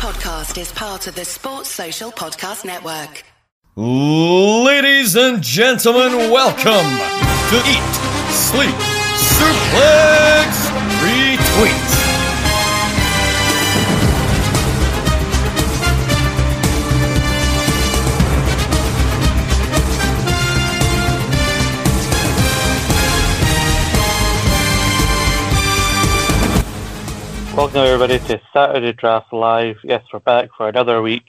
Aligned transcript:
podcast 0.00 0.58
is 0.58 0.72
part 0.72 1.06
of 1.08 1.14
the 1.14 1.26
Sports 1.26 1.68
Social 1.68 2.10
Podcast 2.10 2.64
Network. 2.64 3.22
Ladies 3.76 5.14
and 5.14 5.42
gentlemen, 5.42 6.30
welcome 6.30 6.88
to 7.50 7.56
Eat, 7.68 7.94
Sleep, 8.32 8.74
Suplex, 9.36 10.70
Retweet. 11.04 11.99
Welcome 27.60 27.82
everybody 27.82 28.18
to 28.20 28.40
Saturday 28.54 28.94
Draft 28.94 29.34
Live. 29.34 29.76
Yes, 29.84 30.02
we're 30.10 30.20
back 30.20 30.48
for 30.56 30.70
another 30.70 31.02
week. 31.02 31.24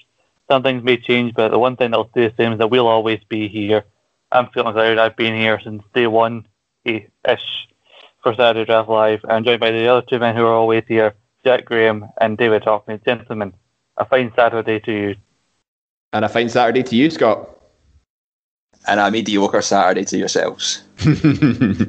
Some 0.49 0.63
things 0.63 0.81
may 0.81 0.95
change, 0.95 1.33
but 1.33 1.51
the 1.51 1.59
one 1.59 1.75
thing 1.75 1.91
that'll 1.91 2.07
stay 2.11 2.29
the 2.29 2.33
same 2.37 2.53
is 2.53 2.59
that 2.59 2.69
we'll 2.69 2.87
always 2.87 3.19
be 3.27 3.49
here. 3.49 3.83
I'm 4.31 4.47
feeling 4.47 4.69
excited. 4.69 4.97
I've 4.97 5.17
been 5.17 5.35
here 5.35 5.59
since 5.61 5.83
day 5.93 6.07
one 6.07 6.47
ish 6.85 7.67
for 8.23 8.33
Saturday 8.33 8.63
Draft 8.63 8.87
Live. 8.87 9.25
I'm 9.27 9.43
joined 9.43 9.59
by 9.59 9.71
the 9.71 9.85
other 9.89 10.07
two 10.09 10.19
men 10.19 10.33
who 10.37 10.45
are 10.45 10.53
always 10.53 10.85
here, 10.87 11.15
Jack 11.43 11.65
Graham 11.65 12.07
and 12.21 12.37
David 12.37 12.63
Hockney. 12.63 13.03
Gentlemen, 13.03 13.53
a 13.97 14.05
fine 14.05 14.31
Saturday 14.33 14.79
to 14.79 14.91
you. 14.91 15.15
And 16.13 16.23
a 16.23 16.29
fine 16.29 16.47
Saturday 16.47 16.83
to 16.83 16.95
you, 16.95 17.09
Scott. 17.09 17.49
And 18.87 19.01
a 19.01 19.11
mediocre 19.11 19.61
Saturday 19.61 20.05
to 20.05 20.17
yourselves. 20.17 20.83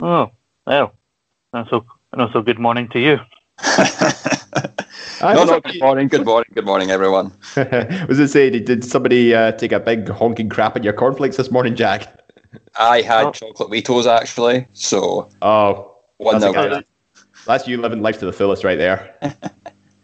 Oh, 0.00 0.30
well, 0.64 0.94
and 1.52 1.66
so 1.68 1.84
and 2.12 2.22
also 2.22 2.42
good 2.42 2.58
morning 2.58 2.88
to 2.88 2.98
you. 3.00 3.18
No, 5.20 5.44
no, 5.44 5.58
good 5.60 5.80
morning, 5.80 6.06
good 6.06 6.24
morning, 6.24 6.48
good 6.54 6.64
morning, 6.64 6.90
everyone. 6.92 7.32
was 7.56 8.20
it 8.20 8.28
say, 8.28 8.50
did 8.50 8.84
somebody 8.84 9.34
uh, 9.34 9.50
take 9.52 9.72
a 9.72 9.80
big 9.80 10.08
honking 10.08 10.48
crap 10.48 10.76
at 10.76 10.84
your 10.84 10.92
cornflakes 10.92 11.36
this 11.36 11.50
morning, 11.50 11.74
Jack? 11.74 12.06
I 12.78 13.00
had 13.02 13.26
Oh. 13.26 13.30
chocolate 13.32 13.68
Weetos 13.68 14.06
actually, 14.06 14.66
so 14.74 15.28
Oh, 15.42 15.96
one 16.18 16.40
That's 16.40 16.54
nil. 16.54 16.62
a 16.72 16.84
that's 17.46 17.66
you 17.66 17.78
living 17.80 18.00
life 18.00 18.20
to 18.20 18.26
the 18.26 18.32
fullest 18.32 18.62
right 18.62 18.78
there. 18.78 19.12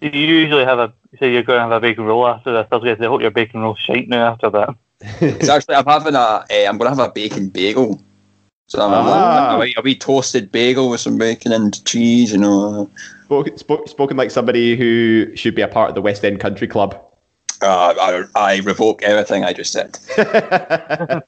You 0.00 0.10
usually 0.10 0.64
have 0.64 0.80
a 0.80 0.92
you 1.12 1.18
say 1.18 1.32
you're 1.32 1.44
going 1.44 1.58
to 1.58 1.62
have 1.62 1.70
a 1.72 1.80
bacon 1.80 2.04
roll 2.04 2.26
after 2.26 2.52
this. 2.52 2.66
I 2.72 2.74
was 2.74 2.82
going 2.84 2.96
to 2.96 3.00
say, 3.02 3.06
I 3.06 3.08
hope 3.08 3.20
your 3.22 3.30
bacon 3.30 3.60
roll 3.60 3.76
shite 3.76 4.08
now 4.08 4.32
after 4.32 4.50
that. 4.50 4.74
It's 5.20 5.48
actually 5.48 5.76
I'm 5.76 5.86
having 5.86 6.16
a 6.16 6.44
eh, 6.50 6.66
I'm 6.66 6.76
going 6.76 6.90
to 6.92 6.96
have 6.96 7.08
a 7.08 7.12
bacon 7.12 7.50
bagel. 7.50 8.02
So 8.66 8.80
I'm 8.80 8.92
Ah. 8.92 9.56
a, 9.56 9.58
wee, 9.60 9.74
a 9.76 9.82
wee 9.82 9.94
toasted 9.94 10.50
bagel 10.50 10.88
with 10.88 11.00
some 11.00 11.18
bacon 11.18 11.52
and 11.52 11.84
cheese, 11.84 12.32
you 12.32 12.38
know. 12.38 12.90
Spoke, 13.26 13.58
spoke, 13.58 13.88
spoken 13.88 14.16
like 14.16 14.30
somebody 14.30 14.76
who 14.76 15.34
should 15.36 15.54
be 15.54 15.62
a 15.62 15.68
part 15.68 15.90
of 15.90 15.94
the 15.94 16.02
West 16.02 16.24
End 16.24 16.40
Country 16.40 16.66
Club. 16.66 16.98
Uh, 17.62 17.94
I, 18.00 18.24
I 18.34 18.56
revoke 18.60 19.02
everything 19.02 19.44
I 19.44 19.52
just 19.52 19.72
said. 19.72 19.98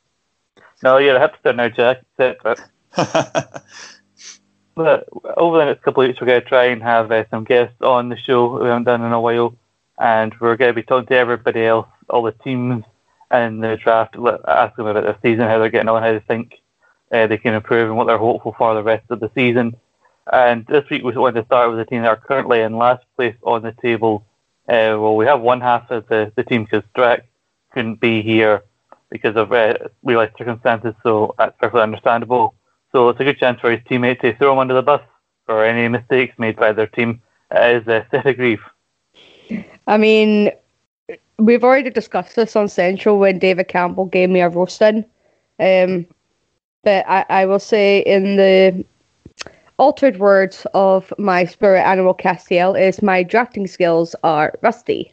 No, 0.83 0.99
you're 0.99 1.17
a 1.17 1.21
hipster 1.27 1.57
now, 1.57 1.71
Jack. 1.71 2.03
Accept 2.19 2.61
it. 2.97 3.47
But 4.75 5.09
over 5.39 5.57
the 5.57 5.65
next 5.65 5.83
couple 5.85 6.03
of 6.03 6.09
weeks, 6.09 6.21
we're 6.21 6.27
going 6.27 6.43
to 6.43 6.47
try 6.47 6.67
and 6.67 6.83
have 6.83 7.11
uh, 7.11 7.25
some 7.31 7.45
guests 7.45 7.81
on 7.81 8.11
the 8.11 8.17
show 8.19 8.59
we 8.61 8.67
haven't 8.69 8.85
done 8.85 9.03
in 9.03 9.11
a 9.11 9.19
while, 9.21 9.55
and 9.99 10.35
we're 10.39 10.57
going 10.59 10.69
to 10.69 10.75
be 10.75 10.83
talking 10.83 11.07
to 11.07 11.17
everybody 11.17 11.65
else, 11.65 11.89
all 12.11 12.23
the 12.23 12.33
teams 12.33 12.85
and 13.31 13.65
the 13.65 13.79
draft, 13.79 14.17
let- 14.19 14.47
ask 14.47 14.77
them 14.77 14.85
about 14.87 15.05
their 15.05 15.17
season, 15.23 15.49
how 15.49 15.59
they're 15.59 15.71
getting 15.71 15.89
on, 15.89 16.03
how 16.03 16.13
they 16.13 16.19
think 16.21 16.61
uh, 17.13 17.27
they 17.27 17.39
can 17.39 17.55
improve, 17.55 17.89
and 17.89 17.97
what 17.97 18.07
they're 18.07 18.19
hopeful 18.19 18.55
for 18.57 18.75
the 18.75 18.83
rest 18.83 19.05
of 19.11 19.21
the 19.21 19.31
season. 19.35 19.77
And 20.33 20.67
this 20.67 20.89
week, 20.91 21.05
we 21.05 21.13
wanted 21.13 21.41
to 21.41 21.47
start 21.47 21.71
with 21.71 21.79
the 21.79 21.85
team 21.85 22.03
that 22.03 22.09
are 22.09 22.17
currently 22.17 22.61
in 22.61 22.77
last 22.77 23.05
place 23.17 23.37
on 23.43 23.63
the 23.63 23.73
table. 23.81 24.27
Uh, 24.69 24.99
well, 24.99 25.15
we 25.15 25.27
have 25.27 25.41
one 25.41 25.61
half 25.61 25.91
of 25.91 26.09
the, 26.09 26.33
the 26.35 26.43
team 26.43 26.65
because 26.65 26.83
Drac 26.95 27.27
couldn't 27.73 28.01
be 28.01 28.23
here 28.23 28.65
because 29.11 29.37
of 29.37 29.53
uh, 29.53 29.75
real 30.03 30.19
life 30.19 30.33
circumstances, 30.37 30.95
so 31.03 31.35
that's 31.39 31.57
perfectly 31.61 31.83
understandable. 31.83 32.55
So 32.91 33.09
it's 33.09 33.21
a 33.21 33.25
good 33.25 33.39
chance 33.39 33.61
for 33.61 33.71
his 33.71 33.81
teammate 33.83 34.21
to 34.23 34.35
throw 34.37 34.53
him 34.53 34.59
under 34.59 34.75
the 34.75 34.83
bus 34.83 35.03
for 35.45 35.65
any 35.65 35.87
mistakes 35.87 36.37
made 36.39 36.57
by 36.57 36.73
their 36.73 36.89
team. 36.89 37.23
It 37.53 37.83
is 37.83 37.89
uh, 37.89 38.05
Seth 38.11 38.37
Grieve. 38.37 38.63
I 39.87 39.97
mean, 39.97 40.51
we've 41.39 41.63
already 41.63 41.91
discussed 41.91 42.35
this 42.35 42.57
on 42.57 42.69
Central 42.69 43.19
when 43.19 43.39
David 43.39 43.69
Campbell 43.69 44.07
gave 44.07 44.31
me 44.31 44.41
a 44.41 44.49
roasting. 44.49 45.05
Um, 45.61 46.07
but 46.87 47.05
I, 47.09 47.27
I 47.29 47.47
will 47.47 47.59
say, 47.59 47.99
in 47.99 48.37
the 48.37 48.85
altered 49.77 50.21
words 50.21 50.69
of 50.73 51.13
my 51.19 51.45
spirit 51.45 51.81
animal 51.81 52.15
Castiel, 52.15 52.81
is 52.81 53.03
my 53.03 53.25
drafting 53.25 53.67
skills 53.67 54.15
are 54.23 54.55
rusty. 54.63 55.13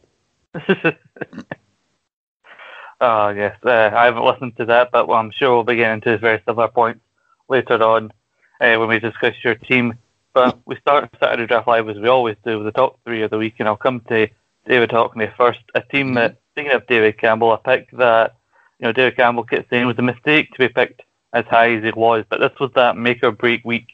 Oh, 3.01 3.29
yes. 3.35 3.57
Uh, 3.65 3.89
I 3.91 4.05
haven't 4.05 4.23
listened 4.23 4.55
to 4.57 4.65
that, 4.65 4.91
but 4.91 5.09
I'm 5.09 5.31
sure 5.31 5.55
we'll 5.55 5.63
be 5.63 5.77
getting 5.77 5.99
to 6.01 6.19
very 6.19 6.43
similar 6.45 6.67
points 6.67 7.01
later 7.49 7.81
on 7.81 8.13
uh, 8.61 8.75
when 8.75 8.87
we 8.87 8.99
discuss 8.99 9.33
your 9.43 9.55
team. 9.55 9.97
But 10.33 10.59
we 10.67 10.75
start 10.75 11.09
Saturday 11.19 11.47
Draft 11.47 11.67
Live 11.67 11.89
as 11.89 11.97
we 11.97 12.07
always 12.07 12.37
do 12.45 12.57
with 12.57 12.65
the 12.67 12.71
top 12.71 12.99
three 13.03 13.23
of 13.23 13.31
the 13.31 13.39
week, 13.39 13.55
and 13.57 13.67
I'll 13.67 13.77
come 13.77 13.99
to 14.09 14.27
David 14.67 14.91
Hockney 14.91 15.35
first. 15.35 15.61
A 15.73 15.81
team 15.81 16.13
that, 16.13 16.37
speaking 16.51 16.71
of 16.71 16.85
David 16.85 17.17
Campbell, 17.17 17.51
a 17.51 17.57
pick 17.57 17.89
that 17.93 18.35
you 18.77 18.85
know 18.85 18.93
David 18.93 19.17
Campbell 19.17 19.43
kept 19.43 19.71
saying 19.71 19.87
was 19.87 19.97
a 19.97 20.03
mistake 20.03 20.51
to 20.51 20.59
be 20.59 20.69
picked 20.69 21.01
as 21.33 21.45
high 21.45 21.75
as 21.75 21.83
it 21.83 21.97
was, 21.97 22.23
but 22.29 22.39
this 22.39 22.57
was 22.59 22.71
that 22.75 22.95
make 22.95 23.23
or 23.23 23.31
break 23.31 23.65
week 23.65 23.87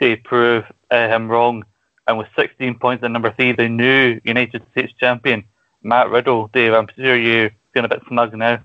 to 0.00 0.16
prove 0.18 0.64
uh, 0.90 1.08
him 1.08 1.28
wrong. 1.28 1.64
And 2.08 2.18
with 2.18 2.28
16 2.36 2.78
points 2.78 3.04
at 3.04 3.10
number 3.10 3.32
three, 3.32 3.52
the 3.52 3.68
new 3.68 4.20
United 4.24 4.62
States 4.70 4.92
champion, 4.98 5.44
Matt 5.82 6.10
Riddle. 6.10 6.48
Dave, 6.52 6.72
I'm 6.72 6.88
sure 6.96 7.16
you're 7.16 7.50
feeling 7.72 7.90
a 7.90 7.94
bit 7.94 8.02
smug 8.08 8.34
now. 8.34 8.60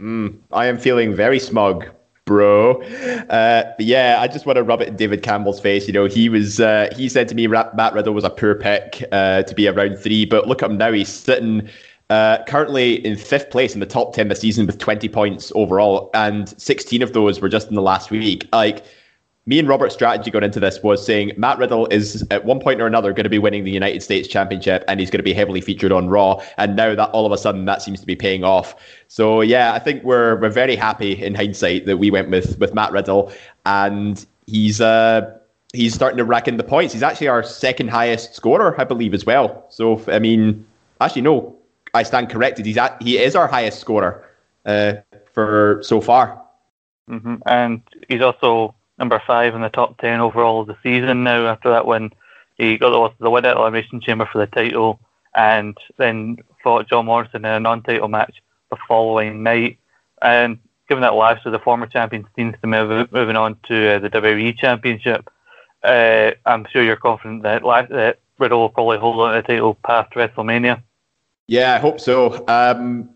Mm, 0.00 0.38
I 0.52 0.66
am 0.66 0.78
feeling 0.78 1.14
very 1.14 1.38
smug, 1.38 1.86
bro. 2.24 2.82
Uh, 3.30 3.72
yeah, 3.78 4.18
I 4.20 4.28
just 4.28 4.46
want 4.46 4.56
to 4.56 4.62
rub 4.62 4.82
it 4.82 4.88
in 4.88 4.96
David 4.96 5.22
Campbell's 5.22 5.60
face. 5.60 5.86
You 5.86 5.92
know, 5.92 6.04
he 6.04 6.28
was 6.28 6.60
uh, 6.60 6.92
he 6.96 7.08
said 7.08 7.28
to 7.28 7.34
me 7.34 7.46
Matt 7.46 7.94
Riddle 7.94 8.14
was 8.14 8.24
a 8.24 8.30
poor 8.30 8.54
pick 8.54 9.04
uh, 9.12 9.42
to 9.42 9.54
be 9.54 9.68
around 9.68 9.96
three, 9.98 10.24
but 10.24 10.48
look 10.48 10.62
at 10.62 10.70
him 10.70 10.76
now. 10.76 10.92
He's 10.92 11.08
sitting 11.08 11.68
uh, 12.12 12.44
currently 12.44 13.04
in 13.06 13.16
fifth 13.16 13.48
place 13.50 13.72
in 13.72 13.80
the 13.80 13.86
top 13.86 14.14
ten 14.14 14.28
this 14.28 14.40
season 14.40 14.66
with 14.66 14.78
20 14.78 15.08
points 15.08 15.50
overall, 15.54 16.10
and 16.12 16.48
16 16.60 17.00
of 17.00 17.14
those 17.14 17.40
were 17.40 17.48
just 17.48 17.68
in 17.68 17.74
the 17.74 17.82
last 17.82 18.10
week. 18.10 18.46
Like 18.52 18.84
me 19.46 19.58
and 19.58 19.66
Robert's 19.66 19.94
strategy 19.94 20.30
going 20.30 20.44
into 20.44 20.60
this 20.60 20.82
was 20.82 21.04
saying 21.04 21.32
Matt 21.38 21.56
Riddle 21.58 21.86
is 21.86 22.24
at 22.30 22.44
one 22.44 22.60
point 22.60 22.82
or 22.82 22.86
another 22.86 23.14
going 23.14 23.24
to 23.24 23.30
be 23.30 23.38
winning 23.38 23.64
the 23.64 23.72
United 23.72 24.02
States 24.02 24.28
Championship 24.28 24.84
and 24.86 25.00
he's 25.00 25.10
going 25.10 25.18
to 25.20 25.24
be 25.24 25.32
heavily 25.32 25.62
featured 25.62 25.90
on 25.90 26.08
Raw. 26.08 26.40
And 26.58 26.76
now 26.76 26.94
that 26.94 27.10
all 27.10 27.24
of 27.24 27.32
a 27.32 27.38
sudden 27.38 27.64
that 27.64 27.82
seems 27.82 27.98
to 28.00 28.06
be 28.06 28.14
paying 28.14 28.44
off. 28.44 28.76
So 29.08 29.40
yeah, 29.40 29.72
I 29.72 29.78
think 29.80 30.04
we're 30.04 30.38
we're 30.40 30.50
very 30.50 30.76
happy 30.76 31.12
in 31.12 31.34
hindsight 31.34 31.86
that 31.86 31.96
we 31.96 32.10
went 32.10 32.30
with 32.30 32.58
with 32.60 32.74
Matt 32.74 32.92
Riddle 32.92 33.32
and 33.66 34.24
he's 34.46 34.80
uh 34.80 35.38
he's 35.72 35.94
starting 35.94 36.18
to 36.18 36.24
rack 36.24 36.46
in 36.46 36.56
the 36.56 36.64
points. 36.64 36.92
He's 36.92 37.02
actually 37.02 37.28
our 37.28 37.42
second 37.42 37.88
highest 37.88 38.34
scorer, 38.34 38.78
I 38.78 38.84
believe, 38.84 39.14
as 39.14 39.24
well. 39.24 39.66
So 39.70 40.00
I 40.06 40.20
mean, 40.20 40.64
actually 41.00 41.22
no, 41.22 41.56
I 41.94 42.02
stand 42.02 42.30
corrected. 42.30 42.66
He's 42.66 42.78
at, 42.78 43.00
he 43.02 43.18
is 43.18 43.36
our 43.36 43.46
highest 43.46 43.80
scorer 43.80 44.28
uh, 44.64 44.94
for 45.32 45.80
so 45.82 46.00
far. 46.00 46.42
hmm 47.08 47.36
And 47.46 47.82
he's 48.08 48.22
also 48.22 48.74
number 48.98 49.20
five 49.26 49.54
in 49.54 49.62
the 49.62 49.68
top 49.68 49.98
ten 49.98 50.20
overall 50.20 50.60
of 50.62 50.68
the 50.68 50.76
season 50.82 51.24
now. 51.24 51.46
After 51.46 51.70
that 51.70 51.86
win, 51.86 52.12
he 52.56 52.78
got 52.78 53.14
the, 53.18 53.30
win 53.30 53.44
at 53.44 53.56
Elimination 53.56 54.00
Chamber 54.00 54.28
for 54.30 54.38
the 54.38 54.46
title, 54.46 55.00
and 55.34 55.76
then 55.98 56.38
fought 56.62 56.88
John 56.88 57.06
Morrison 57.06 57.44
in 57.44 57.52
a 57.52 57.60
non-title 57.60 58.08
match 58.08 58.42
the 58.70 58.76
following 58.88 59.42
night. 59.42 59.78
And 60.22 60.58
given 60.88 61.02
that 61.02 61.14
Lashley, 61.14 61.50
the 61.52 61.58
former 61.58 61.86
champion, 61.86 62.26
seems 62.36 62.54
to 62.60 62.66
move, 62.66 63.10
moving 63.12 63.36
on 63.36 63.56
to 63.68 63.96
uh, 63.96 63.98
the 63.98 64.10
WWE 64.10 64.56
Championship, 64.56 65.28
uh, 65.82 66.30
I'm 66.46 66.66
sure 66.70 66.82
you're 66.82 66.96
confident 66.96 67.42
that, 67.42 67.64
Lash- 67.64 67.88
that 67.90 68.20
Riddle 68.38 68.60
will 68.60 68.68
probably 68.68 68.98
hold 68.98 69.18
on 69.20 69.34
to 69.34 69.42
the 69.42 69.46
title 69.46 69.74
past 69.84 70.12
WrestleMania. 70.12 70.82
Yeah, 71.48 71.74
I 71.74 71.78
hope 71.78 72.00
so. 72.00 72.44
Um, 72.48 73.10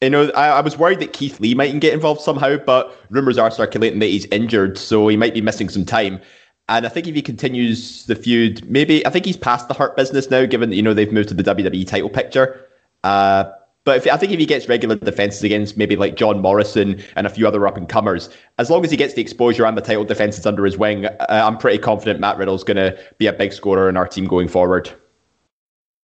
you 0.00 0.10
know, 0.10 0.30
I, 0.30 0.48
I 0.48 0.60
was 0.60 0.78
worried 0.78 1.00
that 1.00 1.12
Keith 1.12 1.40
Lee 1.40 1.54
mightn't 1.54 1.80
get 1.80 1.92
involved 1.92 2.20
somehow, 2.20 2.56
but 2.56 2.96
rumors 3.10 3.38
are 3.38 3.50
circulating 3.50 3.98
that 3.98 4.06
he's 4.06 4.24
injured, 4.26 4.78
so 4.78 5.08
he 5.08 5.16
might 5.16 5.34
be 5.34 5.42
missing 5.42 5.68
some 5.68 5.84
time. 5.84 6.20
And 6.68 6.86
I 6.86 6.88
think 6.88 7.06
if 7.06 7.14
he 7.14 7.22
continues 7.22 8.06
the 8.06 8.14
feud, 8.14 8.68
maybe 8.70 9.04
I 9.04 9.10
think 9.10 9.24
he's 9.24 9.36
past 9.36 9.68
the 9.68 9.74
hurt 9.74 9.96
business 9.96 10.30
now, 10.30 10.46
given 10.46 10.70
that 10.70 10.76
you 10.76 10.82
know 10.82 10.94
they've 10.94 11.12
moved 11.12 11.28
to 11.30 11.34
the 11.34 11.42
WWE 11.42 11.86
title 11.86 12.08
picture. 12.08 12.66
Uh, 13.02 13.50
but 13.84 13.96
if, 13.96 14.12
I 14.12 14.16
think 14.16 14.30
if 14.32 14.38
he 14.38 14.46
gets 14.46 14.68
regular 14.68 14.94
defenses 14.94 15.42
against 15.42 15.76
maybe 15.76 15.96
like 15.96 16.14
John 16.14 16.40
Morrison 16.40 17.02
and 17.16 17.26
a 17.26 17.30
few 17.30 17.48
other 17.48 17.66
up 17.66 17.76
and 17.76 17.88
comers, 17.88 18.28
as 18.58 18.70
long 18.70 18.84
as 18.84 18.90
he 18.90 18.96
gets 18.96 19.14
the 19.14 19.22
exposure 19.22 19.66
and 19.66 19.76
the 19.76 19.82
title 19.82 20.04
defenses 20.04 20.46
under 20.46 20.64
his 20.64 20.78
wing, 20.78 21.06
uh, 21.06 21.26
I'm 21.28 21.58
pretty 21.58 21.78
confident 21.78 22.20
Matt 22.20 22.36
Riddle's 22.36 22.62
going 22.62 22.76
to 22.76 22.96
be 23.18 23.26
a 23.26 23.32
big 23.32 23.52
scorer 23.52 23.88
in 23.88 23.96
our 23.96 24.06
team 24.06 24.26
going 24.26 24.48
forward. 24.48 24.90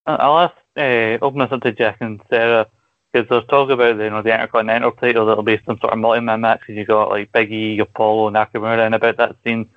Uh, 0.07 0.17
I'll 0.19 0.39
ask, 0.39 0.55
uh, 0.77 1.17
open 1.21 1.39
this 1.39 1.51
up 1.51 1.61
to 1.61 1.71
Jack 1.71 1.97
and 2.01 2.21
Sarah 2.29 2.67
because 3.11 3.29
there's 3.29 3.45
talk 3.47 3.69
about 3.69 3.97
you 3.97 4.09
know 4.09 4.21
the 4.21 4.33
Intercontinental 4.33 4.91
title 4.91 5.25
that'll 5.25 5.43
be 5.43 5.59
some 5.65 5.79
sort 5.79 5.93
of 5.93 5.99
multi-man 5.99 6.41
match. 6.41 6.61
'cause 6.61 6.75
you 6.75 6.85
got 6.85 7.09
like 7.09 7.31
Big 7.31 7.51
E, 7.51 7.79
Apollo, 7.79 8.31
Nakamura, 8.31 8.85
and 8.85 8.95
about 8.95 9.17
that 9.17 9.35
scene. 9.43 9.69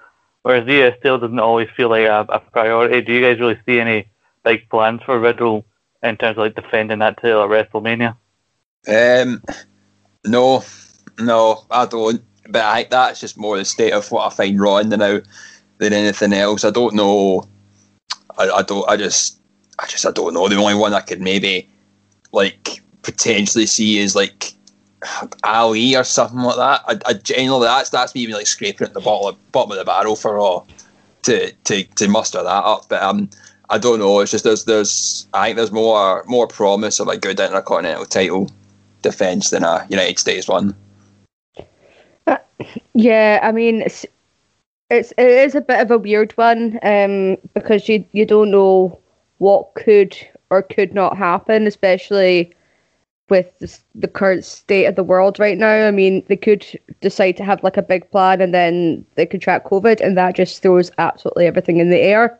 Whereas 0.43 0.67
the 0.67 0.95
still 0.99 1.19
doesn't 1.19 1.39
always 1.39 1.69
feel 1.77 1.89
like 1.91 2.07
a, 2.07 2.27
a 2.29 2.41
priority. 2.41 3.03
Do 3.03 3.13
you 3.13 3.21
guys 3.21 3.39
really 3.41 3.59
see 3.67 3.81
any 3.81 4.09
big 4.45 4.69
plans 4.71 5.03
for 5.05 5.19
Riddle 5.19 5.65
in 6.03 6.17
terms 6.17 6.39
of 6.39 6.45
like 6.45 6.55
defending 6.55 7.01
that 7.01 7.21
title 7.21 7.43
at 7.43 7.51
WrestleMania? 7.51 8.17
Um, 8.89 9.43
no, 10.25 10.65
no, 11.19 11.65
I 11.71 11.87
don't. 11.87 12.23
But 12.49 12.65
I 12.65 12.77
think 12.77 12.91
that's 12.91 13.21
just 13.21 13.37
more 13.37 13.59
the 13.59 13.65
state 13.65 13.93
of 13.93 14.11
what 14.11 14.33
I 14.33 14.35
find 14.35 14.59
Raw 14.61 14.79
in 14.79 14.89
the 14.89 14.97
now 14.97 15.21
than 15.79 15.93
anything 15.93 16.33
else. 16.33 16.65
I 16.65 16.71
don't 16.71 16.95
know. 16.95 17.47
I, 18.39 18.49
I 18.49 18.63
don't. 18.63 18.89
I 18.89 18.97
just. 18.97 19.39
I 19.79 19.87
just. 19.87 20.07
I 20.07 20.11
don't 20.11 20.35
know. 20.35 20.49
The 20.49 20.57
only 20.57 20.75
one 20.75 20.95
I 20.95 21.01
could 21.01 21.21
maybe 21.21 21.69
like 22.33 22.83
potentially 23.03 23.67
see 23.67 23.99
is 23.99 24.15
like 24.15 24.55
Ali 25.45 25.97
or 25.97 26.05
something 26.05 26.41
like 26.41 26.57
that. 26.57 26.83
I, 26.87 27.11
I 27.11 27.13
genuinely 27.15 27.67
that's 27.67 27.91
that's 27.91 28.15
me 28.15 28.23
even 28.23 28.35
like 28.35 28.47
scraping 28.47 28.87
at 28.87 28.95
the 28.95 29.01
bottom 29.01 29.35
of, 29.35 29.53
bottom 29.53 29.73
of 29.73 29.79
the 29.79 29.85
barrel 29.85 30.17
for 30.17 30.35
Raw 30.35 30.65
to 31.23 31.53
to 31.53 31.85
to 31.85 32.09
muster 32.09 32.43
that 32.43 32.65
up. 32.65 32.89
But 32.89 33.03
um, 33.03 33.31
I 33.71 33.79
don't 33.79 33.99
know. 33.99 34.21
It's 34.21 34.31
just 34.31 34.45
there's 34.45 34.65
there's 34.65 35.27
I 35.35 35.47
think 35.47 35.57
there's 35.57 35.73
more 35.73 36.25
more 36.27 36.47
promise 36.47 37.01
of 37.01 37.09
a 37.09 37.17
good 37.17 37.39
intercontinental 37.39 38.07
title 38.07 38.51
defense 39.03 39.51
than 39.51 39.65
a 39.65 39.87
United 39.89 40.19
States 40.19 40.49
one. 40.49 40.75
Yeah, 42.95 43.39
I 43.43 43.53
mean, 43.53 43.83
it's, 43.83 44.05
it's 44.91 45.13
it 45.13 45.29
is 45.29 45.55
a 45.55 45.61
bit 45.61 45.81
of 45.81 45.91
a 45.91 45.99
weird 45.99 46.33
one 46.33 46.79
um, 46.83 47.37
because 47.55 47.89
you 47.89 48.05
you 48.13 48.27
don't 48.27 48.51
know 48.51 48.99
what 49.39 49.75
could 49.75 50.17
or 50.51 50.63
could 50.63 50.95
not 50.95 51.17
happen, 51.17 51.67
especially 51.67 52.55
with 53.29 53.47
the, 53.95 54.09
current 54.09 54.45
state 54.45 54.87
of 54.87 54.95
the 54.95 55.05
world 55.05 55.39
right 55.39 55.59
now. 55.59 55.87
I 55.87 55.91
mean, 55.91 56.25
they 56.29 56.37
could 56.37 56.67
decide 57.01 57.37
to 57.37 57.45
have 57.45 57.63
like 57.63 57.77
a 57.77 57.83
big 57.83 58.11
plan 58.11 58.41
and 58.41 58.55
then 58.55 59.05
they 59.17 59.27
contract 59.27 59.67
COVID, 59.67 60.01
and 60.01 60.17
that 60.17 60.37
just 60.37 60.63
throws 60.63 60.91
absolutely 60.99 61.47
everything 61.47 61.79
in 61.79 61.91
the 61.91 61.99
air. 61.99 62.39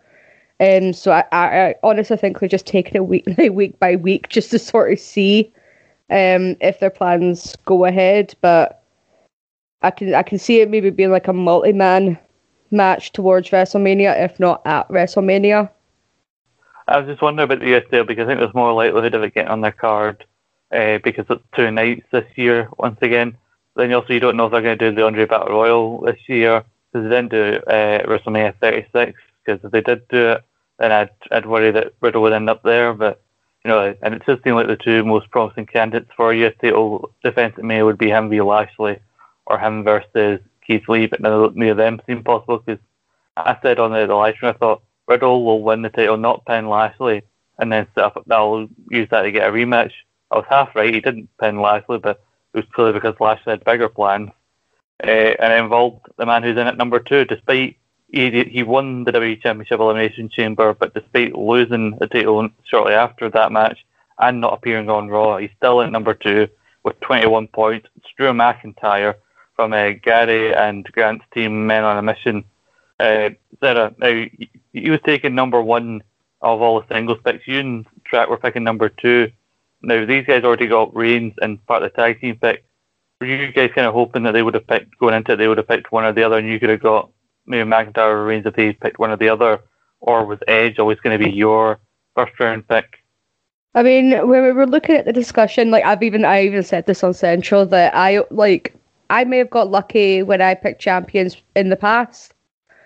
Um, 0.61 0.93
so 0.93 1.13
I, 1.13 1.25
I, 1.31 1.67
I 1.69 1.75
honestly 1.83 2.17
think 2.17 2.41
they're 2.41 2.49
just 2.49 2.67
taking 2.67 2.95
it 2.95 3.07
week 3.07 3.27
week 3.53 3.79
by 3.79 3.97
week 3.97 4.29
just 4.29 4.51
to 4.51 4.59
sort 4.59 4.93
of 4.93 4.99
see 4.99 5.53
um, 6.11 6.57
if 6.61 6.81
their 6.81 6.91
plans 6.91 7.57
go 7.65 7.85
ahead. 7.85 8.35
But 8.41 8.83
I 9.83 9.91
can 9.91 10.15
I 10.15 10.23
can 10.23 10.39
see 10.39 10.61
it 10.61 10.71
maybe 10.71 10.91
being 10.91 11.13
like 11.13 11.29
a 11.29 11.33
multi 11.33 11.73
man 11.73 12.19
match 12.71 13.13
towards 13.13 13.51
WrestleMania, 13.51 14.25
if 14.25 14.41
not 14.41 14.63
at 14.67 14.89
WrestleMania. 14.89 15.71
I 16.89 16.99
was 16.99 17.07
just 17.07 17.21
wondering 17.23 17.45
about 17.45 17.61
the 17.61 17.77
US 17.77 17.85
deal 17.91 18.05
because 18.05 18.25
I 18.25 18.27
think 18.27 18.41
there's 18.41 18.55
more 18.55 18.73
likelihood 18.73 19.15
of 19.15 19.23
it 19.23 19.35
getting 19.35 19.51
on 19.51 19.61
their 19.61 19.73
card 19.73 20.25
uh, 20.73 20.99
because 21.05 21.27
it's 21.29 21.45
two 21.55 21.71
nights 21.71 22.07
this 22.11 22.27
year 22.37 22.69
once 22.79 22.99
again. 23.03 23.37
Then 23.77 23.93
also 23.93 24.15
you 24.15 24.21
don't 24.21 24.37
know 24.37 24.47
if 24.47 24.53
they're 24.53 24.63
going 24.63 24.79
to 24.79 24.91
do 24.91 24.97
the 24.97 25.05
Andre 25.05 25.27
Battle 25.27 25.49
Royal 25.49 26.01
this 26.01 26.21
year 26.27 26.65
because 26.93 27.09
they 27.09 27.15
didn't 27.15 27.31
do 27.31 27.61
uh, 27.67 28.07
WrestleMania 28.07 28.55
36 28.61 29.21
because 29.45 29.63
if 29.63 29.71
they 29.71 29.83
did 29.83 30.09
do 30.09 30.31
it, 30.33 30.45
then 30.79 30.91
I'd 30.91 31.11
I'd 31.31 31.47
worry 31.47 31.71
that 31.73 31.93
Riddle 32.01 32.23
would 32.23 32.33
end 32.33 32.49
up 32.49 32.63
there. 32.63 32.95
But 32.95 33.21
you 33.65 33.69
know, 33.69 33.95
and 34.03 34.15
it 34.15 34.23
just 34.27 34.43
seemed 34.43 34.57
like 34.57 34.67
the 34.67 34.77
two 34.77 35.05
most 35.05 35.31
promising 35.31 35.67
candidates 35.67 36.11
for 36.17 36.33
a 36.33 36.47
US 36.47 36.55
title 36.61 37.13
defense 37.23 37.55
at 37.59 37.65
May 37.65 37.83
would 37.83 37.99
be 37.99 38.09
him 38.09 38.31
v 38.31 38.41
Lashley 38.41 38.99
or 39.47 39.59
him 39.59 39.85
versus 39.85 40.41
Keith 40.67 40.89
Lee, 40.89 41.07
but 41.07 41.21
none 41.21 41.33
of, 41.33 41.57
neither 41.57 41.73
of 41.73 41.77
them 41.77 42.01
seem 42.07 42.25
possible 42.25 42.59
because 42.59 42.83
I 43.37 43.57
said 43.63 43.79
on 43.79 43.93
the, 43.93 44.07
the 44.07 44.15
live 44.15 44.35
stream 44.37 44.53
I 44.55 44.59
thought 44.59 44.83
Riddle 45.09 45.45
will 45.45 45.63
win 45.63 45.83
the 45.83 45.89
title, 45.89 46.17
not 46.17 46.45
pin 46.45 46.69
Lashley, 46.69 47.23
and 47.59 47.73
then 47.73 47.87
set 47.95 48.05
up. 48.05 48.23
They'll 48.27 48.69
use 48.91 49.09
that 49.11 49.23
to 49.23 49.33
get 49.33 49.49
a 49.49 49.53
rematch. 49.53 49.93
I 50.31 50.37
was 50.37 50.45
half 50.49 50.75
right. 50.77 50.93
He 50.93 51.01
didn't 51.01 51.31
pin 51.41 51.61
Lashley, 51.61 51.99
but 51.99 52.23
it 52.53 52.59
was 52.59 52.67
clearly 52.73 52.93
because 52.93 53.15
Lashley 53.19 53.53
had 53.53 53.65
bigger 53.65 53.89
plans, 53.89 54.31
uh, 55.03 55.07
and 55.07 55.53
it 55.53 55.59
involved 55.59 56.07
the 56.19 56.27
man 56.27 56.43
who's 56.43 56.59
in 56.59 56.67
at 56.67 56.77
number 56.77 57.01
two. 57.01 57.25
Despite 57.25 57.77
he 58.13 58.45
he 58.45 58.63
won 58.63 59.05
the 59.05 59.13
WWE 59.13 59.43
Championship 59.43 59.81
Elimination 59.81 60.29
Chamber, 60.29 60.75
but 60.75 60.95
despite 60.95 61.35
losing 61.35 61.97
the 61.99 62.07
title 62.07 62.49
shortly 62.65 62.95
after 62.95 63.31
that 63.31 63.53
match 63.53 63.79
and 64.19 64.41
not 64.41 64.55
appearing 64.55 64.91
on 64.91 65.09
Raw, 65.09 65.39
he's 65.39 65.51
still 65.57 65.81
at 65.81 65.93
number 65.93 66.15
two 66.15 66.49
with 66.85 67.01
21 67.01 67.49
points. 67.49 67.89
It's 67.97 68.07
Drew 68.17 68.33
McIntyre 68.33 69.15
from 69.57 69.73
uh, 69.73 69.91
Gary 70.03 70.55
and 70.55 70.85
Grant's 70.93 71.25
team, 71.35 71.67
Men 71.67 71.85
on 71.85 71.99
a 71.99 72.03
Mission. 72.03 72.45
Uh, 73.01 73.31
Sarah, 73.61 73.95
now 73.99 74.25
he 74.81 74.91
was 74.91 75.01
taking 75.05 75.35
number 75.35 75.63
one 75.63 76.03
of 76.41 76.61
all 76.61 76.81
the 76.81 76.95
singles 76.95 77.19
picks. 77.25 77.47
You 77.47 77.61
and 77.61 77.87
Strack 78.11 78.29
were 78.29 78.37
picking 78.37 78.65
number 78.65 78.89
two. 78.89 79.31
Now 79.83 80.05
these 80.05 80.27
guys 80.27 80.45
already 80.45 80.67
got 80.67 80.95
Reigns 80.95 81.35
and 81.41 81.65
part 81.67 81.83
of 81.83 81.93
the 81.93 81.97
tag 81.97 82.21
team 82.21 82.37
pick. 82.37 82.65
Were 83.21 83.27
you 83.27 83.53
guys 83.53 83.71
kind 83.75 83.87
of 83.87 83.95
hoping 83.95 84.23
that 84.25 84.33
they 84.33 84.43
would 84.43 84.55
have 84.55 84.67
picked 84.67 84.97
going 84.99 85.15
into 85.15 85.33
it? 85.33 85.37
They 85.37 85.49
would 85.49 85.59
have 85.59 85.69
picked 85.69 85.91
one 85.91 86.05
or 86.05 86.13
the 86.13 86.23
other, 86.23 86.39
and 86.39 86.49
you 86.49 86.61
could 86.61 86.71
have 86.71 86.83
got 86.83 87.11
maybe 87.47 87.69
McIntyre 87.69 88.11
or 88.11 88.25
Reigns 88.25 88.47
if 88.47 88.55
they 88.55 88.73
picked 88.73 88.99
one 88.99 89.11
or 89.11 89.17
the 89.17 89.29
other, 89.29 89.61
or 90.01 90.25
was 90.25 90.39
Edge 90.47 90.79
always 90.79 91.01
going 91.01 91.19
to 91.19 91.25
be 91.25 91.31
your 91.31 91.81
first 92.15 92.39
round 92.39 92.69
pick? 92.69 93.03
I 93.75 93.83
mean, 93.83 94.11
when 94.27 94.43
we 94.43 94.53
were 94.53 94.67
looking 94.67 94.97
at 94.97 95.05
the 95.05 95.13
discussion, 95.13 95.71
like 95.71 95.85
I've 95.85 96.03
even 96.03 96.25
I 96.25 96.45
even 96.45 96.63
said 96.63 96.87
this 96.87 97.05
on 97.05 97.15
Central 97.15 97.67
that 97.67 97.95
I 97.95 98.25
like 98.31 98.75
I 99.11 99.25
may 99.25 99.39
have 99.39 99.51
got 99.51 99.71
lucky 99.71 100.23
when 100.23 100.41
I 100.41 100.55
picked 100.55 100.81
champions 100.81 101.37
in 101.55 101.69
the 101.69 101.77
past, 101.77 102.35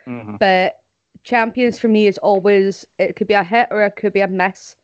mm-hmm. 0.07 0.37
but 0.37 0.82
champions 1.25 1.79
for 1.79 1.89
me 1.89 2.07
is 2.07 2.19
always 2.19 2.87
it 2.99 3.17
could 3.17 3.29
be 3.29 3.35
a 3.35 3.45
hit 3.45 3.69
or 3.71 3.83
it 3.83 3.97
could 3.97 4.13
be 4.13 4.21
a 4.21 4.29
miss 4.29 4.77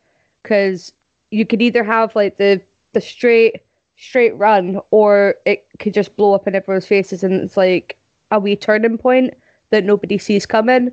because 0.42 0.92
you 1.30 1.44
could 1.44 1.60
either 1.60 1.82
have 1.84 2.14
like 2.14 2.36
the 2.36 2.62
the 2.92 3.00
straight 3.00 3.62
straight 3.96 4.36
run 4.36 4.80
or 4.90 5.34
it 5.44 5.66
could 5.78 5.92
just 5.92 6.16
blow 6.16 6.32
up 6.32 6.46
in 6.46 6.54
everyone's 6.54 6.86
faces 6.86 7.24
and 7.24 7.34
it's 7.34 7.56
like 7.56 7.98
a 8.30 8.38
wee 8.38 8.54
turning 8.54 8.96
point 8.96 9.34
that 9.70 9.84
nobody 9.84 10.16
sees 10.16 10.46
coming 10.46 10.92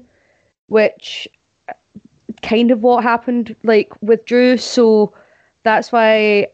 which 0.67 1.27
kind 2.41 2.71
of 2.71 2.81
what 2.81 3.03
happened 3.03 3.55
like 3.63 3.91
with 4.01 4.25
Drew 4.25 4.57
so 4.57 5.13
that's 5.63 5.91
why 5.91 6.51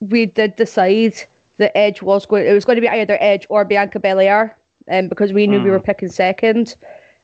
we 0.00 0.26
did 0.26 0.56
decide 0.56 1.14
that 1.56 1.76
Edge 1.76 2.02
was 2.02 2.26
going 2.26 2.46
it 2.46 2.52
was 2.52 2.66
going 2.66 2.76
to 2.76 2.82
be 2.82 2.88
either 2.88 3.16
Edge 3.20 3.46
or 3.48 3.64
Bianca 3.64 3.98
Belair 3.98 4.56
um, 4.90 5.08
because 5.08 5.32
we 5.32 5.46
knew 5.46 5.60
mm. 5.60 5.64
we 5.64 5.70
were 5.70 5.80
picking 5.80 6.10
second 6.10 6.76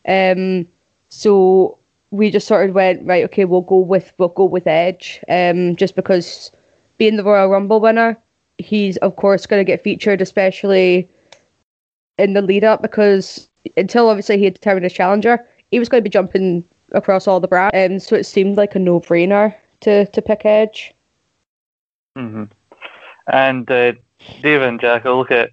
um 0.08 0.66
so 1.10 1.78
we 2.10 2.30
just 2.30 2.46
sort 2.46 2.68
of 2.68 2.74
went 2.74 3.06
right. 3.06 3.24
Okay, 3.24 3.44
we'll 3.44 3.60
go 3.60 3.78
with 3.78 4.12
we'll 4.18 4.28
go 4.28 4.44
with 4.44 4.66
Edge. 4.66 5.20
Um, 5.28 5.76
just 5.76 5.94
because 5.94 6.50
being 6.98 7.16
the 7.16 7.24
Royal 7.24 7.48
Rumble 7.48 7.80
winner, 7.80 8.16
he's 8.58 8.96
of 8.98 9.16
course 9.16 9.46
going 9.46 9.60
to 9.60 9.70
get 9.70 9.82
featured, 9.82 10.20
especially 10.20 11.08
in 12.18 12.32
the 12.32 12.42
lead 12.42 12.64
up 12.64 12.82
because 12.82 13.48
until 13.76 14.08
obviously 14.08 14.38
he 14.38 14.44
had 14.44 14.54
determined 14.54 14.84
his 14.84 14.92
challenger, 14.92 15.46
he 15.70 15.78
was 15.78 15.88
going 15.88 16.02
to 16.02 16.08
be 16.08 16.10
jumping 16.12 16.64
across 16.92 17.26
all 17.26 17.40
the 17.40 17.48
brands. 17.48 17.74
Um, 17.74 17.98
so 17.98 18.16
it 18.16 18.24
seemed 18.24 18.56
like 18.56 18.74
a 18.74 18.78
no 18.78 19.00
brainer 19.00 19.54
to 19.80 20.06
to 20.06 20.22
pick 20.22 20.44
Edge. 20.44 20.94
Mm-hmm. 22.16 22.44
And 23.32 23.70
uh, 23.70 23.92
David 24.42 24.68
and 24.68 24.80
Jack, 24.80 25.06
I 25.06 25.10
look 25.10 25.30
at 25.30 25.52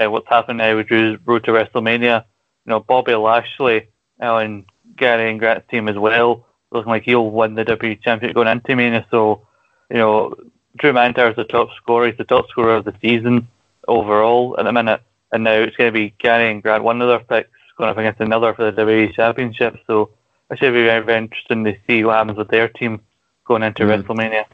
uh, 0.00 0.10
what's 0.10 0.28
happened 0.28 0.58
now 0.58 0.76
with 0.76 0.88
Drew's 0.88 1.18
road 1.24 1.44
to 1.44 1.52
WrestleMania. 1.52 2.24
You 2.64 2.70
know, 2.70 2.80
Bobby 2.80 3.14
Lashley, 3.14 3.88
and 4.18 4.64
Gary 4.96 5.30
and 5.30 5.38
Grant's 5.38 5.68
team 5.70 5.88
as 5.88 5.96
well, 5.96 6.46
looking 6.70 6.90
like 6.90 7.04
he'll 7.04 7.30
win 7.30 7.54
the 7.54 7.64
WWE 7.64 8.02
Championship 8.02 8.34
going 8.34 8.48
into 8.48 8.76
Mania. 8.76 9.06
So, 9.10 9.46
you 9.90 9.96
know, 9.96 10.34
Drew 10.76 10.92
McIntyre 10.92 11.30
is 11.30 11.36
the 11.36 11.44
top 11.44 11.68
scorer. 11.76 12.08
He's 12.08 12.18
the 12.18 12.24
top 12.24 12.48
scorer 12.48 12.76
of 12.76 12.84
the 12.84 12.94
season 13.00 13.48
overall 13.88 14.56
at 14.58 14.64
the 14.64 14.72
minute. 14.72 15.02
And 15.32 15.44
now 15.44 15.52
it's 15.52 15.76
going 15.76 15.88
to 15.88 15.92
be 15.92 16.14
Gary 16.18 16.50
and 16.50 16.62
Grant, 16.62 16.84
one 16.84 17.02
of 17.02 17.08
their 17.08 17.20
picks, 17.20 17.50
going 17.78 17.90
up 17.90 17.98
against 17.98 18.20
another 18.20 18.54
for 18.54 18.70
the 18.70 18.82
WWE 18.82 19.14
Championship. 19.14 19.78
So 19.86 20.10
it 20.50 20.58
should 20.58 20.72
be 20.72 20.84
very, 20.84 21.04
very 21.04 21.18
interesting 21.18 21.64
to 21.64 21.76
see 21.86 22.04
what 22.04 22.16
happens 22.16 22.38
with 22.38 22.48
their 22.48 22.68
team 22.68 23.00
going 23.44 23.62
into 23.62 23.84
mm. 23.84 24.02
WrestleMania. 24.02 24.44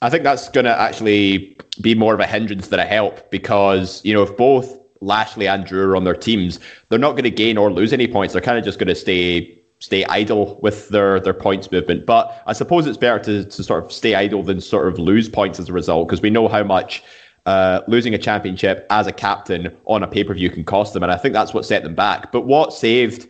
I 0.00 0.10
think 0.10 0.22
that's 0.22 0.48
going 0.48 0.64
to 0.64 0.78
actually 0.78 1.56
be 1.80 1.94
more 1.94 2.14
of 2.14 2.20
a 2.20 2.26
hindrance 2.26 2.68
than 2.68 2.78
a 2.78 2.84
help 2.84 3.30
because, 3.30 4.00
you 4.04 4.14
know, 4.14 4.22
if 4.22 4.36
both 4.36 4.78
Lashley 5.00 5.46
and 5.48 5.64
Drew 5.64 5.90
are 5.90 5.96
on 5.96 6.04
their 6.04 6.14
teams, 6.14 6.58
they're 6.88 6.98
not 6.98 7.12
going 7.12 7.24
to 7.24 7.30
gain 7.30 7.56
or 7.56 7.72
lose 7.72 7.92
any 7.92 8.08
points. 8.08 8.32
They're 8.32 8.42
kind 8.42 8.58
of 8.58 8.64
just 8.64 8.78
going 8.78 8.88
to 8.88 8.94
stay 8.94 9.54
stay 9.80 10.04
idle 10.06 10.58
with 10.60 10.88
their 10.88 11.20
their 11.20 11.34
points 11.34 11.70
movement. 11.70 12.06
But 12.06 12.42
I 12.46 12.52
suppose 12.52 12.86
it's 12.86 12.98
better 12.98 13.18
to, 13.24 13.44
to 13.44 13.62
sort 13.62 13.84
of 13.84 13.92
stay 13.92 14.14
idle 14.14 14.42
than 14.42 14.60
sort 14.60 14.88
of 14.88 14.98
lose 14.98 15.28
points 15.28 15.60
as 15.60 15.68
a 15.68 15.72
result 15.72 16.08
because 16.08 16.22
we 16.22 16.30
know 16.30 16.48
how 16.48 16.64
much 16.64 17.02
uh, 17.46 17.80
losing 17.88 18.14
a 18.14 18.18
championship 18.18 18.86
as 18.90 19.06
a 19.06 19.12
captain 19.12 19.74
on 19.86 20.02
a 20.02 20.06
pay 20.06 20.24
per 20.24 20.34
view 20.34 20.50
can 20.50 20.64
cost 20.64 20.94
them, 20.94 21.02
and 21.02 21.12
I 21.12 21.16
think 21.16 21.32
that's 21.32 21.54
what 21.54 21.64
set 21.64 21.82
them 21.82 21.94
back. 21.94 22.32
But 22.32 22.42
what 22.42 22.72
saved 22.72 23.28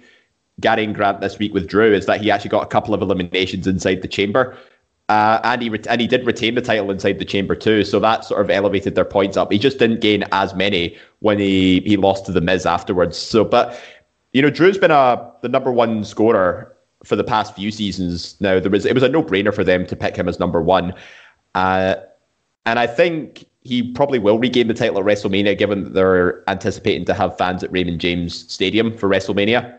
Gary 0.60 0.84
and 0.84 0.94
Grant 0.94 1.20
this 1.20 1.38
week 1.38 1.54
with 1.54 1.68
Drew 1.68 1.94
is 1.94 2.06
that 2.06 2.20
he 2.20 2.30
actually 2.30 2.50
got 2.50 2.64
a 2.64 2.66
couple 2.66 2.94
of 2.94 3.02
eliminations 3.02 3.66
inside 3.66 4.02
the 4.02 4.08
chamber. 4.08 4.56
Uh, 5.08 5.40
and 5.42 5.62
he 5.62 5.70
and 5.88 6.00
he 6.02 6.06
did 6.06 6.26
retain 6.26 6.54
the 6.54 6.60
title 6.60 6.90
inside 6.90 7.18
the 7.18 7.24
chamber 7.24 7.54
too, 7.54 7.82
so 7.82 7.98
that 7.98 8.26
sort 8.26 8.42
of 8.42 8.50
elevated 8.50 8.94
their 8.94 9.06
points 9.06 9.38
up. 9.38 9.50
He 9.50 9.58
just 9.58 9.78
didn't 9.78 10.00
gain 10.00 10.22
as 10.32 10.54
many 10.54 10.96
when 11.20 11.38
he 11.38 11.80
he 11.80 11.96
lost 11.96 12.26
to 12.26 12.32
the 12.32 12.42
Miz 12.42 12.66
afterwards. 12.66 13.16
So, 13.16 13.42
but 13.42 13.80
you 14.34 14.42
know, 14.42 14.50
Drew's 14.50 14.76
been 14.76 14.90
a 14.90 15.32
the 15.40 15.48
number 15.48 15.72
one 15.72 16.04
scorer 16.04 16.76
for 17.04 17.16
the 17.16 17.24
past 17.24 17.54
few 17.54 17.70
seasons. 17.70 18.38
Now 18.40 18.60
there 18.60 18.70
was 18.70 18.84
it 18.84 18.92
was 18.92 19.02
a 19.02 19.08
no 19.08 19.22
brainer 19.22 19.54
for 19.54 19.64
them 19.64 19.86
to 19.86 19.96
pick 19.96 20.14
him 20.14 20.28
as 20.28 20.38
number 20.38 20.60
one, 20.60 20.92
uh, 21.54 21.94
and 22.66 22.78
I 22.78 22.86
think 22.86 23.46
he 23.62 23.82
probably 23.82 24.18
will 24.18 24.38
regain 24.38 24.68
the 24.68 24.74
title 24.74 24.98
at 24.98 25.04
WrestleMania, 25.06 25.56
given 25.56 25.84
that 25.84 25.94
they're 25.94 26.48
anticipating 26.50 27.06
to 27.06 27.14
have 27.14 27.36
fans 27.38 27.64
at 27.64 27.72
Raymond 27.72 28.00
James 28.00 28.50
Stadium 28.52 28.96
for 28.96 29.08
WrestleMania. 29.08 29.78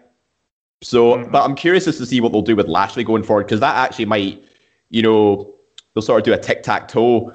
So, 0.82 1.16
mm-hmm. 1.16 1.32
but 1.32 1.44
I'm 1.44 1.56
curious 1.56 1.88
as 1.88 1.98
to 1.98 2.06
see 2.08 2.20
what 2.20 2.32
they'll 2.32 2.42
do 2.42 2.56
with 2.56 2.68
Lashley 2.68 3.04
going 3.04 3.24
forward 3.24 3.46
because 3.46 3.60
that 3.60 3.76
actually 3.76 4.06
might 4.06 4.44
you 4.90 5.02
know, 5.02 5.54
they'll 5.94 6.02
sort 6.02 6.20
of 6.20 6.26
do 6.26 6.34
a 6.34 6.38
tic 6.38 6.64
tac 6.64 6.88
toe 6.88 7.34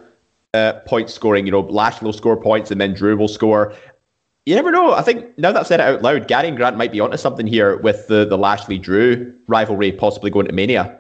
uh, 0.54 0.74
point 0.86 1.10
scoring. 1.10 1.46
You 1.46 1.52
know, 1.52 1.60
Lashley 1.60 2.06
will 2.06 2.12
score 2.12 2.36
points 2.36 2.70
and 2.70 2.80
then 2.80 2.94
Drew 2.94 3.16
will 3.16 3.28
score. 3.28 3.74
You 4.46 4.54
never 4.54 4.70
know. 4.70 4.92
I 4.92 5.02
think 5.02 5.36
now 5.38 5.52
that 5.52 5.60
I've 5.60 5.66
said 5.66 5.80
it 5.80 5.84
out 5.84 6.02
loud, 6.02 6.28
Gary 6.28 6.48
and 6.48 6.56
Grant 6.56 6.76
might 6.76 6.92
be 6.92 7.00
onto 7.00 7.16
something 7.16 7.46
here 7.46 7.78
with 7.78 8.08
the, 8.08 8.24
the 8.24 8.36
Lashley 8.36 8.78
Drew 8.78 9.34
rivalry 9.48 9.92
possibly 9.92 10.30
going 10.30 10.46
to 10.46 10.52
Mania. 10.52 10.98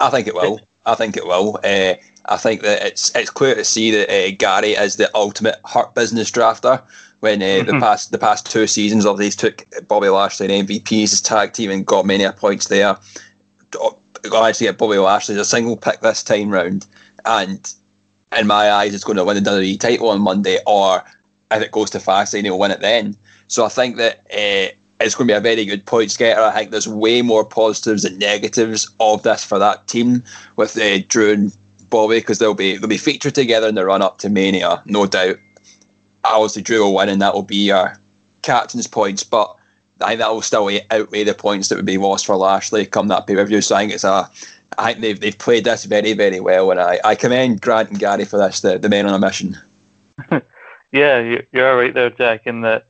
I 0.00 0.10
think 0.10 0.26
it 0.26 0.34
will. 0.34 0.60
I 0.86 0.94
think 0.94 1.16
it 1.16 1.26
will. 1.26 1.58
Uh, 1.64 1.94
I 2.26 2.36
think 2.36 2.62
that 2.62 2.82
it's 2.86 3.14
it's 3.14 3.30
clear 3.30 3.54
to 3.54 3.64
see 3.64 3.90
that 3.90 4.10
uh, 4.10 4.34
Gary 4.36 4.72
is 4.72 4.96
the 4.96 5.10
ultimate 5.14 5.56
hurt 5.64 5.94
business 5.94 6.30
drafter. 6.30 6.82
When 7.20 7.42
uh, 7.42 7.62
the 7.62 7.78
past 7.80 8.12
the 8.12 8.18
past 8.18 8.50
two 8.50 8.66
seasons 8.66 9.06
of 9.06 9.16
these 9.16 9.34
took 9.34 9.64
Bobby 9.88 10.08
Lashley 10.08 10.54
and 10.54 10.68
MVP 10.68 11.04
as 11.04 11.10
his 11.10 11.22
tag 11.22 11.54
team 11.54 11.70
and 11.70 11.86
got 11.86 12.04
many 12.04 12.30
points 12.32 12.68
there. 12.68 12.98
Got 14.30 14.48
actually 14.48 14.68
get 14.68 14.78
Bobby 14.78 14.96
Lashley 14.98 15.34
as 15.34 15.40
a 15.40 15.44
single 15.44 15.76
pick 15.76 16.00
this 16.00 16.22
time 16.22 16.50
round, 16.50 16.86
and 17.24 17.72
in 18.36 18.46
my 18.46 18.70
eyes, 18.70 18.94
it's 18.94 19.04
going 19.04 19.16
to 19.16 19.24
win 19.24 19.42
the 19.42 19.50
WWE 19.50 19.78
title 19.78 20.08
on 20.08 20.20
Monday, 20.20 20.58
or 20.66 21.04
if 21.50 21.62
it 21.62 21.72
goes 21.72 21.90
to 21.90 21.98
Fastlane, 21.98 22.44
he'll 22.44 22.58
win 22.58 22.70
it 22.70 22.80
then. 22.80 23.16
So 23.48 23.64
I 23.64 23.68
think 23.68 23.96
that 23.96 24.20
uh, 24.32 24.74
it's 25.00 25.14
going 25.14 25.28
to 25.28 25.34
be 25.34 25.36
a 25.36 25.40
very 25.40 25.64
good 25.64 25.86
points 25.86 26.16
getter. 26.16 26.40
I 26.40 26.52
think 26.52 26.70
there's 26.70 26.88
way 26.88 27.22
more 27.22 27.44
positives 27.44 28.02
than 28.02 28.18
negatives 28.18 28.90
of 29.00 29.22
this 29.22 29.44
for 29.44 29.58
that 29.58 29.86
team 29.86 30.22
with 30.56 30.76
uh, 30.78 31.00
Drew 31.08 31.32
and 31.32 31.56
Bobby 31.90 32.18
because 32.18 32.38
they'll 32.38 32.54
be 32.54 32.76
they'll 32.76 32.88
be 32.88 32.96
featured 32.96 33.34
together 33.34 33.68
in 33.68 33.74
the 33.74 33.84
run 33.84 34.02
up 34.02 34.18
to 34.18 34.30
Mania, 34.30 34.82
no 34.86 35.06
doubt. 35.06 35.36
Obviously, 36.24 36.62
Drew 36.62 36.82
will 36.82 36.94
win, 36.94 37.08
and 37.08 37.20
that 37.20 37.34
will 37.34 37.42
be 37.42 37.70
our 37.70 38.00
captain's 38.42 38.86
points, 38.86 39.22
but 39.22 39.54
I 40.00 40.08
think 40.08 40.20
that 40.20 40.32
will 40.32 40.42
still 40.42 40.68
outweigh 40.90 41.24
the 41.24 41.34
points 41.34 41.68
that 41.68 41.76
would 41.76 41.86
be 41.86 41.98
lost 41.98 42.26
for 42.26 42.36
Lashley 42.36 42.86
come 42.86 43.08
that 43.08 43.26
pay 43.26 43.34
per 43.34 43.44
view. 43.44 43.60
So 43.60 43.76
I 43.76 43.80
think 43.80 43.92
it's 43.92 44.04
a 44.04 44.30
I 44.78 44.92
think 44.92 45.02
they've 45.02 45.20
they've 45.20 45.38
played 45.38 45.64
this 45.64 45.84
very 45.84 46.14
very 46.14 46.40
well, 46.40 46.70
and 46.70 46.80
I, 46.80 47.00
I 47.04 47.14
commend 47.14 47.60
Grant 47.60 47.90
and 47.90 47.98
Gary 47.98 48.24
for 48.24 48.38
this. 48.38 48.60
The 48.60 48.78
the 48.78 48.88
men 48.88 49.06
on 49.06 49.14
a 49.14 49.18
mission. 49.18 49.56
yeah, 50.92 51.40
you're 51.52 51.76
right 51.76 51.94
there, 51.94 52.10
Jack, 52.10 52.42
in 52.46 52.62
that 52.62 52.86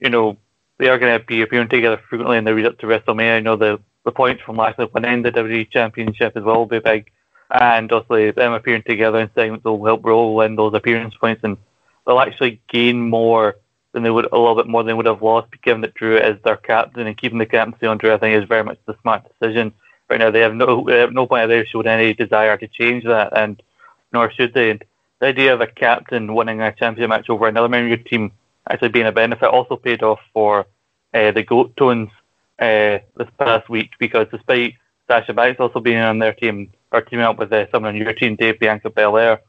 you 0.00 0.10
know 0.10 0.36
they 0.78 0.88
are 0.88 0.98
going 0.98 1.18
to 1.18 1.24
be 1.24 1.42
appearing 1.42 1.68
together 1.68 2.00
frequently 2.08 2.38
in 2.38 2.44
the 2.44 2.52
lead 2.52 2.66
up 2.66 2.78
to 2.78 2.86
WrestleMania. 2.86 3.36
I 3.36 3.40
know 3.40 3.56
the, 3.56 3.80
the 4.04 4.12
points 4.12 4.42
from 4.42 4.56
night 4.56 4.78
winning 4.94 5.22
the 5.22 5.32
WWE 5.32 5.70
Championship 5.70 6.36
as 6.36 6.44
well 6.44 6.58
will 6.58 6.66
be 6.66 6.78
big. 6.78 7.10
And 7.50 7.90
obviously, 7.90 8.30
them 8.30 8.52
appearing 8.52 8.84
together 8.84 9.18
in 9.18 9.30
segments 9.34 9.64
will 9.64 9.84
help 9.84 10.04
roll 10.04 10.40
in 10.42 10.56
those 10.56 10.74
appearance 10.74 11.14
points, 11.16 11.42
and 11.42 11.56
they'll 12.06 12.20
actually 12.20 12.60
gain 12.68 13.08
more 13.08 13.56
than 13.98 14.04
they 14.04 14.10
would 14.10 14.26
a 14.32 14.38
little 14.38 14.54
bit 14.54 14.66
more 14.66 14.82
than 14.82 14.88
they 14.88 14.94
would 14.94 15.06
have 15.06 15.22
lost, 15.22 15.48
given 15.62 15.80
that 15.82 15.94
Drew 15.94 16.16
is 16.16 16.40
their 16.42 16.56
captain 16.56 17.06
and 17.06 17.16
keeping 17.16 17.38
the 17.38 17.46
captaincy 17.46 17.86
on 17.86 17.98
Drew. 17.98 18.12
I 18.12 18.18
think 18.18 18.40
is 18.40 18.48
very 18.48 18.64
much 18.64 18.78
the 18.86 18.96
smart 19.02 19.24
decision. 19.28 19.72
Right 20.08 20.18
now, 20.18 20.30
they 20.30 20.40
have 20.40 20.54
no 20.54 20.84
they 20.86 20.98
have 20.98 21.12
no 21.12 21.26
point 21.26 21.44
of 21.44 21.48
there 21.50 21.66
showed 21.66 21.86
any 21.86 22.14
desire 22.14 22.56
to 22.56 22.68
change 22.68 23.04
that, 23.04 23.36
and 23.36 23.62
nor 24.12 24.30
should 24.32 24.54
they. 24.54 24.70
And 24.70 24.84
the 25.20 25.26
idea 25.26 25.52
of 25.52 25.60
a 25.60 25.66
captain 25.66 26.34
winning 26.34 26.60
a 26.60 26.72
championship 26.72 27.10
match 27.10 27.28
over 27.28 27.48
another 27.48 27.68
member 27.68 27.92
of 27.92 27.98
your 27.98 28.08
team 28.08 28.32
actually 28.70 28.88
being 28.90 29.06
a 29.06 29.12
benefit 29.12 29.48
also 29.48 29.76
paid 29.76 30.02
off 30.02 30.20
for 30.32 30.66
uh, 31.14 31.32
the 31.32 31.42
Goat 31.42 31.76
Tones 31.76 32.10
uh, 32.58 32.98
this 33.16 33.28
past 33.38 33.68
week 33.68 33.90
because 33.98 34.26
despite 34.30 34.74
Sasha 35.08 35.32
Banks 35.32 35.60
also 35.60 35.80
being 35.80 35.98
on 35.98 36.18
their 36.18 36.34
team 36.34 36.70
or 36.92 37.00
teaming 37.00 37.24
up 37.24 37.38
with 37.38 37.52
uh, 37.52 37.70
someone 37.70 37.94
on 37.94 38.00
your 38.00 38.12
team, 38.12 38.36
Dave 38.36 38.60
Bianca 38.60 38.90
Belair, 38.90 39.40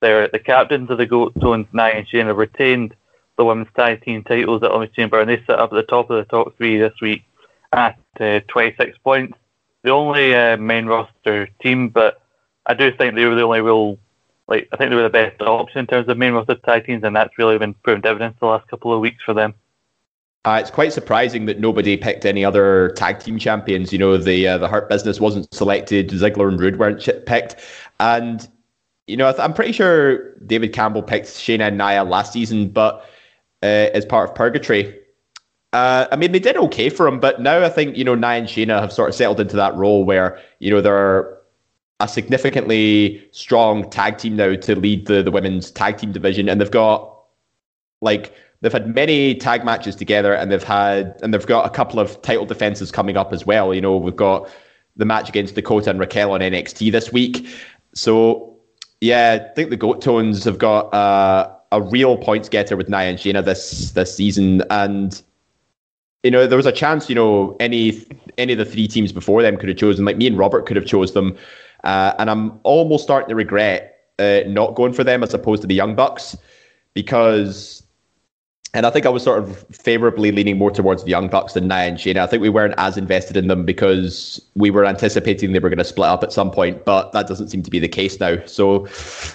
they're 0.00 0.28
the 0.28 0.38
captains 0.38 0.90
of 0.90 0.98
the 0.98 1.06
Goat 1.06 1.38
Tones, 1.40 1.66
Nia 1.72 1.94
and 1.94 2.08
Shayna, 2.08 2.36
retained 2.36 2.94
the 3.36 3.44
women's 3.44 3.68
tag 3.74 4.02
team 4.02 4.22
titles 4.22 4.62
at 4.62 4.70
Elimination 4.70 4.94
Chamber 4.94 5.20
and 5.20 5.30
they 5.30 5.38
sit 5.38 5.58
up 5.58 5.72
at 5.72 5.76
the 5.76 5.82
top 5.82 6.10
of 6.10 6.16
the 6.16 6.24
top 6.24 6.56
three 6.56 6.78
this 6.78 7.00
week 7.00 7.24
at 7.72 7.98
uh, 8.20 8.40
26 8.48 8.98
points. 8.98 9.38
The 9.82 9.90
only 9.90 10.34
uh, 10.34 10.56
main 10.58 10.86
roster 10.86 11.48
team, 11.60 11.88
but 11.88 12.22
I 12.66 12.74
do 12.74 12.92
think 12.92 13.14
they 13.14 13.24
were 13.24 13.34
the 13.34 13.42
only 13.42 13.60
real 13.60 13.98
like 14.48 14.68
I 14.72 14.76
think 14.76 14.90
they 14.90 14.96
were 14.96 15.02
the 15.02 15.10
best 15.10 15.40
option 15.40 15.80
in 15.80 15.86
terms 15.86 16.08
of 16.08 16.18
main 16.18 16.34
roster 16.34 16.54
tag 16.54 16.86
teams, 16.86 17.02
and 17.04 17.16
that's 17.16 17.36
really 17.38 17.58
been 17.58 17.74
proven 17.74 18.04
evidence 18.04 18.36
the 18.38 18.46
last 18.46 18.68
couple 18.68 18.92
of 18.92 19.00
weeks 19.00 19.22
for 19.24 19.34
them. 19.34 19.54
Uh, 20.44 20.58
it's 20.60 20.70
quite 20.70 20.92
surprising 20.92 21.46
that 21.46 21.60
nobody 21.60 21.96
picked 21.96 22.26
any 22.26 22.44
other 22.44 22.90
tag 22.96 23.20
team 23.20 23.38
champions. 23.38 23.92
You 23.92 23.98
know, 23.98 24.16
the 24.16 24.46
uh, 24.46 24.58
the 24.58 24.68
Hurt 24.68 24.88
Business 24.88 25.20
wasn't 25.20 25.52
selected. 25.54 26.10
Ziggler 26.10 26.48
and 26.48 26.60
Roode 26.60 26.78
weren't 26.78 27.08
picked, 27.26 27.56
and 27.98 28.48
you 29.06 29.16
know, 29.16 29.32
I'm 29.38 29.54
pretty 29.54 29.72
sure 29.72 30.34
David 30.40 30.72
Campbell 30.72 31.02
picked 31.02 31.26
Shayna 31.26 31.68
and 31.68 31.78
Nia 31.78 32.04
last 32.04 32.32
season, 32.32 32.68
but 32.68 33.08
uh, 33.62 33.90
as 33.94 34.04
part 34.04 34.28
of 34.28 34.34
Purgatory. 34.34 34.98
Uh, 35.72 36.06
I 36.12 36.16
mean, 36.16 36.32
they 36.32 36.38
did 36.38 36.56
okay 36.56 36.90
for 36.90 37.06
him, 37.06 37.18
but 37.18 37.40
now 37.40 37.64
I 37.64 37.68
think 37.70 37.96
you 37.96 38.04
know 38.04 38.14
Nia 38.14 38.30
and 38.30 38.46
Shayna 38.46 38.80
have 38.80 38.92
sort 38.92 39.08
of 39.08 39.14
settled 39.14 39.40
into 39.40 39.56
that 39.56 39.74
role 39.74 40.04
where 40.04 40.38
you 40.58 40.70
know 40.70 40.80
they're 40.80 41.38
a 42.00 42.08
significantly 42.08 43.26
strong 43.30 43.88
tag 43.88 44.18
team 44.18 44.36
now 44.36 44.54
to 44.54 44.74
lead 44.76 45.06
the 45.06 45.22
the 45.22 45.30
women's 45.30 45.70
tag 45.70 45.96
team 45.96 46.12
division, 46.12 46.48
and 46.48 46.60
they've 46.60 46.70
got 46.70 47.16
like 48.02 48.34
they've 48.60 48.72
had 48.72 48.94
many 48.94 49.34
tag 49.34 49.64
matches 49.64 49.96
together, 49.96 50.34
and 50.34 50.52
they've 50.52 50.62
had 50.62 51.18
and 51.22 51.32
they've 51.32 51.46
got 51.46 51.64
a 51.64 51.70
couple 51.70 51.98
of 51.98 52.20
title 52.20 52.44
defenses 52.44 52.90
coming 52.90 53.16
up 53.16 53.32
as 53.32 53.46
well. 53.46 53.72
You 53.72 53.80
know, 53.80 53.96
we've 53.96 54.16
got 54.16 54.50
the 54.96 55.06
match 55.06 55.30
against 55.30 55.54
Dakota 55.54 55.88
and 55.88 55.98
Raquel 55.98 56.32
on 56.32 56.40
NXT 56.40 56.92
this 56.92 57.10
week, 57.12 57.48
so 57.94 58.52
yeah, 59.00 59.38
I 59.40 59.54
think 59.54 59.70
the 59.70 59.76
Goat 59.76 60.00
Tones 60.00 60.44
have 60.44 60.58
got 60.58 60.92
uh, 60.94 61.50
a 61.72 61.80
real 61.80 62.16
points 62.16 62.48
getter 62.48 62.76
with 62.76 62.88
Nia 62.88 63.00
and 63.00 63.18
Shayna 63.18 63.44
this 63.44 63.90
this 63.92 64.14
season, 64.14 64.62
and 64.70 65.20
you 66.22 66.30
know 66.30 66.46
there 66.46 66.56
was 66.56 66.66
a 66.66 66.72
chance 66.72 67.08
you 67.08 67.16
know 67.16 67.56
any 67.58 68.06
any 68.38 68.52
of 68.52 68.58
the 68.58 68.64
three 68.64 68.86
teams 68.86 69.10
before 69.10 69.42
them 69.42 69.56
could 69.56 69.68
have 69.68 69.78
chosen 69.78 70.04
like 70.04 70.16
me 70.16 70.28
and 70.28 70.38
Robert 70.38 70.66
could 70.66 70.76
have 70.76 70.86
chose 70.86 71.12
them. 71.12 71.36
Uh, 71.82 72.14
and 72.18 72.30
I'm 72.30 72.60
almost 72.62 73.02
starting 73.02 73.28
to 73.30 73.34
regret 73.34 73.92
uh, 74.18 74.40
not 74.46 74.74
going 74.74 74.92
for 74.92 75.02
them 75.02 75.22
as 75.22 75.34
opposed 75.34 75.62
to 75.62 75.66
the 75.66 75.74
Young 75.74 75.94
Bucks 75.96 76.36
because, 76.94 77.82
and 78.74 78.86
I 78.86 78.90
think 78.90 79.04
I 79.04 79.10
was 79.10 79.22
sort 79.22 79.38
of 79.38 79.66
favorably 79.70 80.32
leaning 80.32 80.56
more 80.56 80.70
towards 80.70 81.04
the 81.04 81.10
Young 81.10 81.28
Bucks 81.28 81.52
than 81.52 81.68
Nia 81.68 81.88
and 81.88 81.98
Shayna. 81.98 82.18
I 82.18 82.26
think 82.26 82.40
we 82.40 82.48
weren't 82.48 82.74
as 82.78 82.96
invested 82.96 83.36
in 83.36 83.48
them 83.48 83.66
because 83.66 84.40
we 84.54 84.70
were 84.70 84.86
anticipating 84.86 85.52
they 85.52 85.58
were 85.58 85.68
going 85.68 85.78
to 85.78 85.84
split 85.84 86.08
up 86.08 86.22
at 86.22 86.32
some 86.32 86.50
point, 86.50 86.84
but 86.86 87.12
that 87.12 87.26
doesn't 87.26 87.48
seem 87.48 87.62
to 87.62 87.70
be 87.70 87.78
the 87.78 87.88
case 87.88 88.18
now. 88.18 88.44
So 88.46 88.86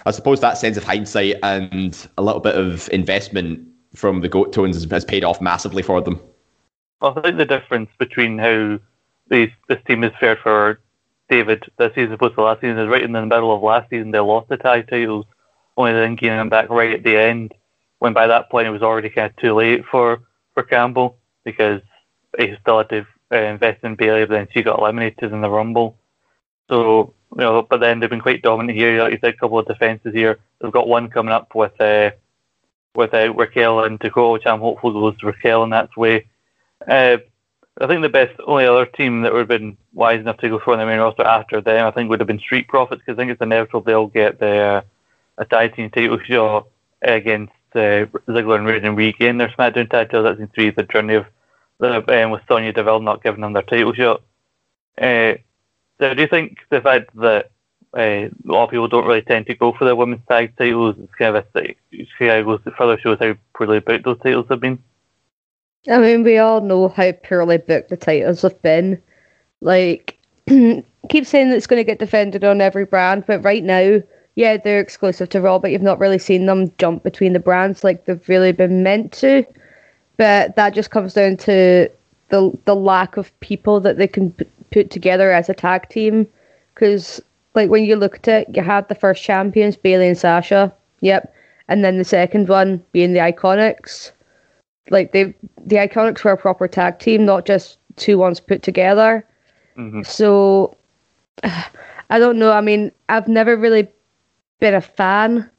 I 0.07 0.11
suppose 0.11 0.39
that 0.41 0.57
sense 0.57 0.75
of 0.75 0.83
hindsight 0.83 1.35
and 1.43 2.07
a 2.17 2.23
little 2.23 2.41
bit 2.41 2.55
of 2.55 2.89
investment 2.89 3.67
from 3.93 4.21
the 4.21 4.29
Goat 4.29 4.53
Tones 4.53 4.83
has, 4.89 5.05
paid 5.05 5.23
off 5.23 5.39
massively 5.39 5.83
for 5.83 6.01
them. 6.01 6.19
Well, 7.01 7.13
I 7.15 7.21
think 7.21 7.37
the 7.37 7.45
difference 7.45 7.89
between 7.99 8.39
how 8.39 8.79
these, 9.29 9.49
this 9.67 9.79
team 9.85 10.03
is 10.03 10.13
fared 10.19 10.39
for 10.39 10.79
David 11.29 11.63
this 11.77 11.93
season 11.93 12.13
opposed 12.13 12.35
to 12.35 12.41
last 12.41 12.61
season 12.61 12.79
is 12.79 12.87
right 12.87 13.03
in 13.03 13.11
the 13.11 13.25
middle 13.25 13.53
of 13.53 13.61
last 13.61 13.89
season 13.89 14.11
they 14.11 14.19
lost 14.19 14.49
the 14.49 14.57
tag 14.57 14.89
titles, 14.89 15.25
only 15.75 15.93
then 15.93 16.15
gaining 16.15 16.37
them 16.37 16.49
back 16.49 16.69
right 16.69 16.93
at 16.93 17.03
the 17.03 17.17
end. 17.17 17.53
When 17.99 18.13
by 18.13 18.27
that 18.27 18.49
point 18.49 18.67
it 18.67 18.71
was 18.71 18.83
already 18.83 19.09
kind 19.09 19.29
of 19.29 19.35
too 19.37 19.53
late 19.53 19.85
for 19.85 20.19
for 20.53 20.63
Campbell 20.63 21.17
because 21.43 21.81
he 22.37 22.55
still 22.61 22.79
had 22.79 22.89
to 22.89 23.07
uh, 23.31 23.37
invest 23.37 23.83
in 23.83 23.95
Bayley, 23.95 24.25
but 24.25 24.33
then 24.33 24.47
she 24.51 24.63
got 24.63 24.79
eliminated 24.79 25.31
in 25.31 25.41
the 25.41 25.49
Rumble. 25.49 25.97
So 26.69 27.13
you 27.31 27.41
know, 27.41 27.61
but 27.61 27.79
then 27.79 27.99
they've 27.99 28.09
been 28.09 28.21
quite 28.21 28.41
dominant 28.41 28.77
here. 28.77 29.01
Like 29.01 29.13
you 29.13 29.19
said, 29.19 29.33
a 29.33 29.37
couple 29.37 29.59
of 29.59 29.67
defenses 29.67 30.13
here. 30.13 30.39
They've 30.59 30.71
got 30.71 30.87
one 30.87 31.09
coming 31.09 31.33
up 31.33 31.55
with 31.55 31.79
uh, 31.81 32.11
with 32.95 33.13
uh, 33.13 33.33
Raquel 33.33 33.83
and 33.83 33.99
Dakota, 33.99 34.33
which 34.33 34.45
I'm 34.45 34.59
hopeful 34.59 34.93
goes 34.93 35.17
to 35.19 35.27
Raquel 35.27 35.63
in 35.63 35.69
that 35.71 35.95
way. 35.97 36.27
Uh, 36.87 37.17
I 37.79 37.85
think 37.85 38.01
the 38.01 38.09
best 38.09 38.39
only 38.45 38.65
other 38.65 38.85
team 38.85 39.21
that 39.21 39.31
would 39.33 39.39
have 39.39 39.47
been 39.47 39.77
wise 39.93 40.19
enough 40.19 40.37
to 40.37 40.49
go 40.49 40.59
for 40.59 40.73
in 40.73 40.79
the 40.79 40.85
main 40.85 40.99
roster 40.99 41.23
after 41.23 41.61
them, 41.61 41.85
I 41.85 41.91
think, 41.91 42.09
would 42.09 42.19
have 42.19 42.27
been 42.27 42.39
Street 42.39 42.67
Profits 42.67 43.01
because 43.05 43.17
I 43.17 43.21
think 43.21 43.31
it's 43.31 43.41
inevitable 43.41 43.81
they'll 43.81 44.07
get 44.07 44.39
their 44.39 44.77
uh, 44.77 44.81
a 45.37 45.45
tag 45.45 45.75
team 45.75 45.91
title 45.91 46.19
shot 46.25 46.67
against 47.03 47.53
uh, 47.77 48.05
Ziggler 48.31 48.57
and 48.57 48.65
Roode 48.65 48.85
and 48.85 48.97
regain 48.97 49.37
their 49.37 49.49
SmackDown 49.49 49.89
tag 49.89 50.09
titles. 50.09 50.25
That's 50.25 50.39
in 50.39 50.47
three 50.47 50.71
the 50.71 50.83
journey 50.83 51.15
of 51.15 51.25
the 51.79 52.23
um, 52.23 52.31
with 52.31 52.41
Sonya 52.47 52.73
Deville 52.73 53.01
not 53.01 53.23
giving 53.23 53.41
them 53.41 53.53
their 53.53 53.63
title 53.63 53.93
shot. 53.93 54.21
Uh, 54.97 55.35
so 55.99 56.13
do 56.13 56.21
you 56.21 56.27
think 56.27 56.59
the 56.69 56.81
fact 56.81 57.09
that 57.15 57.51
uh, 57.95 58.01
a 58.01 58.31
lot 58.43 58.65
of 58.65 58.69
people 58.69 58.87
don't 58.87 59.05
really 59.05 59.21
tend 59.21 59.45
to 59.47 59.55
go 59.55 59.71
for 59.73 59.85
the 59.85 59.95
women's 59.95 60.25
tag 60.27 60.55
titles, 60.57 60.97
is 60.97 61.09
kind 61.17 61.35
of 61.35 61.45
a, 61.55 61.75
it 61.91 62.07
kind 62.19 62.31
of 62.31 62.45
goes 62.45 62.73
further 62.77 62.99
shows 62.99 63.19
how 63.19 63.35
poorly 63.55 63.79
booked 63.79 64.05
those 64.05 64.19
titles 64.19 64.45
have 64.49 64.59
been? 64.59 64.81
I 65.89 65.97
mean, 65.99 66.23
we 66.23 66.37
all 66.37 66.61
know 66.61 66.89
how 66.89 67.11
poorly 67.11 67.57
booked 67.57 67.89
the 67.89 67.97
titles 67.97 68.41
have 68.41 68.61
been. 68.61 69.01
Like, 69.61 70.17
keep 70.47 71.25
saying 71.25 71.49
that 71.49 71.55
it's 71.55 71.67
going 71.67 71.79
to 71.79 71.83
get 71.83 71.99
defended 71.99 72.43
on 72.43 72.61
every 72.61 72.85
brand, 72.85 73.25
but 73.25 73.43
right 73.43 73.63
now, 73.63 74.01
yeah, 74.37 74.57
they're 74.57 74.79
exclusive 74.79 75.29
to 75.29 75.41
Raw, 75.41 75.57
but 75.57 75.71
you've 75.71 75.81
not 75.81 75.99
really 75.99 76.19
seen 76.19 76.45
them 76.45 76.71
jump 76.77 77.01
between 77.01 77.33
the 77.33 77.39
brands 77.39 77.83
like 77.83 78.05
they've 78.05 78.29
really 78.29 78.51
been 78.51 78.83
meant 78.83 79.11
to. 79.13 79.43
But 80.17 80.55
that 80.55 80.75
just 80.75 80.91
comes 80.91 81.15
down 81.15 81.37
to 81.37 81.89
the 82.29 82.57
the 82.65 82.75
lack 82.75 83.17
of 83.17 83.37
people 83.39 83.79
that 83.79 83.97
they 83.97 84.07
can 84.07 84.31
p- 84.31 84.45
put 84.71 84.91
together 84.91 85.31
as 85.31 85.49
a 85.49 85.55
tag 85.55 85.89
team. 85.89 86.27
Because, 86.75 87.19
like, 87.55 87.71
when 87.71 87.83
you 87.83 87.95
look 87.95 88.17
at 88.17 88.27
it, 88.27 88.55
you 88.55 88.61
have 88.61 88.87
the 88.87 88.93
first 88.93 89.23
champions, 89.23 89.75
Bayley 89.75 90.07
and 90.07 90.17
Sasha, 90.17 90.71
yep, 91.01 91.33
and 91.67 91.83
then 91.83 91.97
the 91.97 92.03
second 92.03 92.47
one 92.47 92.83
being 92.91 93.13
the 93.13 93.19
Iconics 93.19 94.11
like 94.89 95.11
they 95.11 95.33
the 95.65 95.77
Iconics 95.77 96.23
were 96.23 96.31
a 96.31 96.37
proper 96.37 96.67
tag 96.67 96.99
team, 96.99 97.25
not 97.25 97.47
just 97.47 97.79
two 97.95 98.19
ones 98.19 98.39
put 98.39 98.61
together. 98.61 99.25
Mm-hmm. 99.77 100.03
So 100.03 100.75
I 101.43 102.19
don't 102.19 102.39
know. 102.39 102.51
I 102.51 102.61
mean, 102.61 102.91
I've 103.09 103.27
never 103.27 103.57
really 103.57 103.87
been 104.59 104.73
a 104.73 104.81
fan 104.81 105.49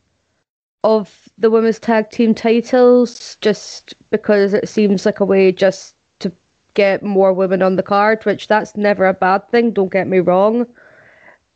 of 0.85 1.29
the 1.39 1.51
women's 1.51 1.79
tag 1.79 2.11
team 2.11 2.35
titles 2.35 3.37
just 3.41 3.95
because 4.11 4.55
it 4.55 4.69
seems 4.69 5.05
like 5.05 5.21
a 5.21 5.25
way 5.25 5.53
just 5.53 5.95
to 6.21 6.33
get 6.75 7.03
more 7.03 7.33
women 7.33 7.63
on 7.63 7.77
the 7.77 7.83
card, 7.83 8.25
which 8.25 8.49
that's 8.49 8.77
never 8.77 9.07
a 9.07 9.15
bad 9.15 9.49
thing, 9.51 9.73
don't 9.73 9.93
get 9.93 10.07
me 10.07 10.21
wrong. 10.21 10.67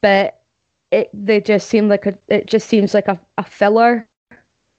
But 0.00 0.40
it 0.90 1.08
they 1.14 1.40
just 1.40 1.68
seem 1.68 1.88
like 1.88 2.06
a 2.06 2.18
it 2.28 2.46
just 2.46 2.68
seems 2.68 2.94
like 2.94 3.08
a, 3.08 3.20
a 3.38 3.44
filler 3.44 4.08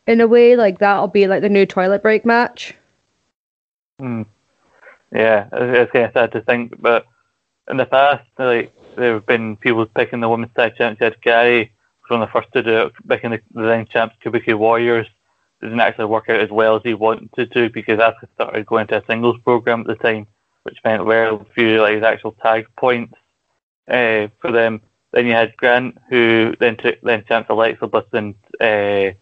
in 0.08 0.22
a 0.22 0.28
way, 0.28 0.56
like 0.56 0.80
that'll 0.80 1.08
be 1.08 1.28
like 1.28 1.42
the 1.42 1.50
new 1.50 1.66
toilet 1.66 2.04
break 2.04 2.26
match. 2.26 2.76
Hmm. 4.00 4.24
Yeah, 5.14 5.48
it's 5.52 5.92
kind 5.92 6.06
of 6.06 6.14
sad 6.14 6.32
to 6.32 6.42
think, 6.42 6.82
but 6.82 7.06
in 7.70 7.78
the 7.78 7.86
past, 7.86 8.26
like 8.38 8.74
there 8.96 9.14
have 9.14 9.26
been 9.26 9.56
people 9.58 9.86
picking 9.86 10.20
the 10.20 10.30
women's 10.30 10.54
tag 10.56 10.76
champs. 10.76 11.00
You 11.00 11.06
had 11.06 11.22
Gary 11.22 11.72
of 12.10 12.20
the 12.20 12.28
first 12.28 12.52
to 12.54 12.64
do 12.64 12.78
it, 12.88 12.94
picking 13.08 13.32
the, 13.32 13.42
the 13.54 13.64
then 13.64 13.86
champs, 13.86 14.16
Kabuki 14.24 14.58
Warriors. 14.58 15.08
Didn't 15.62 15.80
actually 15.80 16.06
work 16.06 16.30
out 16.30 16.42
as 16.42 16.50
well 16.50 16.76
as 16.76 16.82
he 16.84 16.94
wanted 16.94 17.52
to 17.52 17.70
because 17.70 18.00
Asuka 18.00 18.28
started 18.36 18.66
going 18.66 18.88
to 18.88 18.98
a 19.02 19.06
singles 19.06 19.40
program 19.44 19.82
at 19.82 19.88
the 19.88 19.96
time, 19.96 20.28
which 20.64 20.78
meant 20.84 21.06
very 21.06 21.38
few 21.56 21.82
like 21.82 21.96
his 21.96 22.04
actual 22.04 22.34
tag 22.34 22.68
points 22.78 23.14
uh, 23.88 24.28
for 24.42 24.52
them. 24.52 24.82
Then 25.14 25.28
you 25.28 25.34
had 25.34 25.56
Grant, 25.56 25.98
who 26.10 26.56
then 26.60 26.76
took 26.76 27.00
then 27.02 27.24
champs 27.28 27.50
Alexa 27.50 27.88
Bliss 27.88 28.06
and 28.12 28.36
uh, 28.60 29.16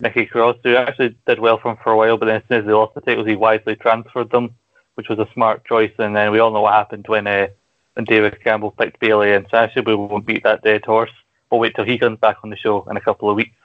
Nikki 0.00 0.26
Cross, 0.26 0.56
who 0.62 0.76
actually 0.76 1.16
did 1.26 1.38
well 1.38 1.58
for 1.58 1.70
him 1.70 1.78
for 1.82 1.92
a 1.92 1.96
while, 1.96 2.18
but 2.18 2.26
then 2.26 2.36
as 2.36 2.42
soon 2.48 2.58
as 2.58 2.66
they 2.66 2.72
lost 2.72 2.94
the 2.94 3.00
titles, 3.00 3.26
he 3.26 3.36
wisely 3.36 3.74
transferred 3.74 4.30
them, 4.30 4.54
which 4.94 5.08
was 5.08 5.18
a 5.18 5.28
smart 5.32 5.64
choice. 5.64 5.92
And 5.98 6.14
then 6.14 6.32
we 6.32 6.38
all 6.38 6.52
know 6.52 6.62
what 6.62 6.74
happened 6.74 7.06
when 7.08 7.26
uh, 7.26 7.48
when 7.94 8.04
David 8.04 8.42
Campbell 8.44 8.72
picked 8.72 9.00
Bayley 9.00 9.32
and 9.32 9.46
Sasha, 9.50 9.82
but 9.82 9.96
we 9.96 10.06
won't 10.06 10.26
beat 10.26 10.44
that 10.44 10.62
dead 10.62 10.84
horse. 10.84 11.10
We'll 11.50 11.60
wait 11.60 11.74
till 11.74 11.84
he 11.84 11.98
comes 11.98 12.18
back 12.18 12.38
on 12.42 12.50
the 12.50 12.56
show 12.56 12.86
in 12.90 12.96
a 12.96 13.00
couple 13.00 13.30
of 13.30 13.36
weeks. 13.36 13.56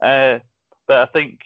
Uh, 0.00 0.40
but 0.86 0.98
I 0.98 1.06
think 1.12 1.40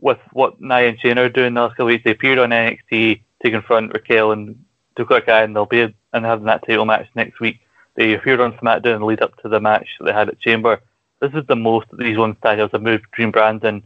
with 0.00 0.18
what 0.32 0.60
Nia 0.60 0.88
and 0.88 1.00
Shayna 1.00 1.18
are 1.18 1.28
doing 1.28 1.54
the 1.54 1.60
last 1.62 1.72
couple 1.72 1.86
of 1.86 1.88
weeks, 1.88 2.04
they 2.04 2.12
appeared 2.12 2.38
on 2.38 2.50
NXT 2.50 3.20
to 3.42 3.50
confront 3.50 3.92
Raquel 3.92 4.32
and 4.32 4.64
Dakota 4.96 5.22
Kai, 5.22 5.42
and 5.42 5.54
they'll 5.54 5.66
be 5.66 5.94
and 6.12 6.24
having 6.24 6.46
that 6.46 6.66
title 6.66 6.84
match 6.84 7.08
next 7.14 7.40
week. 7.40 7.60
They 7.94 8.14
appeared 8.14 8.40
on 8.40 8.52
SmackDown 8.54 8.94
in 8.94 9.00
the 9.00 9.06
lead 9.06 9.22
up 9.22 9.36
to 9.42 9.48
the 9.48 9.60
match 9.60 9.88
they 10.00 10.12
had 10.12 10.28
at 10.28 10.40
Chamber. 10.40 10.80
This 11.20 11.32
is 11.34 11.46
the 11.46 11.56
most 11.56 11.86
these 11.98 12.16
ones 12.16 12.36
titles 12.42 12.70
have 12.72 12.82
moved 12.82 13.04
between 13.10 13.30
brands 13.30 13.64
in, 13.64 13.82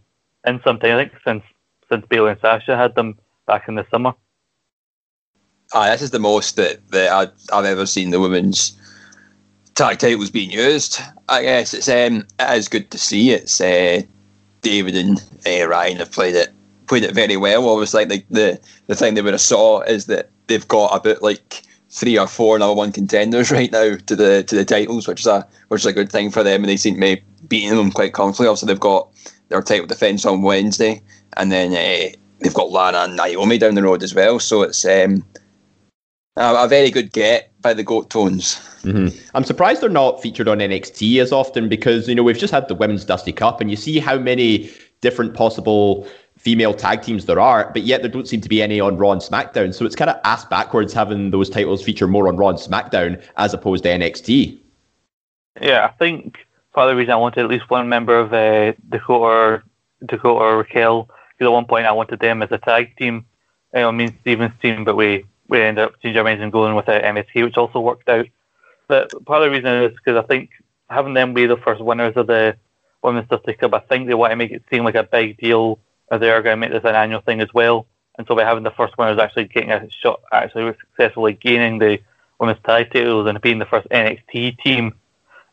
in 0.47 0.61
some 0.65 0.79
time, 0.79 0.97
I 0.97 1.05
think, 1.05 1.13
since 1.25 1.43
since 1.91 2.07
Bayley 2.07 2.31
and 2.31 2.41
Sasha 2.41 2.77
had 2.77 2.95
them 2.95 3.19
back 3.47 3.69
in 3.69 3.75
the 3.75 3.87
summer. 3.91 4.15
Ah, 5.73 5.91
this 5.91 6.03
is 6.03 6.11
the 6.11 6.19
most 6.19 6.57
that, 6.57 6.87
that 6.91 7.33
I've 7.53 7.65
ever 7.65 7.87
seen 7.87 8.11
the 8.11 8.21
women's 8.21 8.79
tag 9.75 9.99
titles 9.99 10.31
being 10.31 10.51
used. 10.51 11.01
I 11.29 11.43
guess 11.43 11.75
it's 11.75 11.89
um, 11.89 12.27
it 12.39 12.59
is 12.59 12.69
good 12.69 12.91
to 12.91 12.99
see. 12.99 13.33
It's 13.33 13.61
uh, 13.61 14.03
David 14.63 14.97
and 14.97 15.23
uh, 15.47 15.69
Ryan 15.69 15.99
have 15.99 16.13
played 16.13 16.35
it 16.35 16.53
played 16.87 17.05
it 17.05 17.15
very 17.15 17.37
well. 17.37 17.69
Obviously, 17.69 18.07
like 18.07 18.27
the, 18.31 18.61
the 18.87 18.95
thing 18.95 19.15
they 19.15 19.23
would 19.23 19.35
have 19.35 19.41
saw 19.41 19.81
is 19.83 20.07
that 20.07 20.31
they've 20.47 20.69
got 20.69 20.95
about 20.95 21.23
like 21.23 21.63
three 21.91 22.19
or 22.19 22.27
four 22.27 22.59
number 22.59 22.75
one 22.75 22.93
contenders 22.93 23.51
right 23.51 23.71
now 23.71 23.97
to 23.97 24.17
the 24.17 24.43
to 24.45 24.57
the 24.57 24.65
titles, 24.65 25.09
which 25.09 25.21
is 25.21 25.27
a 25.27 25.47
which 25.69 25.83
is 25.83 25.87
a 25.87 25.93
good 25.93 26.11
thing 26.11 26.31
for 26.31 26.43
them, 26.43 26.63
and 26.63 26.69
they 26.69 26.77
seem 26.77 26.95
to 26.95 27.01
be 27.01 27.23
beating 27.49 27.77
them 27.77 27.93
quite 27.93 28.15
comfortably. 28.15 28.49
Also, 28.49 28.67
they've 28.67 28.81
got 28.81 29.09
their 29.49 29.63
title 29.63 29.87
defense 29.87 30.25
on 30.25 30.43
Wednesday, 30.43 31.03
and 31.37 31.53
then 31.53 31.73
uh, 31.73 32.15
they've 32.41 32.55
got 32.55 32.71
Lana 32.71 32.99
and 32.99 33.17
Naomi 33.17 33.59
down 33.59 33.75
the 33.75 33.83
road 33.83 34.03
as 34.03 34.15
well. 34.15 34.39
So 34.39 34.63
it's 34.63 34.85
um, 34.85 35.25
a, 36.37 36.65
a 36.65 36.69
very 36.69 36.91
good 36.91 37.13
get 37.13 37.53
by 37.61 37.75
the 37.75 37.83
Goat 37.83 38.11
Tones. 38.11 38.57
Mm-hmm. 38.83 39.17
I'm 39.35 39.45
surprised 39.45 39.81
they're 39.81 39.89
not 39.89 40.21
featured 40.21 40.49
on 40.49 40.59
NXT 40.59 41.21
as 41.21 41.33
often 41.33 41.69
because 41.69 42.09
you 42.09 42.15
know 42.15 42.23
we've 42.23 42.39
just 42.39 42.53
had 42.53 42.69
the 42.69 42.75
Women's 42.75 43.05
Dusty 43.05 43.33
Cup, 43.33 43.61
and 43.61 43.71
you 43.71 43.77
see 43.77 43.99
how 43.99 44.19
many 44.19 44.71
different 45.01 45.35
possible 45.35 46.07
female 46.39 46.75
tag 46.75 47.01
teams 47.03 47.25
there 47.25 47.41
are, 47.41 47.71
but 47.73 47.83
yet 47.83 48.03
there 48.03 48.11
don't 48.11 48.29
seem 48.29 48.41
to 48.41 48.49
be 48.49 48.63
any 48.63 48.79
on 48.79 48.99
Raw 48.99 49.13
and 49.13 49.21
SmackDown. 49.21 49.73
So 49.73 49.87
it's 49.87 49.97
kind 49.97 50.11
of 50.11 50.21
ass 50.25 50.45
backwards 50.45 50.93
having 50.93 51.31
those 51.31 51.49
titles 51.49 51.83
feature 51.83 52.07
more 52.07 52.29
on 52.29 52.37
Raw 52.37 52.51
and 52.51 52.59
SmackDown 52.59 53.23
as 53.39 53.55
opposed 53.55 53.85
to 53.85 53.91
NXT. 53.91 54.59
Yeah, 55.61 55.87
I 55.87 55.89
think 55.97 56.39
part 56.75 56.91
of 56.91 56.95
the 56.95 56.99
reason 56.99 57.13
I 57.13 57.17
wanted 57.17 57.45
at 57.45 57.51
least 57.51 57.71
one 57.71 57.89
member 57.89 58.19
of 58.19 58.35
uh, 58.35 58.75
Dakota, 58.91 59.63
Dakota 60.05 60.29
or 60.29 60.59
Raquel, 60.59 61.05
because 61.05 61.47
at 61.47 61.53
one 61.53 61.65
point 61.65 61.87
I 61.87 61.93
wanted 61.93 62.21
them 62.21 62.43
as 62.43 62.53
a 62.53 62.59
tag 62.59 62.95
team, 62.97 63.25
you 63.73 63.81
know, 63.81 63.93
me 63.93 64.05
and 64.05 64.17
Steven's 64.21 64.61
team, 64.61 64.85
but 64.85 64.97
we, 64.97 65.25
we 65.49 65.61
ended 65.61 65.85
up 65.85 65.95
our 66.05 66.25
minds 66.25 66.43
and 66.43 66.53
going 66.53 66.75
with 66.75 66.89
uh, 66.89 67.01
MSK, 67.01 67.45
which 67.45 67.57
also 67.57 67.81
worked 67.81 68.09
out. 68.09 68.27
But 68.89 69.11
part 69.25 69.43
of 69.43 69.47
the 69.47 69.57
reason 69.57 69.85
is 69.85 69.97
because 69.97 70.23
I 70.23 70.27
think 70.27 70.51
having 70.89 71.15
them 71.15 71.35
be 71.35 71.47
the 71.47 71.57
first 71.57 71.83
winners 71.83 72.15
of 72.17 72.27
the 72.27 72.57
Women's 73.03 73.29
Dusty 73.29 73.55
Cup, 73.55 73.75
I 73.75 73.81
think 73.81 74.07
they 74.07 74.15
want 74.15 74.33
to 74.33 74.37
make 74.37 74.51
it 74.51 74.63
seem 74.71 74.85
like 74.85 74.95
a 74.95 75.03
big 75.03 75.37
deal 75.39 75.79
as 76.11 76.21
they 76.21 76.31
are 76.31 76.43
going 76.43 76.55
to 76.55 76.61
make 76.61 76.71
this 76.71 76.89
an 76.89 76.95
annual 76.95 77.21
thing 77.21 77.41
as 77.41 77.53
well. 77.53 77.87
And 78.17 78.27
so 78.27 78.37
by 78.37 78.45
having 78.45 78.63
the 78.63 78.71
first 78.71 78.97
winners 78.97 79.19
actually 79.19 79.47
getting 79.47 79.73
a 79.73 79.89
shot, 79.91 80.21
actually 80.33 80.75
successfully 80.81 81.33
gaining 81.35 81.79
the 81.79 81.99
women's 82.39 82.63
titles 82.65 83.29
and 83.29 83.41
being 83.41 83.59
the 83.59 83.67
first 83.67 83.89
NXT 83.89 84.59
team 84.61 84.95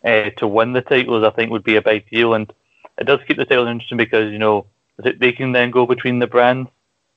uh, 0.06 0.30
to 0.38 0.48
win 0.48 0.74
the 0.74 0.82
titles, 0.82 1.24
I 1.24 1.32
think 1.32 1.52
would 1.52 1.64
be 1.64 1.76
a 1.76 1.82
big 1.82 2.10
deal. 2.10 2.34
And 2.34 2.52
it 2.98 3.06
does 3.06 3.20
keep 3.28 3.38
the 3.38 3.46
titles 3.46 3.70
interesting 3.70 3.98
because 3.98 4.32
you 4.32 4.40
know 4.40 4.68
they 4.98 5.32
can 5.32 5.52
then 5.52 5.72
go 5.72 5.86
between 5.86 6.20
the 6.20 6.28
brands. 6.28 6.70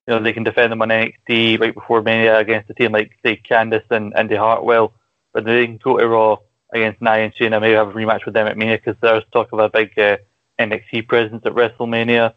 You 0.06 0.14
know 0.14 0.22
they 0.22 0.32
can 0.32 0.44
defend 0.44 0.72
them 0.72 0.82
on 0.82 0.88
NXT 0.88 1.60
right 1.60 1.74
before 1.74 2.02
Mania 2.02 2.38
against 2.38 2.70
a 2.70 2.74
team 2.74 2.92
like 2.92 3.18
say 3.24 3.40
Candice 3.48 3.90
and 3.90 4.12
Indi 4.18 4.36
Hartwell, 4.36 4.92
but 5.32 5.44
they 5.44 5.66
can 5.66 5.78
go 5.78 5.98
to 5.98 6.06
Raw 6.06 6.36
against 6.72 7.00
Nia 7.00 7.24
and 7.24 7.34
Shayna, 7.34 7.60
maybe 7.60 7.74
have 7.74 7.88
a 7.88 7.92
rematch 7.92 8.24
with 8.24 8.34
them 8.34 8.46
at 8.46 8.58
Mania 8.58 8.78
because 8.78 8.96
there's 9.00 9.24
talk 9.32 9.52
of 9.52 9.58
a 9.60 9.70
big 9.70 9.98
uh, 9.98 10.18
NXT 10.58 11.08
presence 11.08 11.42
at 11.46 11.52
WrestleMania 11.52 12.34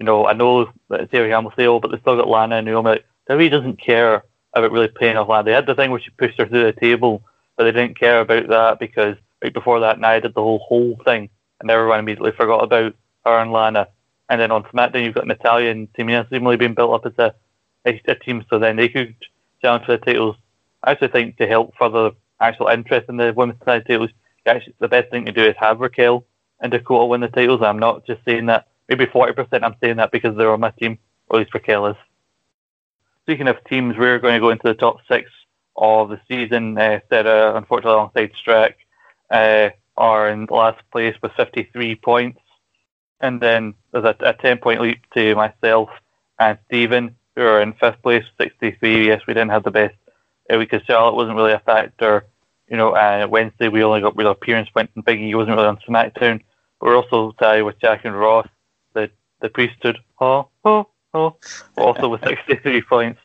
you 0.00 0.06
know, 0.06 0.26
I 0.26 0.32
know 0.32 0.72
that 0.88 1.10
Sarah 1.10 1.28
Campbell 1.28 1.52
say, 1.56 1.66
oh, 1.66 1.78
but 1.78 1.90
they 1.90 1.98
still 1.98 2.16
got 2.16 2.26
Lana 2.26 2.56
and 2.56 2.66
Naomi. 2.66 2.90
Like, 2.90 3.04
WWE 3.28 3.50
doesn't 3.50 3.80
care 3.80 4.24
about 4.54 4.72
really 4.72 4.88
paying 4.88 5.18
off 5.18 5.28
Lana. 5.28 5.44
They 5.44 5.52
had 5.52 5.66
the 5.66 5.74
thing 5.74 5.90
where 5.90 6.00
she 6.00 6.10
pushed 6.10 6.38
her 6.38 6.48
through 6.48 6.64
the 6.64 6.72
table, 6.72 7.22
but 7.56 7.64
they 7.64 7.72
didn't 7.72 8.00
care 8.00 8.20
about 8.20 8.48
that 8.48 8.78
because 8.80 9.16
right 9.42 9.52
before 9.52 9.80
that, 9.80 10.00
Nia 10.00 10.22
did 10.22 10.34
the 10.34 10.42
whole 10.42 10.58
whole 10.60 10.98
thing, 11.04 11.28
and 11.60 11.70
everyone 11.70 12.00
immediately 12.00 12.32
forgot 12.32 12.64
about 12.64 12.94
her 13.26 13.38
and 13.38 13.52
Lana. 13.52 13.88
And 14.30 14.40
then 14.40 14.52
on 14.52 14.62
SmackDown, 14.62 15.04
you've 15.04 15.14
got 15.14 15.26
Natalya 15.26 15.72
and 15.72 15.92
Tamina 15.92 16.26
seemingly 16.30 16.56
being 16.56 16.74
built 16.74 16.94
up 16.94 17.04
as 17.04 17.18
a, 17.18 17.34
a, 17.84 18.00
a 18.06 18.14
team, 18.14 18.44
so 18.48 18.60
then 18.60 18.76
they 18.76 18.88
could 18.88 19.16
challenge 19.60 19.84
for 19.84 19.96
the 19.96 20.04
titles. 20.04 20.36
I 20.84 20.92
actually 20.92 21.08
think 21.08 21.36
to 21.38 21.48
help 21.48 21.74
further 21.76 22.12
actual 22.40 22.68
interest 22.68 23.08
in 23.08 23.16
the 23.16 23.32
women's 23.36 23.60
tag 23.66 23.86
titles, 23.88 24.10
actually, 24.46 24.74
the 24.78 24.88
best 24.88 25.10
thing 25.10 25.26
to 25.26 25.32
do 25.32 25.44
is 25.44 25.56
have 25.58 25.80
Raquel 25.80 26.24
and 26.60 26.70
Dakota 26.70 27.06
win 27.06 27.22
the 27.22 27.28
titles. 27.28 27.60
I'm 27.60 27.80
not 27.80 28.06
just 28.06 28.24
saying 28.24 28.46
that 28.46 28.68
maybe 28.88 29.06
40% 29.06 29.62
I'm 29.64 29.74
saying 29.82 29.96
that 29.96 30.12
because 30.12 30.36
they're 30.36 30.52
on 30.52 30.60
my 30.60 30.70
team, 30.70 30.96
or 31.28 31.40
at 31.40 31.46
least 31.46 31.54
Raquel 31.54 31.86
is. 31.86 31.96
Speaking 33.22 33.48
of 33.48 33.62
teams, 33.64 33.96
we're 33.98 34.20
going 34.20 34.34
to 34.34 34.40
go 34.40 34.50
into 34.50 34.66
the 34.66 34.74
top 34.74 34.98
six 35.10 35.28
of 35.76 36.08
the 36.08 36.20
season. 36.28 36.78
Uh, 36.78 37.00
Sarah, 37.08 37.56
unfortunately, 37.56 37.94
alongside 37.94 38.32
Strack, 38.44 38.74
uh, 39.30 39.70
are 39.96 40.28
in 40.28 40.46
last 40.50 40.80
place 40.92 41.16
with 41.20 41.32
53 41.36 41.96
points. 41.96 42.40
And 43.20 43.40
then 43.40 43.74
there's 43.92 44.04
a, 44.04 44.16
a 44.20 44.34
10 44.34 44.58
point 44.58 44.80
leap 44.80 45.00
to 45.14 45.34
myself 45.34 45.90
and 46.38 46.58
Stephen, 46.66 47.16
who 47.36 47.42
are 47.42 47.60
in 47.60 47.74
fifth 47.74 48.02
place, 48.02 48.24
63. 48.40 49.06
Yes, 49.06 49.22
we 49.26 49.34
didn't 49.34 49.50
have 49.50 49.64
the 49.64 49.70
best 49.70 49.94
uh, 50.48 50.58
because 50.58 50.82
Charlotte 50.86 51.14
wasn't 51.14 51.36
really 51.36 51.52
a 51.52 51.60
factor. 51.60 52.26
You 52.68 52.76
know, 52.76 52.92
uh, 52.94 53.26
Wednesday 53.28 53.68
we 53.68 53.84
only 53.84 54.00
got 54.00 54.16
real 54.16 54.30
appearance 54.30 54.68
went 54.74 54.90
and 54.94 55.04
Biggie 55.04 55.34
wasn't 55.34 55.56
really 55.56 55.68
on 55.68 55.78
SmackDown. 55.88 56.40
But 56.80 56.86
we're 56.86 56.96
also 56.96 57.32
tied 57.32 57.62
with 57.62 57.78
Jack 57.80 58.04
and 58.04 58.18
Ross 58.18 58.48
the 58.94 59.10
the 59.40 59.48
priesthood, 59.48 59.98
oh, 60.20 60.48
oh, 60.64 60.88
oh, 61.14 61.36
also 61.76 62.08
with 62.08 62.22
63 62.26 62.82
points. 62.88 63.20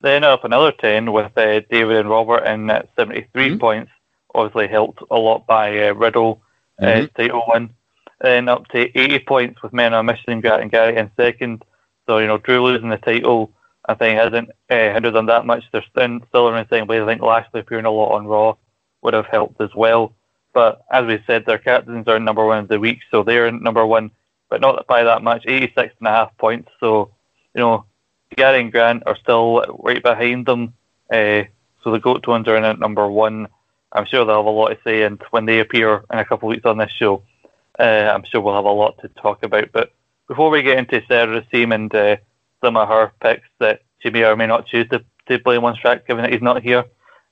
Then 0.00 0.24
up 0.24 0.44
another 0.44 0.72
10 0.72 1.12
with 1.12 1.36
uh, 1.36 1.60
David 1.70 1.96
and 1.96 2.10
Robert 2.10 2.44
in 2.44 2.68
at 2.68 2.90
73 2.96 3.48
mm-hmm. 3.48 3.58
points, 3.58 3.90
obviously 4.34 4.68
helped 4.68 5.02
a 5.10 5.16
lot 5.16 5.46
by 5.46 5.88
uh, 5.88 5.94
Riddle, 5.94 6.42
uh, 6.80 6.84
mm-hmm. 6.84 7.06
title 7.16 7.42
win. 7.48 7.70
Then 8.20 8.48
up 8.48 8.68
to 8.68 8.98
80 8.98 9.18
points 9.20 9.62
with 9.62 9.72
Men 9.72 9.94
on 9.94 10.06
Mission 10.06 10.40
grant 10.40 10.62
and 10.62 10.70
Gary 10.70 10.96
in 10.96 11.10
second. 11.16 11.64
So, 12.06 12.18
you 12.18 12.26
know, 12.26 12.38
Drew 12.38 12.62
losing 12.62 12.90
the 12.90 12.96
title, 12.96 13.52
I 13.86 13.94
think, 13.94 14.18
hasn't 14.18 14.50
uh, 14.70 14.92
hindered 14.92 15.14
them 15.14 15.26
that 15.26 15.46
much. 15.46 15.64
They're 15.72 15.84
still, 15.90 16.04
in 16.06 16.20
the 16.30 16.66
same 16.70 16.86
place. 16.86 17.02
I 17.02 17.06
think 17.06 17.22
Lashley 17.22 17.60
appearing 17.60 17.86
a 17.86 17.90
lot 17.90 18.14
on 18.14 18.26
Raw 18.26 18.56
would 19.02 19.14
have 19.14 19.26
helped 19.26 19.60
as 19.60 19.74
well. 19.74 20.14
But 20.52 20.84
as 20.90 21.06
we 21.06 21.22
said, 21.26 21.44
their 21.44 21.58
captains 21.58 22.06
are 22.08 22.20
number 22.20 22.44
one 22.46 22.58
of 22.58 22.68
the 22.68 22.78
week, 22.78 23.00
so 23.10 23.22
they're 23.22 23.50
number 23.50 23.84
one 23.84 24.10
but 24.54 24.60
not 24.60 24.86
by 24.86 25.02
that 25.02 25.22
much, 25.22 25.44
86 25.46 25.94
and 25.98 26.08
a 26.08 26.12
half 26.12 26.36
points. 26.38 26.70
So, 26.78 27.10
you 27.54 27.60
know, 27.60 27.86
Gary 28.36 28.60
and 28.60 28.70
Grant 28.70 29.02
are 29.04 29.16
still 29.16 29.64
right 29.82 30.00
behind 30.00 30.46
them. 30.46 30.74
Uh, 31.12 31.42
so 31.82 31.90
the 31.90 31.98
Goat 31.98 32.22
Tones 32.22 32.46
are 32.46 32.56
in 32.56 32.62
at 32.62 32.78
number 32.78 33.08
one. 33.08 33.48
I'm 33.92 34.06
sure 34.06 34.24
they'll 34.24 34.36
have 34.36 34.46
a 34.46 34.50
lot 34.50 34.68
to 34.68 34.78
say, 34.84 35.02
and 35.02 35.20
when 35.30 35.46
they 35.46 35.58
appear 35.58 36.04
in 36.12 36.18
a 36.20 36.24
couple 36.24 36.48
of 36.48 36.54
weeks 36.54 36.66
on 36.66 36.78
this 36.78 36.92
show, 36.92 37.24
uh, 37.78 38.12
I'm 38.14 38.24
sure 38.24 38.40
we'll 38.40 38.54
have 38.54 38.64
a 38.64 38.70
lot 38.70 38.98
to 39.02 39.08
talk 39.08 39.42
about. 39.42 39.72
But 39.72 39.92
before 40.28 40.50
we 40.50 40.62
get 40.62 40.78
into 40.78 41.02
Sarah's 41.06 41.46
team 41.52 41.72
and 41.72 41.94
uh, 41.94 42.16
some 42.62 42.76
of 42.76 42.88
her 42.88 43.12
picks 43.20 43.48
that 43.60 43.82
she 43.98 44.10
may 44.10 44.24
or 44.24 44.36
may 44.36 44.46
not 44.46 44.66
choose 44.66 44.88
to, 44.90 45.04
to 45.28 45.38
blame 45.38 45.64
on 45.64 45.76
Strack, 45.76 46.06
given 46.06 46.22
that 46.22 46.32
he's 46.32 46.42
not 46.42 46.62
here, 46.62 46.84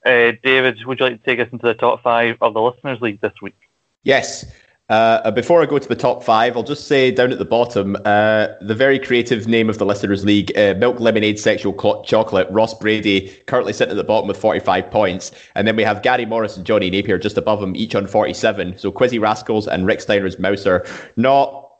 Uh, 0.05 0.33
David, 0.43 0.83
would 0.85 0.99
you 0.99 1.05
like 1.05 1.23
to 1.23 1.25
take 1.25 1.39
us 1.39 1.51
into 1.53 1.65
the 1.65 1.73
top 1.73 2.03
five 2.03 2.35
of 2.41 2.53
the 2.53 2.61
Listeners 2.61 2.99
League 2.99 3.21
this 3.21 3.41
week? 3.41 3.55
Yes. 4.03 4.45
Uh, 4.89 5.31
before 5.31 5.61
I 5.61 5.65
go 5.65 5.79
to 5.79 5.87
the 5.87 5.95
top 5.95 6.23
five, 6.23 6.57
I'll 6.57 6.63
just 6.63 6.87
say 6.87 7.09
down 7.09 7.31
at 7.31 7.39
the 7.39 7.45
bottom, 7.45 7.95
uh, 8.03 8.47
the 8.59 8.75
very 8.75 8.99
creative 8.99 9.47
name 9.47 9.69
of 9.69 9.77
the 9.77 9.85
Listeners 9.85 10.25
League, 10.25 10.55
uh, 10.57 10.73
Milk 10.77 10.99
Lemonade 10.99 11.39
Sexual 11.39 12.03
Chocolate, 12.03 12.47
Ross 12.51 12.73
Brady, 12.73 13.29
currently 13.47 13.71
sitting 13.71 13.91
at 13.91 13.95
the 13.95 14.03
bottom 14.03 14.27
with 14.27 14.37
45 14.37 14.91
points. 14.91 15.31
And 15.55 15.67
then 15.67 15.77
we 15.77 15.83
have 15.83 16.01
Gary 16.01 16.25
Morris 16.25 16.57
and 16.57 16.65
Johnny 16.65 16.89
Napier 16.89 17.17
just 17.17 17.37
above 17.37 17.63
him, 17.63 17.75
each 17.77 17.95
on 17.95 18.07
47. 18.07 18.77
So 18.77 18.91
Quizzy 18.91 19.21
Rascals 19.21 19.67
and 19.67 19.87
Rick 19.87 20.01
Steiner's 20.01 20.37
Mouser, 20.37 20.85
not 21.15 21.71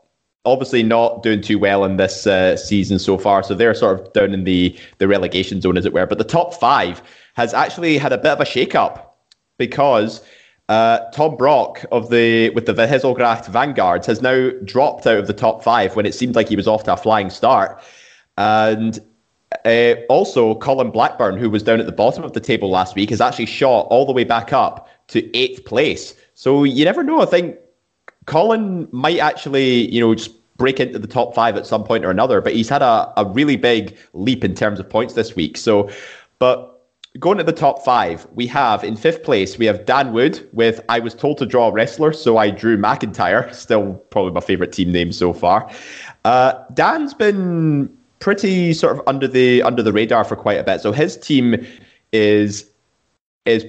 obviously 0.45 0.83
not 0.83 1.23
doing 1.23 1.41
too 1.41 1.59
well 1.59 1.83
in 1.83 1.97
this 1.97 2.25
uh, 2.25 2.55
season 2.55 2.99
so 2.99 3.17
far. 3.17 3.43
So 3.43 3.53
they're 3.53 3.73
sort 3.73 3.99
of 3.99 4.13
down 4.13 4.33
in 4.33 4.45
the, 4.45 4.77
the 4.99 5.09
relegation 5.09 5.59
zone, 5.59 5.77
as 5.77 5.85
it 5.85 5.93
were. 5.93 6.05
But 6.05 6.19
the 6.19 6.23
top 6.23 6.53
five 6.53 7.01
has 7.35 7.53
actually 7.53 7.97
had 7.97 8.13
a 8.13 8.17
bit 8.17 8.31
of 8.31 8.39
a 8.39 8.45
shake 8.45 8.75
up 8.75 9.19
because 9.57 10.21
uh, 10.69 10.99
Tom 11.11 11.35
Brock 11.35 11.85
of 11.91 12.09
the 12.09 12.49
with 12.51 12.65
the 12.65 12.73
Hesselgracht 12.73 13.47
Vanguards 13.47 14.07
has 14.07 14.21
now 14.21 14.51
dropped 14.63 15.05
out 15.05 15.17
of 15.17 15.27
the 15.27 15.33
top 15.33 15.63
five 15.63 15.95
when 15.95 16.05
it 16.05 16.13
seemed 16.13 16.35
like 16.35 16.49
he 16.49 16.55
was 16.55 16.67
off 16.67 16.83
to 16.85 16.93
a 16.93 16.97
flying 16.97 17.29
start. 17.29 17.81
And 18.37 18.99
uh, 19.65 19.95
also, 20.09 20.55
Colin 20.55 20.89
Blackburn, 20.89 21.37
who 21.37 21.49
was 21.49 21.63
down 21.63 21.79
at 21.79 21.85
the 21.85 21.91
bottom 21.91 22.23
of 22.23 22.33
the 22.33 22.39
table 22.39 22.69
last 22.69 22.95
week, 22.95 23.09
has 23.09 23.21
actually 23.21 23.45
shot 23.45 23.87
all 23.89 24.05
the 24.05 24.13
way 24.13 24.23
back 24.23 24.53
up 24.53 24.89
to 25.07 25.35
eighth 25.37 25.65
place. 25.65 26.15
So 26.33 26.63
you 26.63 26.85
never 26.85 27.03
know. 27.03 27.21
I 27.21 27.25
think 27.25 27.57
Colin 28.25 28.87
might 28.91 29.19
actually, 29.19 29.91
you 29.91 29.99
know, 29.99 30.15
just 30.15 30.31
break 30.55 30.79
into 30.79 30.97
the 30.97 31.07
top 31.07 31.35
five 31.35 31.57
at 31.57 31.67
some 31.67 31.83
point 31.83 32.05
or 32.05 32.11
another. 32.11 32.39
But 32.39 32.53
he's 32.53 32.69
had 32.69 32.81
a, 32.81 33.11
a 33.17 33.25
really 33.25 33.57
big 33.57 33.97
leap 34.13 34.43
in 34.43 34.55
terms 34.55 34.79
of 34.79 34.89
points 34.89 35.13
this 35.13 35.35
week. 35.35 35.57
So, 35.57 35.89
but 36.39 36.72
going 37.19 37.37
to 37.37 37.43
the 37.43 37.53
top 37.53 37.83
five, 37.83 38.27
we 38.33 38.47
have 38.47 38.83
in 38.83 38.95
fifth 38.95 39.23
place, 39.23 39.57
we 39.57 39.65
have 39.65 39.85
Dan 39.85 40.13
Wood 40.13 40.47
with 40.51 40.81
I 40.89 40.99
was 40.99 41.13
told 41.13 41.37
to 41.39 41.45
draw 41.45 41.67
a 41.67 41.71
wrestler, 41.71 42.11
so 42.13 42.37
I 42.37 42.49
drew 42.49 42.77
McIntyre. 42.77 43.53
Still 43.63 43.93
probably 44.09 44.31
my 44.31 44.41
favorite 44.41 44.71
team 44.71 44.91
name 44.91 45.11
so 45.11 45.33
far. 45.33 45.69
Uh, 46.25 46.53
Dan's 46.73 47.13
been 47.13 47.95
pretty 48.19 48.73
sort 48.73 48.97
of 48.97 49.07
under 49.07 49.27
the 49.27 49.61
under 49.61 49.83
the 49.83 49.93
radar 49.93 50.23
for 50.23 50.35
quite 50.35 50.57
a 50.57 50.63
bit. 50.63 50.81
So 50.81 50.91
his 50.91 51.17
team 51.17 51.65
is 52.11 52.69
is 53.45 53.65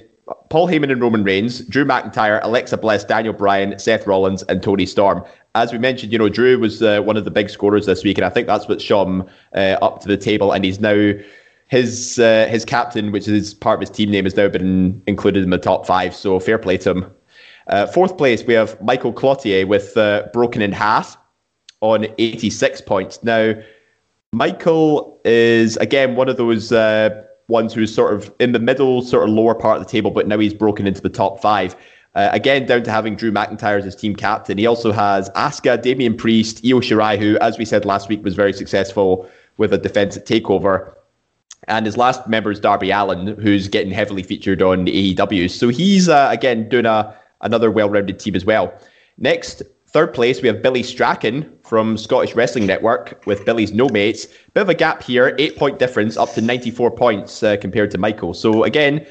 Paul 0.49 0.67
Heyman 0.67 0.91
and 0.91 1.01
Roman 1.01 1.23
Reigns, 1.23 1.59
Drew 1.65 1.85
McIntyre, 1.85 2.39
Alexa 2.41 2.77
Bliss, 2.77 3.03
Daniel 3.03 3.33
Bryan, 3.33 3.77
Seth 3.77 4.07
Rollins, 4.07 4.41
and 4.43 4.63
Toni 4.63 4.87
Storm. 4.87 5.23
As 5.53 5.71
we 5.71 5.77
mentioned, 5.77 6.11
you 6.11 6.17
know, 6.17 6.29
Drew 6.29 6.57
was 6.57 6.81
uh, 6.81 7.01
one 7.01 7.15
of 7.15 7.25
the 7.25 7.31
big 7.31 7.49
scorers 7.49 7.85
this 7.85 8.03
week, 8.03 8.17
and 8.17 8.25
I 8.25 8.29
think 8.29 8.47
that's 8.47 8.67
what 8.67 8.81
him 8.81 9.29
uh, 9.53 9.77
up 9.81 10.01
to 10.01 10.07
the 10.07 10.17
table. 10.17 10.51
And 10.51 10.65
he's 10.65 10.79
now 10.79 11.13
his 11.67 12.19
uh, 12.19 12.47
his 12.49 12.65
captain, 12.65 13.11
which 13.11 13.27
is 13.27 13.53
part 13.53 13.75
of 13.75 13.81
his 13.81 13.89
team 13.89 14.11
name, 14.11 14.25
has 14.25 14.35
now 14.35 14.47
been 14.47 15.01
included 15.07 15.43
in 15.43 15.49
the 15.49 15.57
top 15.57 15.85
five. 15.85 16.15
So 16.15 16.39
fair 16.39 16.57
play 16.57 16.77
to 16.79 16.91
him. 16.91 17.11
Uh, 17.67 17.87
fourth 17.87 18.17
place, 18.17 18.43
we 18.43 18.53
have 18.53 18.79
Michael 18.81 19.11
Cloutier 19.11 19.67
with 19.67 19.97
uh, 19.97 20.27
Broken 20.33 20.61
in 20.61 20.71
Half 20.71 21.17
on 21.81 22.05
86 22.17 22.81
points. 22.81 23.23
Now, 23.23 23.53
Michael 24.33 25.19
is 25.25 25.77
again 25.77 26.15
one 26.15 26.29
of 26.29 26.37
those 26.37 26.71
uh, 26.71 27.23
ones 27.47 27.73
who's 27.73 27.93
sort 27.93 28.13
of 28.13 28.31
in 28.39 28.51
the 28.51 28.59
middle, 28.59 29.01
sort 29.01 29.23
of 29.23 29.29
lower 29.29 29.55
part 29.55 29.79
of 29.79 29.83
the 29.85 29.89
table, 29.89 30.11
but 30.11 30.27
now 30.27 30.37
he's 30.37 30.53
broken 30.53 30.85
into 30.85 31.01
the 31.01 31.09
top 31.09 31.41
five. 31.41 31.75
Uh, 32.13 32.29
again, 32.31 32.65
down 32.65 32.81
to 32.83 32.91
having 32.91 33.15
Drew 33.15 33.31
McIntyre 33.31 33.77
as 33.77 33.83
his 33.83 33.95
team 33.95 34.15
captain. 34.15 34.57
He 34.57 34.65
also 34.65 34.93
has 34.93 35.29
Asuka, 35.31 35.81
Damian 35.81 36.15
Priest, 36.15 36.61
Io 36.63 36.79
Shirai, 36.79 37.17
who, 37.17 37.37
as 37.39 37.57
we 37.57 37.65
said 37.65 37.83
last 37.83 38.07
week, 38.07 38.23
was 38.23 38.35
very 38.35 38.53
successful 38.53 39.29
with 39.57 39.73
a 39.73 39.77
defensive 39.77 40.23
takeover. 40.23 40.93
And 41.67 41.85
his 41.85 41.97
last 41.97 42.27
member 42.27 42.51
is 42.51 42.59
Darby 42.59 42.91
Allin, 42.91 43.27
who's 43.39 43.67
getting 43.67 43.91
heavily 43.91 44.23
featured 44.23 44.61
on 44.61 44.85
AEW. 44.85 45.49
So 45.49 45.69
he's, 45.69 46.07
uh, 46.07 46.29
again, 46.31 46.69
doing 46.69 46.85
a, 46.85 47.15
another 47.41 47.71
well 47.71 47.89
rounded 47.89 48.19
team 48.19 48.35
as 48.35 48.45
well. 48.45 48.73
Next, 49.17 49.63
third 49.87 50.13
place, 50.13 50.41
we 50.41 50.47
have 50.47 50.61
Billy 50.61 50.83
Strachan 50.83 51.51
from 51.63 51.97
Scottish 51.97 52.35
Wrestling 52.35 52.65
Network 52.65 53.23
with 53.25 53.45
Billy's 53.45 53.71
No 53.71 53.87
Mates. 53.89 54.27
Bit 54.53 54.61
of 54.61 54.69
a 54.69 54.73
gap 54.73 55.01
here, 55.01 55.35
eight 55.39 55.57
point 55.57 55.79
difference 55.79 56.17
up 56.17 56.33
to 56.33 56.41
94 56.41 56.91
points 56.91 57.41
uh, 57.41 57.57
compared 57.57 57.91
to 57.91 57.97
Michael. 57.97 58.33
So 58.33 58.63
again, 58.63 59.05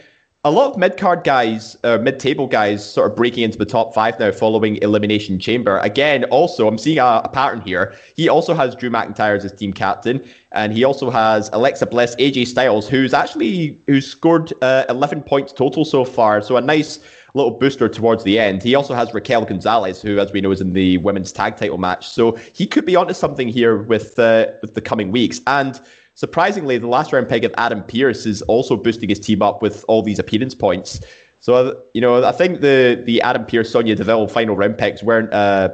a 0.47 0.51
lot 0.51 0.71
of 0.71 0.79
mid 0.79 0.99
card 0.99 1.25
guys, 1.25 1.75
uh, 1.85 1.97
mid 1.97 2.21
table 2.21 2.47
guys, 2.47 2.85
sort 2.85 3.11
of 3.11 3.17
breaking 3.17 3.45
into 3.45 3.57
the 3.57 3.65
top 3.65 3.95
five 3.95 4.19
now 4.21 4.31
following 4.31 4.77
Elimination 4.83 5.39
Chamber. 5.39 5.79
Again, 5.79 6.25
also, 6.25 6.69
I'm 6.69 6.77
seeing 6.77 6.99
a, 6.99 7.23
a, 7.25 7.31
pattern 7.31 7.63
here. 7.63 7.95
He 8.15 8.29
also 8.29 8.53
has 8.53 8.75
Drew 8.75 8.91
McIntyre 8.91 9.37
as 9.37 9.43
his 9.43 9.53
team 9.53 9.73
captain, 9.73 10.23
and 10.53 10.75
he 10.75 10.85
also 10.85 11.09
has 11.09 11.49
Alexa 11.55 11.87
Bliss, 11.87 12.15
AJ 12.17 12.49
Styles, 12.49 12.87
who's 12.87 13.15
actually 13.15 13.81
who's 13.87 14.07
scored 14.07 14.53
uh, 14.63 14.85
11 14.91 15.23
points 15.23 15.51
total 15.51 15.87
so 15.87 16.05
far. 16.05 16.43
So 16.43 16.59
a 16.59 16.61
nice 16.61 17.01
little 17.33 17.53
booster 17.53 17.89
towards 17.89 18.23
the 18.25 18.39
end. 18.39 18.63
He 18.63 18.75
also 18.75 18.93
has 18.95 19.15
Raquel 19.15 19.47
Gonzalez, 19.47 20.03
who, 20.03 20.19
as 20.19 20.31
we 20.31 20.43
know, 20.43 20.51
is 20.51 20.61
in 20.61 20.75
the 20.75 20.99
women's 20.99 21.33
tag 21.33 21.57
title 21.57 21.79
match. 21.79 22.07
So 22.07 22.33
he 22.53 22.67
could 22.67 22.85
be 22.85 22.97
onto 22.97 23.15
something 23.15 23.49
here 23.49 23.79
with 23.79 24.19
uh, 24.19 24.49
with 24.61 24.75
the 24.75 24.83
coming 24.83 25.11
weeks 25.11 25.41
and. 25.47 25.81
Surprisingly, 26.15 26.79
the 26.79 26.87
last 26.87 27.13
round 27.13 27.29
pick 27.29 27.43
of 27.45 27.53
Adam 27.59 27.83
Pearce 27.83 28.25
is 28.25 28.43
also 28.43 28.77
boosting 28.77 29.09
his 29.09 29.19
team 29.19 29.43
up 29.43 29.63
with 29.63 29.85
all 29.89 30.03
these 30.03 30.19
appearance 30.19 30.55
points. 30.55 31.01
So 31.41 31.83
you 31.93 32.01
know, 32.01 32.25
I 32.25 32.33
think 32.33 32.61
the 32.61 33.03
the 33.05 33.21
Adam 33.21 33.45
Pearce, 33.45 33.71
Sonya 33.71 33.97
Deville 33.97 34.29
final 34.29 34.57
round 34.57 34.79
picks 34.79 35.03
weren't 35.03 35.33
uh, 35.33 35.71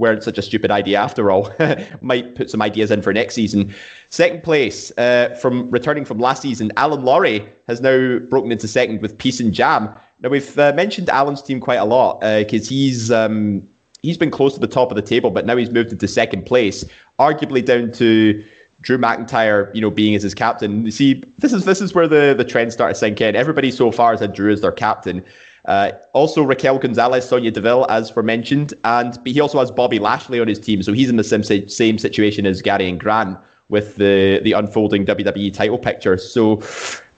weren't 0.00 0.22
such 0.22 0.38
a 0.38 0.42
stupid 0.42 0.70
idea 0.70 0.98
after 0.98 1.30
all. 1.30 1.52
Might 2.00 2.34
put 2.34 2.50
some 2.50 2.60
ideas 2.60 2.90
in 2.90 3.02
for 3.02 3.12
next 3.12 3.34
season. 3.34 3.74
Second 4.08 4.42
place 4.42 4.92
uh, 4.98 5.36
from 5.40 5.70
returning 5.70 6.04
from 6.04 6.18
last 6.18 6.42
season, 6.42 6.72
Alan 6.76 7.02
Laurie 7.02 7.48
has 7.66 7.80
now 7.80 8.18
broken 8.18 8.52
into 8.52 8.68
second 8.68 9.00
with 9.02 9.16
Peace 9.16 9.40
and 9.40 9.52
Jam. 9.52 9.94
Now 10.20 10.28
we've 10.28 10.58
uh, 10.58 10.72
mentioned 10.74 11.08
Alan's 11.08 11.42
team 11.42 11.60
quite 11.60 11.76
a 11.76 11.84
lot 11.84 12.20
because 12.20 12.66
uh, 12.66 12.70
he's 12.70 13.10
um, 13.10 13.68
he's 14.02 14.18
been 14.18 14.30
close 14.30 14.54
to 14.54 14.60
the 14.60 14.68
top 14.68 14.90
of 14.90 14.96
the 14.96 15.02
table, 15.02 15.30
but 15.30 15.46
now 15.46 15.56
he's 15.56 15.70
moved 15.70 15.92
into 15.92 16.08
second 16.08 16.46
place, 16.46 16.84
arguably 17.18 17.64
down 17.64 17.92
to 17.92 18.44
Drew 18.80 18.96
McIntyre, 18.96 19.74
you 19.74 19.80
know, 19.80 19.90
being 19.90 20.14
as 20.14 20.22
his 20.22 20.34
captain. 20.34 20.84
You 20.84 20.90
see, 20.90 21.22
this 21.38 21.52
is 21.52 21.64
this 21.64 21.80
is 21.80 21.94
where 21.94 22.08
the 22.08 22.34
the 22.36 22.44
trend 22.44 22.72
started 22.72 22.94
to 22.94 22.98
sink 22.98 23.20
in. 23.20 23.36
Everybody 23.36 23.70
so 23.70 23.92
far 23.92 24.12
has 24.12 24.20
had 24.20 24.32
Drew 24.32 24.52
as 24.52 24.60
their 24.60 24.72
captain. 24.72 25.24
Uh, 25.66 25.92
also, 26.14 26.42
Raquel 26.42 26.78
Gonzalez, 26.78 27.28
Sonya 27.28 27.50
Deville, 27.50 27.86
as 27.90 28.08
for 28.08 28.22
mentioned, 28.22 28.72
and 28.84 29.18
he 29.26 29.40
also 29.40 29.58
has 29.58 29.70
Bobby 29.70 29.98
Lashley 29.98 30.40
on 30.40 30.48
his 30.48 30.58
team, 30.58 30.82
so 30.82 30.92
he's 30.92 31.10
in 31.10 31.16
the 31.16 31.24
same 31.24 31.68
same 31.68 31.98
situation 31.98 32.46
as 32.46 32.62
Gary 32.62 32.88
and 32.88 32.98
Grant 32.98 33.38
with 33.68 33.96
the 33.96 34.40
the 34.42 34.52
unfolding 34.52 35.04
WWE 35.04 35.52
title 35.52 35.78
picture. 35.78 36.16
So, 36.16 36.62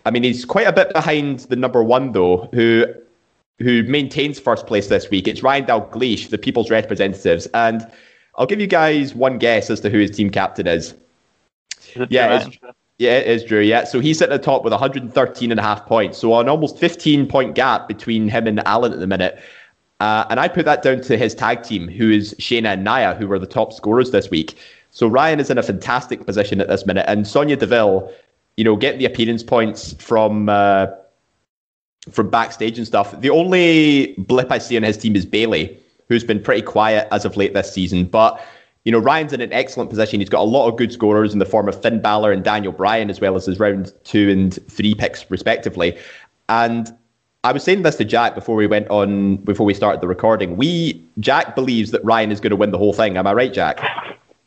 I 0.04 0.10
mean, 0.10 0.24
he's 0.24 0.44
quite 0.44 0.66
a 0.66 0.72
bit 0.72 0.92
behind 0.92 1.40
the 1.40 1.56
number 1.56 1.84
one 1.84 2.10
though, 2.10 2.48
who 2.52 2.86
who 3.60 3.84
maintains 3.84 4.40
first 4.40 4.66
place 4.66 4.88
this 4.88 5.08
week. 5.08 5.28
It's 5.28 5.44
Ryan 5.44 5.66
Dalglish, 5.66 6.30
the 6.30 6.38
People's 6.38 6.70
Representatives, 6.70 7.46
and 7.54 7.86
I'll 8.36 8.46
give 8.46 8.60
you 8.60 8.66
guys 8.66 9.14
one 9.14 9.38
guess 9.38 9.70
as 9.70 9.78
to 9.80 9.90
who 9.90 9.98
his 9.98 10.10
team 10.10 10.30
captain 10.30 10.66
is 10.66 10.94
yeah, 12.08 12.40
it's, 12.40 12.58
yeah, 12.98 13.18
it 13.18 13.26
is 13.26 13.44
Drew. 13.44 13.60
Yeah, 13.60 13.84
so 13.84 14.00
he's 14.00 14.22
at 14.22 14.30
the 14.30 14.38
top 14.38 14.64
with 14.64 14.72
113 14.72 15.50
and 15.50 15.58
a 15.58 15.62
half 15.62 15.86
points. 15.86 16.18
So 16.18 16.38
an 16.38 16.48
almost 16.48 16.78
15 16.78 17.26
point 17.26 17.54
gap 17.54 17.88
between 17.88 18.28
him 18.28 18.46
and 18.46 18.66
Allen 18.66 18.92
at 18.92 19.00
the 19.00 19.06
minute. 19.06 19.42
Uh, 20.00 20.26
and 20.30 20.40
I 20.40 20.48
put 20.48 20.64
that 20.64 20.82
down 20.82 21.00
to 21.02 21.16
his 21.16 21.34
tag 21.34 21.62
team, 21.62 21.88
who 21.88 22.10
is 22.10 22.34
Shayna 22.34 22.74
and 22.74 22.84
Nia, 22.84 23.14
who 23.14 23.28
were 23.28 23.38
the 23.38 23.46
top 23.46 23.72
scorers 23.72 24.10
this 24.10 24.30
week. 24.30 24.56
So 24.90 25.06
Ryan 25.06 25.40
is 25.40 25.48
in 25.48 25.58
a 25.58 25.62
fantastic 25.62 26.26
position 26.26 26.60
at 26.60 26.68
this 26.68 26.84
minute, 26.86 27.04
and 27.08 27.26
Sonya 27.26 27.56
Deville, 27.56 28.12
you 28.56 28.64
know, 28.64 28.76
getting 28.76 28.98
the 28.98 29.06
appearance 29.06 29.42
points 29.42 29.94
from 29.94 30.48
uh, 30.48 30.88
from 32.10 32.30
backstage 32.30 32.78
and 32.78 32.86
stuff. 32.86 33.18
The 33.20 33.30
only 33.30 34.14
blip 34.18 34.50
I 34.50 34.58
see 34.58 34.76
on 34.76 34.82
his 34.82 34.98
team 34.98 35.16
is 35.16 35.24
Bayley, 35.24 35.78
who's 36.08 36.24
been 36.24 36.42
pretty 36.42 36.62
quiet 36.62 37.08
as 37.10 37.24
of 37.24 37.36
late 37.36 37.54
this 37.54 37.72
season, 37.72 38.04
but 38.04 38.44
you 38.84 38.92
know, 38.92 38.98
Ryan's 38.98 39.32
in 39.32 39.40
an 39.40 39.52
excellent 39.52 39.90
position. 39.90 40.20
He's 40.20 40.28
got 40.28 40.40
a 40.40 40.44
lot 40.44 40.68
of 40.68 40.76
good 40.76 40.92
scorers 40.92 41.32
in 41.32 41.38
the 41.38 41.46
form 41.46 41.68
of 41.68 41.80
Finn 41.80 42.00
Balor 42.00 42.32
and 42.32 42.42
Daniel 42.42 42.72
Bryan, 42.72 43.10
as 43.10 43.20
well 43.20 43.36
as 43.36 43.46
his 43.46 43.60
round 43.60 43.92
two 44.04 44.28
and 44.28 44.54
three 44.70 44.94
picks, 44.94 45.30
respectively. 45.30 45.96
And 46.48 46.92
I 47.44 47.52
was 47.52 47.62
saying 47.62 47.82
this 47.82 47.96
to 47.96 48.04
Jack 48.04 48.34
before 48.34 48.56
we 48.56 48.66
went 48.66 48.88
on, 48.88 49.36
before 49.38 49.66
we 49.66 49.74
started 49.74 50.00
the 50.00 50.08
recording. 50.08 50.56
We, 50.56 51.04
Jack 51.20 51.54
believes 51.54 51.90
that 51.92 52.04
Ryan 52.04 52.32
is 52.32 52.40
going 52.40 52.50
to 52.50 52.56
win 52.56 52.70
the 52.70 52.78
whole 52.78 52.92
thing. 52.92 53.16
Am 53.16 53.26
I 53.26 53.32
right, 53.32 53.52
Jack? 53.52 53.80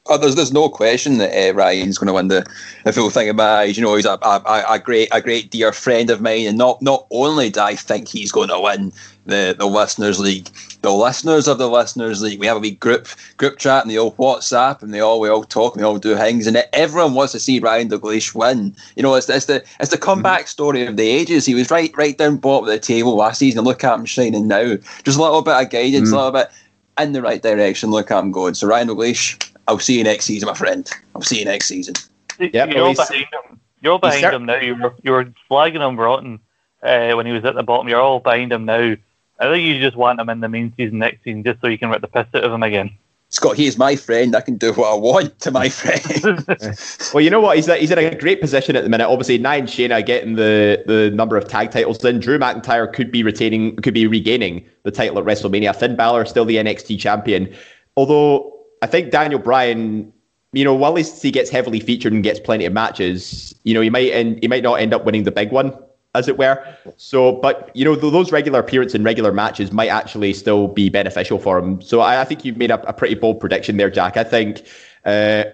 Oh, 0.08 0.20
there's 0.20 0.36
there's 0.36 0.54
no 0.54 0.70
question 0.70 1.18
that 1.18 1.34
uh, 1.36 1.54
Ryan's 1.56 1.98
going 1.98 2.08
to 2.08 2.14
win 2.14 2.28
the, 2.28 2.46
the 2.84 2.94
full 2.94 3.10
thing 3.10 3.28
in 3.28 3.38
my 3.38 3.44
eyes. 3.44 3.76
You 3.76 3.84
know, 3.84 3.96
he's 3.96 4.06
a, 4.06 4.20
a, 4.22 4.64
a 4.70 4.80
great 4.80 5.10
a 5.12 5.20
great 5.20 5.50
dear 5.50 5.72
friend 5.72 6.12
of 6.12 6.22
mine, 6.22 6.46
and 6.46 6.60
not 6.60 6.80
not 6.80 7.08
only 7.10 7.50
do 7.50 7.60
I 7.60 7.76
think 7.76 8.08
he's 8.08 8.32
going 8.32 8.50
to 8.50 8.60
win 8.60 8.94
the 9.26 9.56
the 9.58 9.66
listeners 9.66 10.20
league, 10.20 10.48
the 10.84 10.94
listeners 10.94 11.48
of 11.48 11.58
the 11.58 11.68
listeners 11.68 12.22
league, 12.22 12.40
we 12.40 12.46
have 12.46 12.58
a 12.58 12.60
wee 12.60 12.72
group 12.72 13.08
group 13.38 13.58
chat 13.58 13.82
and 13.82 13.90
the 13.90 13.98
old 13.98 14.16
WhatsApp, 14.18 14.84
and 14.84 14.94
they 14.94 15.00
all 15.00 15.20
we 15.20 15.28
all 15.28 15.44
talk, 15.44 15.74
and 15.74 15.82
we 15.82 15.88
all 15.88 15.98
do 15.98 16.16
things, 16.16 16.46
and 16.46 16.64
everyone 16.72 17.16
wants 17.16 17.32
to 17.32 17.40
see 17.40 17.58
Ryan 17.58 17.90
Dalglish 17.90 18.36
win. 18.36 18.76
You 18.96 19.02
know, 19.02 19.16
it's, 19.16 19.28
it's 19.28 19.48
the 19.48 19.64
it's 19.80 19.90
the 19.90 19.98
comeback 19.98 20.48
story 20.48 20.86
of 20.86 20.98
the 20.98 21.10
ages. 21.10 21.48
He 21.48 21.56
was 21.56 21.72
right 21.72 21.92
right 21.98 22.16
down 22.16 22.38
bottom 22.38 22.66
of 22.66 22.72
the 22.72 22.80
table 22.80 23.16
last 23.16 23.40
season. 23.40 23.64
Look 23.64 23.84
at 23.84 23.98
him 23.98 24.06
shining 24.06 24.48
now. 24.48 24.76
Just 25.04 25.18
a 25.18 25.22
little 25.24 25.42
bit 25.42 25.60
of 25.60 25.72
guidance, 25.72 26.10
mm. 26.10 26.14
a 26.14 26.16
little 26.16 26.32
bit 26.32 26.52
in 27.00 27.14
the 27.14 27.24
right 27.24 27.42
direction. 27.42 27.90
Look 27.90 28.12
at 28.12 28.20
him 28.20 28.32
going. 28.32 28.54
So 28.54 28.68
Ryan 28.68 28.90
Dalglish 28.90 29.52
I'll 29.68 29.80
see 29.80 29.98
you 29.98 30.04
next 30.04 30.26
season, 30.26 30.48
my 30.48 30.54
friend. 30.54 30.90
I'll 31.16 31.22
see 31.22 31.40
you 31.40 31.46
next 31.46 31.68
season. 31.68 31.96
Yep, 32.40 32.72
you're, 32.72 32.94
behind 32.94 33.14
him. 33.16 33.60
you're 33.82 34.00
behind 34.00 34.26
him 34.26 34.46
now. 34.46 34.58
You 34.58 34.76
were, 34.76 34.96
you 35.04 35.12
were 35.12 35.34
flagging 35.48 35.82
him 35.82 36.00
rotten 36.00 36.40
uh, 36.84 37.14
when 37.14 37.26
he 37.26 37.32
was 37.32 37.46
at 37.46 37.56
the 37.56 37.64
bottom. 37.64 37.88
You're 37.88 38.02
all 38.02 38.20
behind 38.20 38.52
him 38.52 38.66
now. 38.66 38.96
I 39.40 39.52
think 39.52 39.66
you 39.66 39.80
just 39.80 39.98
want 39.98 40.20
him 40.20 40.30
in 40.30 40.40
the 40.40 40.50
main 40.50 40.74
season 40.78 41.00
next 41.00 41.24
season 41.24 41.44
just 41.44 41.62
so 41.62 41.68
you 41.68 41.78
can 41.78 41.90
rip 41.90 42.02
the 42.02 42.08
piss 42.08 42.28
out 42.34 42.44
of 42.44 42.52
him 42.52 42.64
again. 42.64 42.98
Scott, 43.30 43.58
he's 43.58 43.78
my 43.78 43.96
friend. 43.96 44.36
I 44.36 44.42
can 44.42 44.56
do 44.56 44.72
what 44.72 44.94
I 44.94 44.96
want 44.96 45.40
to 45.42 45.52
my 45.52 45.68
friend. 45.68 46.46
well, 47.14 47.22
you 47.22 47.30
know 47.30 47.42
what? 47.42 47.58
He's, 47.58 47.68
a, 47.68 47.76
he's 47.76 47.92
in 47.92 47.98
a 47.98 48.16
great 48.16 48.40
position 48.40 48.76
at 48.76 48.84
the 48.84 48.90
minute. 48.90 49.10
Obviously, 49.10 49.38
Nia 49.38 49.52
and 49.52 49.68
Shayna 49.68 50.06
getting 50.06 50.36
the, 50.36 50.84
the 50.86 51.12
number 51.12 51.36
of 51.36 51.48
tag 51.48 51.72
titles 51.72 52.04
in. 52.06 52.20
Drew 52.20 52.38
McIntyre 52.38 52.92
could 52.94 53.12
be 53.12 53.24
retaining, 53.24 53.76
could 53.78 53.94
be 53.94 54.08
regaining 54.08 54.66
the 54.84 54.92
title 54.92 55.18
at 55.20 55.26
WrestleMania. 55.26 55.76
Finn 55.76 55.96
Balor 55.98 56.24
is 56.24 56.30
still 56.30 56.46
the 56.46 56.56
NXT 56.56 57.00
champion. 57.00 57.54
Although 57.98 58.55
I 58.86 58.88
think 58.88 59.10
Daniel 59.10 59.40
Bryan, 59.40 60.14
you 60.54 60.64
know, 60.64 60.76
while 60.76 60.96
he 60.96 61.32
gets 61.32 61.50
heavily 61.50 61.80
featured 61.80 62.14
and 62.14 62.24
gets 62.24 62.40
plenty 62.40 62.66
of 62.66 62.74
matches, 62.74 63.56
you 63.64 63.74
know, 63.74 63.82
he 63.82 63.90
might 63.90 64.12
end, 64.12 64.38
he 64.44 64.48
might 64.48 64.62
not 64.62 64.76
end 64.76 64.94
up 64.94 65.06
winning 65.06 65.24
the 65.24 65.32
big 65.32 65.52
one 65.52 65.76
as 66.14 66.28
it 66.28 66.38
were. 66.38 66.64
So, 66.96 67.32
but 67.32 67.76
you 67.76 67.84
know, 67.84 67.96
those 67.96 68.32
regular 68.32 68.60
appearances 68.60 68.94
and 68.94 69.04
regular 69.04 69.32
matches 69.32 69.72
might 69.72 69.88
actually 69.88 70.34
still 70.34 70.68
be 70.68 70.90
beneficial 70.90 71.40
for 71.40 71.58
him. 71.58 71.82
So, 71.82 72.02
I, 72.02 72.22
I 72.22 72.26
think 72.26 72.46
you've 72.46 72.58
made 72.58 72.70
a, 72.70 72.80
a, 72.88 72.94
pretty 72.94 73.16
bold 73.16 73.40
prediction 73.40 73.78
there, 73.78 73.90
Jack. 73.90 74.18
I 74.18 74.24
think 74.24 74.62
uh, 75.04 75.46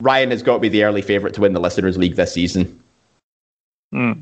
Ryan 0.00 0.32
has 0.32 0.42
got 0.42 0.54
to 0.54 0.58
be 0.58 0.68
the 0.68 0.82
early 0.82 1.02
favourite 1.02 1.34
to 1.34 1.42
win 1.42 1.52
the 1.52 1.60
Listeners' 1.60 1.96
League 1.96 2.16
this 2.16 2.32
season. 2.32 2.82
Hmm. 3.92 4.12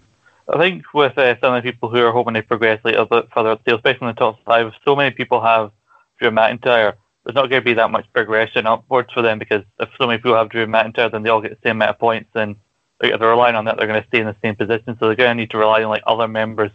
I 0.53 0.59
think 0.59 0.85
with 0.93 1.17
uh, 1.17 1.41
some 1.41 1.55
of 1.55 1.65
the 1.65 1.73
people 1.73 1.89
who 1.89 2.05
are 2.05 2.13
hoping 2.13 2.35
to 2.35 2.43
progress 2.43 2.79
like, 2.85 2.97
a 2.97 3.07
bit 3.07 3.31
further 3.33 3.53
up 3.53 3.65
the 3.65 3.75
especially 3.75 4.09
in 4.09 4.15
the 4.15 4.21
top 4.21 4.39
five, 4.45 4.71
so 4.85 4.95
many 4.95 5.15
people 5.15 5.41
have 5.41 5.73
Drew 6.21 6.31
McIntyre. 6.31 6.97
There's 7.25 7.35
not 7.35 7.49
going 7.49 7.63
to 7.63 7.65
be 7.65 7.75
that 7.75 7.91
much 7.91 8.07
progression 8.13 8.67
upwards 8.67 9.13
for 9.13 9.23
them 9.23 9.39
because 9.39 9.63
if 9.81 9.89
so 9.99 10.07
many 10.07 10.19
people 10.19 10.37
have 10.37 10.51
Drew 10.51 10.67
McIntyre, 10.67 11.11
then 11.11 11.23
they 11.23 11.31
all 11.31 11.41
get 11.41 11.53
the 11.53 11.69
same 11.69 11.77
amount 11.77 11.93
of 11.93 11.99
points. 11.99 12.31
And 12.35 12.57
if 13.01 13.19
they're 13.19 13.29
relying 13.29 13.55
on 13.57 13.65
that, 13.65 13.79
they're 13.79 13.87
going 13.87 14.03
to 14.03 14.09
stay 14.09 14.21
in 14.21 14.27
the 14.27 14.37
same 14.43 14.57
position. 14.57 14.97
So 14.99 15.07
they're 15.07 15.17
going 15.17 15.31
to 15.31 15.35
need 15.35 15.51
to 15.51 15.59
rely 15.59 15.83
on 15.83 15.89
like 15.89 16.03
other 16.07 16.29
members 16.29 16.71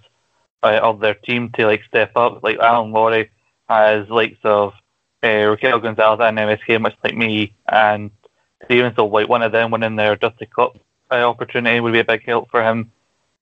uh, 0.64 0.80
of 0.82 1.00
their 1.00 1.14
team 1.14 1.52
to 1.56 1.66
like 1.66 1.84
step 1.88 2.12
up. 2.16 2.44
Like 2.44 2.58
Alan 2.58 2.92
Laurie 2.92 3.30
has 3.68 4.10
likes 4.10 4.40
of 4.44 4.74
uh, 5.24 5.28
Raquel 5.28 5.80
Gonzalez 5.80 6.20
and 6.22 6.38
MSK, 6.38 6.82
much 6.82 6.96
like 7.04 7.16
me, 7.16 7.54
and 7.72 8.12
even 8.70 8.94
so, 8.96 9.06
like 9.06 9.30
one 9.30 9.42
of 9.42 9.52
them 9.52 9.72
winning 9.72 9.96
their 9.96 10.16
Dusty 10.16 10.46
Cup 10.46 10.78
uh, 11.12 11.16
opportunity 11.16 11.80
would 11.80 11.94
be 11.94 12.00
a 12.00 12.04
big 12.04 12.26
help 12.26 12.50
for 12.52 12.64
him. 12.64 12.92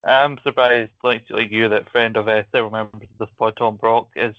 I'm 0.04 0.40
surprised, 0.44 0.92
like 1.04 1.26
like 1.30 1.52
you, 1.52 1.70
that 1.70 1.92
friend 1.92 2.18
of 2.18 2.28
uh, 2.28 2.44
several 2.52 2.72
members 2.72 3.10
of 3.12 3.18
this 3.18 3.36
pod, 3.36 3.58
Tom 3.58 3.78
Brock, 3.78 4.12
is 4.16 4.36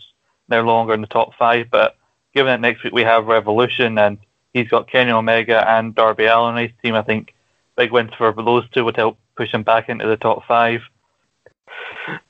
no 0.48 0.62
longer 0.62 0.94
in 0.94 1.00
the 1.00 1.07
top 1.07 1.35
five. 1.38 1.68
But 1.70 1.96
given 2.38 2.53
that 2.53 2.61
next 2.61 2.85
week 2.85 2.92
we 2.92 3.03
have 3.03 3.27
Revolution 3.27 3.98
and 3.98 4.16
he's 4.55 4.68
got 4.68 4.88
Kenny 4.88 5.11
Omega 5.11 5.68
and 5.68 5.92
Darby 5.92 6.27
Allin 6.27 6.55
on 6.55 6.62
his 6.62 6.70
team, 6.81 6.94
I 6.94 7.03
think 7.03 7.35
big 7.77 7.90
wins 7.90 8.12
for 8.16 8.33
those 8.33 8.68
two 8.70 8.85
would 8.85 8.94
help 8.94 9.18
push 9.37 9.53
him 9.53 9.64
back 9.64 9.88
into 9.88 10.07
the 10.07 10.16
top 10.16 10.46
five. 10.46 10.83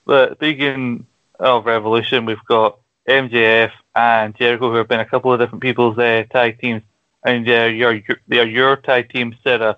But 0.07 0.39
speaking 0.39 1.07
of 1.39 1.67
Revolution, 1.67 2.25
we've 2.25 2.43
got 2.47 2.79
MJF 3.07 3.71
and 3.95 4.35
Jericho, 4.35 4.71
who 4.71 4.77
have 4.77 4.89
been 4.89 5.01
a 5.01 5.05
couple 5.05 5.31
of 5.31 5.41
different 5.41 5.61
people's 5.61 5.99
uh, 5.99 6.25
tag 6.31 6.59
teams, 6.59 6.83
and 7.23 7.47
your, 7.47 8.01
they 8.29 8.39
are 8.39 8.47
your 8.47 8.77
tag 8.77 9.11
team, 9.11 9.37
Sarah, 9.45 9.77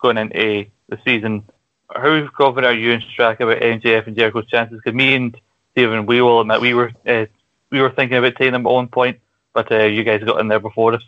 going 0.00 0.18
into 0.18 0.66
the 0.88 0.98
season. 1.04 1.44
How 1.88 2.26
confident 2.36 2.72
are 2.72 2.76
you 2.76 2.90
in 2.90 3.02
Strack 3.02 3.38
about 3.38 3.62
MJF 3.62 4.08
and 4.08 4.16
Jericho's 4.16 4.48
chances? 4.48 4.80
Because 4.82 4.96
me 4.96 5.14
and 5.14 5.36
Stephen, 5.70 6.04
we 6.04 6.20
will 6.20 6.40
admit 6.40 6.60
we 6.60 6.74
were 6.74 6.90
uh, 7.06 7.26
we 7.70 7.80
were 7.80 7.90
thinking 7.90 8.16
about 8.16 8.34
taking 8.34 8.54
them 8.54 8.66
at 8.66 8.72
one 8.72 8.88
point, 8.88 9.20
but 9.54 9.70
uh, 9.72 9.84
you 9.84 10.04
guys 10.04 10.22
got 10.24 10.40
in 10.40 10.48
there 10.48 10.60
before 10.60 10.94
us. 10.94 11.02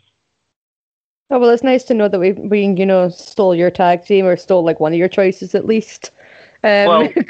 Oh 1.29 1.39
well, 1.39 1.49
it's 1.49 1.63
nice 1.63 1.85
to 1.85 1.93
know 1.93 2.09
that 2.09 2.19
we 2.19 2.33
we 2.33 2.65
you 2.65 2.85
know 2.85 3.07
stole 3.09 3.55
your 3.55 3.71
tag 3.71 4.05
team 4.05 4.25
or 4.25 4.35
stole 4.35 4.63
like 4.63 4.81
one 4.81 4.91
of 4.91 4.99
your 4.99 5.07
choices 5.07 5.55
at 5.55 5.65
least. 5.65 6.11
Um, 6.63 6.87
well, 6.87 7.07
to, 7.13 7.23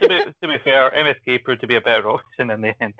be, 0.00 0.08
to 0.08 0.34
be 0.42 0.58
fair, 0.58 0.90
MSK 0.92 1.42
proved 1.42 1.60
to 1.62 1.66
be 1.66 1.74
a 1.74 1.80
better 1.80 2.08
option 2.08 2.50
in 2.50 2.60
the 2.60 2.80
end. 2.82 2.94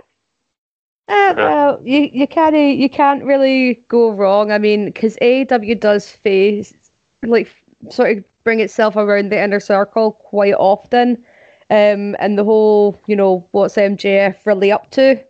Uh, 1.09 1.33
well, 1.37 1.81
you 1.85 2.11
you 2.13 2.27
can't 2.27 2.57
you 2.57 2.89
can't 2.89 3.23
really 3.25 3.75
go 3.89 4.11
wrong. 4.11 4.51
I 4.51 4.59
mean, 4.59 4.87
because 4.87 5.17
AEW 5.23 5.79
does 5.79 6.11
face 6.11 6.75
like 7.23 7.55
sort 7.91 8.19
of 8.19 8.25
bring 8.43 8.61
itself 8.61 8.97
around 8.97 9.31
the 9.31 9.43
inner 9.43 9.61
circle 9.61 10.13
quite 10.13 10.55
often, 10.55 11.25
um, 11.71 12.17
and 12.19 12.37
the 12.37 12.45
whole 12.45 12.99
you 13.07 13.15
know 13.15 13.47
what's 13.53 13.77
MJF 13.77 14.45
really 14.45 14.73
up 14.73 14.91
to 14.91 15.25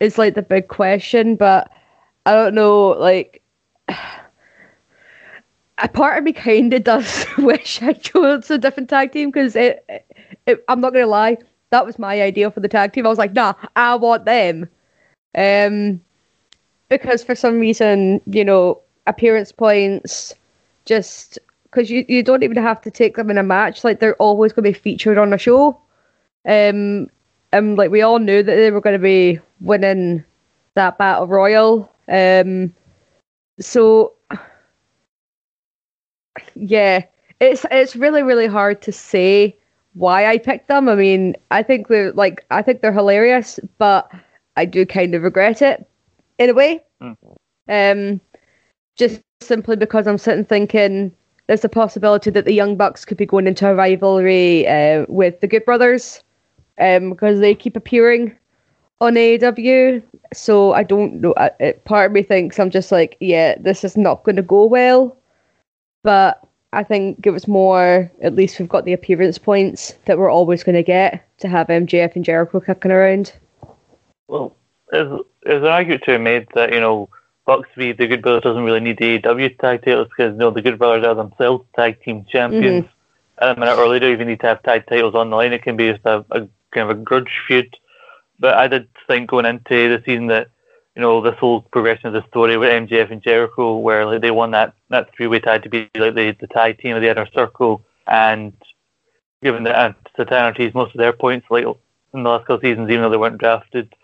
is 0.00 0.18
like 0.18 0.34
the 0.34 0.42
big 0.42 0.68
question. 0.68 1.36
But 1.36 1.70
I 2.26 2.32
don't 2.34 2.54
know, 2.54 2.88
like 2.90 3.42
a 5.78 5.88
part 5.88 6.18
of 6.18 6.24
me 6.24 6.32
kind 6.32 6.72
of 6.72 6.84
does 6.84 7.26
wish 7.38 7.82
I 7.82 7.92
chose 7.92 8.50
a 8.50 8.58
different 8.58 8.90
tag 8.90 9.12
team 9.12 9.30
because 9.30 9.56
it, 9.56 9.84
it, 10.46 10.64
I'm 10.68 10.80
not 10.80 10.92
gonna 10.92 11.06
lie, 11.06 11.38
that 11.70 11.86
was 11.86 11.98
my 11.98 12.20
idea 12.22 12.50
for 12.50 12.60
the 12.60 12.68
tag 12.68 12.92
team. 12.92 13.06
I 13.06 13.08
was 13.08 13.18
like, 13.18 13.32
nah, 13.32 13.54
I 13.76 13.94
want 13.94 14.24
them, 14.24 14.68
um, 15.36 16.00
because 16.88 17.22
for 17.22 17.34
some 17.34 17.60
reason, 17.60 18.20
you 18.26 18.44
know, 18.44 18.80
appearance 19.06 19.52
points, 19.52 20.34
just 20.84 21.38
because 21.64 21.90
you 21.90 22.04
you 22.08 22.22
don't 22.22 22.42
even 22.42 22.56
have 22.62 22.80
to 22.82 22.90
take 22.90 23.16
them 23.16 23.30
in 23.30 23.38
a 23.38 23.42
match, 23.42 23.84
like 23.84 24.00
they're 24.00 24.16
always 24.16 24.52
to 24.54 24.62
be 24.62 24.72
featured 24.72 25.18
on 25.18 25.32
a 25.32 25.38
show, 25.38 25.78
um, 26.46 27.08
and 27.52 27.76
like 27.76 27.90
we 27.90 28.02
all 28.02 28.18
knew 28.18 28.42
that 28.42 28.56
they 28.56 28.70
were 28.70 28.80
going 28.80 28.98
to 28.98 29.02
be 29.02 29.40
winning 29.60 30.24
that 30.74 30.98
battle 30.98 31.26
royal, 31.26 31.90
um, 32.08 32.72
so 33.60 34.14
yeah, 36.54 37.04
it's 37.40 37.64
it's 37.70 37.96
really 37.96 38.22
really 38.22 38.46
hard 38.46 38.82
to 38.82 38.92
say 38.92 39.56
why 39.94 40.26
I 40.26 40.38
picked 40.38 40.68
them. 40.68 40.88
I 40.88 40.94
mean, 40.94 41.36
I 41.50 41.62
think 41.62 41.88
they're 41.88 42.12
like 42.12 42.44
I 42.50 42.62
think 42.62 42.80
they're 42.80 42.92
hilarious, 42.92 43.58
but 43.78 44.10
I 44.56 44.64
do 44.64 44.84
kind 44.84 45.14
of 45.14 45.22
regret 45.22 45.62
it 45.62 45.86
in 46.38 46.50
a 46.50 46.54
way. 46.54 46.82
Mm. 47.02 47.16
Um, 47.68 48.20
just 48.96 49.20
simply 49.40 49.76
because 49.76 50.06
I'm 50.06 50.18
sitting 50.18 50.44
thinking 50.44 51.12
there's 51.46 51.64
a 51.64 51.68
possibility 51.68 52.30
that 52.30 52.44
the 52.44 52.52
Young 52.52 52.76
Bucks 52.76 53.04
could 53.04 53.16
be 53.16 53.26
going 53.26 53.46
into 53.46 53.68
a 53.68 53.74
rivalry 53.74 54.66
uh, 54.66 55.06
with 55.08 55.40
the 55.40 55.46
Good 55.46 55.64
Brothers 55.64 56.22
um, 56.78 57.10
because 57.10 57.40
they 57.40 57.54
keep 57.54 57.76
appearing 57.76 58.36
on 59.00 59.14
AEW. 59.14 60.02
So 60.32 60.72
I 60.72 60.82
don't 60.82 61.20
know. 61.20 61.34
part 61.84 62.06
of 62.06 62.12
me 62.12 62.22
thinks 62.22 62.58
I'm 62.58 62.70
just 62.70 62.92
like, 62.92 63.16
yeah, 63.20 63.56
this 63.58 63.84
is 63.84 63.96
not 63.96 64.24
going 64.24 64.36
to 64.36 64.42
go 64.42 64.66
well. 64.66 65.16
But 66.02 66.42
I 66.72 66.84
think 66.84 67.26
it 67.26 67.30
was 67.30 67.48
more, 67.48 68.10
at 68.22 68.34
least 68.34 68.58
we've 68.58 68.68
got 68.68 68.84
the 68.84 68.92
appearance 68.92 69.38
points 69.38 69.94
that 70.04 70.18
we're 70.18 70.30
always 70.30 70.62
going 70.62 70.76
to 70.76 70.82
get 70.82 71.26
to 71.38 71.48
have 71.48 71.68
MJF 71.68 72.14
and 72.14 72.24
Jericho 72.24 72.60
kicking 72.60 72.90
around. 72.90 73.32
Well, 74.28 74.54
there's, 74.90 75.20
there's 75.42 75.62
an 75.62 75.68
argument 75.68 76.02
to 76.04 76.18
be 76.18 76.24
made 76.24 76.48
that, 76.54 76.72
you 76.72 76.80
know, 76.80 77.08
Bucks 77.46 77.70
v 77.78 77.92
the 77.92 78.06
Good 78.06 78.20
Brothers 78.20 78.42
doesn't 78.42 78.62
really 78.62 78.80
need 78.80 78.98
the 78.98 79.18
AEW 79.18 79.58
tag 79.58 79.82
titles 79.82 80.08
because, 80.08 80.32
you 80.32 80.38
know, 80.38 80.50
the 80.50 80.60
Good 80.60 80.78
Brothers 80.78 81.06
are 81.06 81.14
themselves 81.14 81.64
tag 81.74 82.02
team 82.02 82.26
champions. 82.30 82.84
Mm-hmm. 82.84 82.97
Um, 83.40 83.50
and 83.50 83.58
a 83.58 83.60
minute 83.60 83.78
or 83.78 83.88
later, 83.88 84.10
even 84.10 84.28
need 84.28 84.40
to 84.40 84.46
have 84.48 84.62
tag 84.62 84.86
titles 84.88 85.14
on 85.14 85.30
the 85.30 85.36
line. 85.36 85.52
It 85.52 85.62
can 85.62 85.76
be 85.76 85.90
just 85.90 86.04
a, 86.04 86.24
a 86.30 86.48
kind 86.72 86.90
of 86.90 86.90
a 86.90 86.94
grudge 86.94 87.30
feud. 87.46 87.74
But 88.40 88.54
I 88.54 88.68
did 88.68 88.88
think 89.06 89.30
going 89.30 89.46
into 89.46 89.88
the 89.88 90.02
season 90.04 90.28
that 90.28 90.50
you 90.98 91.02
know, 91.02 91.20
this 91.20 91.38
whole 91.38 91.60
progression 91.60 92.08
of 92.08 92.12
the 92.12 92.26
story 92.26 92.56
with 92.56 92.70
MJF 92.70 93.12
and 93.12 93.22
Jericho, 93.22 93.76
where 93.76 94.04
like, 94.04 94.20
they 94.20 94.32
won 94.32 94.50
that, 94.50 94.74
that 94.90 95.14
three 95.14 95.28
way 95.28 95.38
tag 95.38 95.62
to 95.62 95.68
be 95.68 95.88
like 95.94 96.16
the, 96.16 96.36
the 96.40 96.48
tag 96.48 96.78
team 96.78 96.96
of 96.96 97.02
the 97.02 97.08
inner 97.08 97.28
circle, 97.32 97.84
and 98.08 98.52
given 99.40 99.62
that 99.62 99.94
Satanities 100.16 100.74
most 100.74 100.92
of 100.96 100.98
their 100.98 101.12
points, 101.12 101.46
like 101.50 101.62
in 101.62 102.24
the 102.24 102.28
last 102.28 102.40
couple 102.40 102.56
of 102.56 102.62
seasons, 102.62 102.90
even 102.90 103.02
though 103.02 103.10
they 103.10 103.16
weren't 103.16 103.38
drafted, 103.38 103.94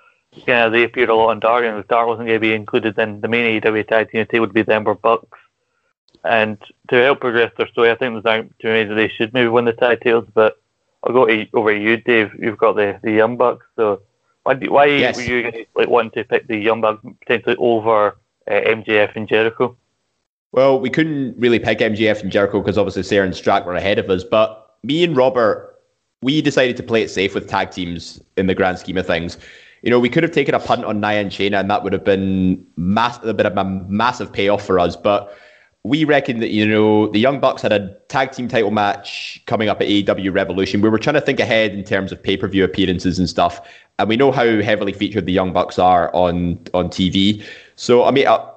yeah, 0.47 0.69
they 0.69 0.85
appeared 0.85 1.09
a 1.09 1.15
lot 1.17 1.31
on 1.31 1.41
Dark, 1.41 1.65
and 1.65 1.77
if 1.79 1.89
Dark 1.89 2.07
wasn't 2.07 2.29
going 2.29 2.37
to 2.37 2.41
be 2.41 2.55
included, 2.55 2.95
then 2.95 3.21
the 3.21 3.27
main 3.27 3.61
AEW 3.61 3.89
tag 3.89 4.11
team 4.13 4.41
would 4.41 4.55
be 4.55 4.63
them 4.63 4.87
or 4.87 4.95
Bucks. 4.95 5.39
And 6.25 6.59
to 6.89 6.97
help 6.97 7.21
progress 7.21 7.53
their 7.57 7.69
story, 7.69 7.91
I 7.91 7.97
think 7.97 8.23
there's 8.23 8.43
be 8.63 8.85
that 8.85 8.95
they 8.95 9.09
should 9.09 9.35
maybe 9.35 9.49
win 9.49 9.67
the 9.67 9.73
titles, 9.73 10.27
but 10.33 10.59
I'll 11.03 11.13
go 11.13 11.27
to, 11.27 11.47
over 11.53 11.73
to 11.75 11.79
you, 11.79 11.99
Dave. 11.99 12.33
You've 12.39 12.57
got 12.57 12.77
the, 12.77 12.99
the 13.03 13.13
Young 13.13 13.37
Bucks, 13.37 13.67
so 13.77 14.01
why, 14.45 14.55
do, 14.55 14.71
why 14.71 14.87
yes. 14.87 15.17
were 15.17 15.23
you 15.23 15.67
like 15.75 15.89
wanting 15.89 16.13
to 16.13 16.25
pick 16.25 16.47
the 16.47 16.57
Young 16.57 16.81
Bucks 16.81 17.05
potentially 17.21 17.57
over 17.59 18.17
uh, 18.49 18.51
MJF 18.51 19.17
and 19.17 19.29
Jericho? 19.29 19.77
Well, 20.53 20.79
we 20.79 20.89
couldn't 20.89 21.35
really 21.39 21.59
pick 21.59 21.79
MJF 21.79 22.23
and 22.23 22.31
Jericho 22.31 22.61
because 22.61 22.79
obviously 22.79 23.03
Sarah 23.03 23.27
and 23.27 23.35
Strack 23.35 23.67
were 23.67 23.75
ahead 23.75 23.99
of 23.99 24.09
us. 24.09 24.23
But 24.23 24.77
me 24.83 25.03
and 25.03 25.17
Robert, 25.17 25.79
we 26.23 26.41
decided 26.41 26.77
to 26.77 26.83
play 26.83 27.03
it 27.03 27.11
safe 27.11 27.35
with 27.35 27.49
tag 27.49 27.71
teams 27.71 28.21
in 28.37 28.47
the 28.47 28.55
grand 28.55 28.79
scheme 28.79 28.97
of 28.97 29.07
things. 29.07 29.37
You 29.83 29.91
know, 29.91 29.99
we 29.99 30.09
could 30.09 30.23
have 30.23 30.33
taken 30.33 30.55
a 30.55 30.61
punt 30.61 30.85
on 30.85 31.01
Nia 31.01 31.21
and 31.21 31.31
Shayna, 31.31 31.61
and 31.61 31.71
that 31.71 31.83
would 31.83 31.93
have 31.93 32.05
been 32.05 32.65
mass- 32.77 33.19
a 33.23 33.35
bit 33.35 33.47
of 33.47 33.57
a 33.57 33.65
massive 33.65 34.33
payoff 34.33 34.65
for 34.65 34.79
us. 34.79 34.97
But 34.97 35.37
we 35.85 36.05
reckon 36.05 36.41
that 36.41 36.51
you 36.51 36.67
know 36.67 37.09
the 37.09 37.21
Young 37.21 37.39
Bucks 37.41 37.61
had 37.61 37.73
a 37.73 37.95
tag 38.09 38.33
team 38.33 38.49
title 38.49 38.71
match 38.71 39.41
coming 39.47 39.69
up 39.69 39.81
at 39.83 39.87
AEW 39.87 40.33
Revolution. 40.33 40.81
We 40.81 40.89
were 40.89 40.99
trying 40.99 41.15
to 41.15 41.21
think 41.21 41.39
ahead 41.39 41.73
in 41.73 41.85
terms 41.85 42.11
of 42.11 42.23
pay 42.23 42.37
per 42.37 42.49
view 42.49 42.65
appearances 42.65 43.19
and 43.19 43.29
stuff, 43.29 43.61
and 43.99 44.09
we 44.09 44.17
know 44.17 44.33
how 44.33 44.63
heavily 44.63 44.95
featured 44.95 45.27
the 45.27 45.33
Young 45.33 45.53
Bucks 45.53 45.79
are 45.79 46.13
on 46.15 46.59
on 46.73 46.89
TV. 46.89 47.45
So 47.77 48.05
I 48.05 48.11
mean, 48.11 48.27
uh, 48.27 48.51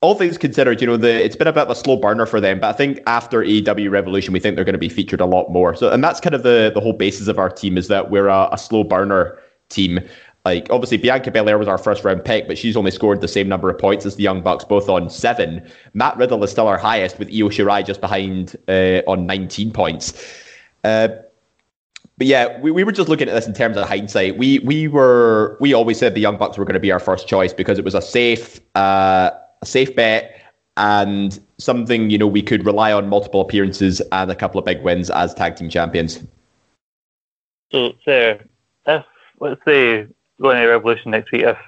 all 0.00 0.16
things 0.16 0.36
considered, 0.36 0.80
you 0.80 0.86
know, 0.88 0.96
the 0.96 1.24
it's 1.24 1.36
been 1.36 1.46
a 1.46 1.52
bit 1.52 1.62
of 1.62 1.70
a 1.70 1.76
slow 1.76 1.96
burner 1.96 2.26
for 2.26 2.40
them, 2.40 2.58
but 2.58 2.68
I 2.68 2.72
think 2.72 3.00
after 3.06 3.42
AEW 3.42 3.90
Revolution, 3.90 4.32
we 4.32 4.40
think 4.40 4.56
they're 4.56 4.64
going 4.64 4.74
to 4.74 4.78
be 4.78 4.88
featured 4.88 5.20
a 5.20 5.26
lot 5.26 5.50
more. 5.50 5.74
So, 5.76 5.90
and 5.90 6.02
that's 6.02 6.20
kind 6.20 6.34
of 6.34 6.42
the 6.42 6.72
the 6.74 6.80
whole 6.80 6.92
basis 6.92 7.28
of 7.28 7.38
our 7.38 7.48
team 7.48 7.78
is 7.78 7.86
that 7.88 8.10
we're 8.10 8.28
a, 8.28 8.48
a 8.50 8.58
slow 8.58 8.82
burner 8.82 9.38
team. 9.68 10.00
Like 10.46 10.68
obviously 10.70 10.96
Bianca 10.96 11.32
Belair 11.32 11.58
was 11.58 11.66
our 11.66 11.76
first 11.76 12.04
round 12.04 12.24
pick, 12.24 12.46
but 12.46 12.56
she's 12.56 12.76
only 12.76 12.92
scored 12.92 13.20
the 13.20 13.26
same 13.26 13.48
number 13.48 13.68
of 13.68 13.80
points 13.80 14.06
as 14.06 14.14
the 14.14 14.22
Young 14.22 14.42
Bucks, 14.42 14.64
both 14.64 14.88
on 14.88 15.10
seven. 15.10 15.68
Matt 15.92 16.16
Riddle 16.16 16.44
is 16.44 16.52
still 16.52 16.68
our 16.68 16.78
highest, 16.78 17.18
with 17.18 17.26
Io 17.30 17.48
Shirai 17.48 17.84
just 17.84 18.00
behind 18.00 18.54
uh, 18.68 19.02
on 19.08 19.26
19 19.26 19.72
points. 19.72 20.12
Uh, 20.84 21.08
but 22.16 22.28
yeah, 22.28 22.60
we, 22.60 22.70
we 22.70 22.84
were 22.84 22.92
just 22.92 23.08
looking 23.08 23.28
at 23.28 23.34
this 23.34 23.48
in 23.48 23.54
terms 23.54 23.76
of 23.76 23.88
hindsight. 23.88 24.38
We 24.38 24.60
we 24.60 24.86
were 24.86 25.56
we 25.60 25.74
always 25.74 25.98
said 25.98 26.14
the 26.14 26.20
Young 26.20 26.36
Bucks 26.36 26.56
were 26.56 26.64
going 26.64 26.74
to 26.74 26.80
be 26.80 26.92
our 26.92 27.00
first 27.00 27.26
choice 27.26 27.52
because 27.52 27.76
it 27.76 27.84
was 27.84 27.96
a 27.96 28.00
safe 28.00 28.60
uh, 28.76 29.32
a 29.62 29.66
safe 29.66 29.96
bet 29.96 30.40
and 30.76 31.40
something 31.58 32.08
you 32.08 32.18
know 32.18 32.28
we 32.28 32.40
could 32.40 32.64
rely 32.64 32.92
on 32.92 33.08
multiple 33.08 33.40
appearances 33.40 34.00
and 34.12 34.30
a 34.30 34.36
couple 34.36 34.60
of 34.60 34.64
big 34.64 34.80
wins 34.82 35.10
as 35.10 35.34
tag 35.34 35.56
team 35.56 35.68
champions. 35.68 36.24
So, 37.72 37.94
Sarah, 38.04 38.44
if 38.86 39.04
let's 39.40 39.60
say 39.64 40.06
going 40.40 40.56
to 40.56 40.66
Revolution 40.66 41.10
next 41.10 41.32
week, 41.32 41.42
if 41.42 41.58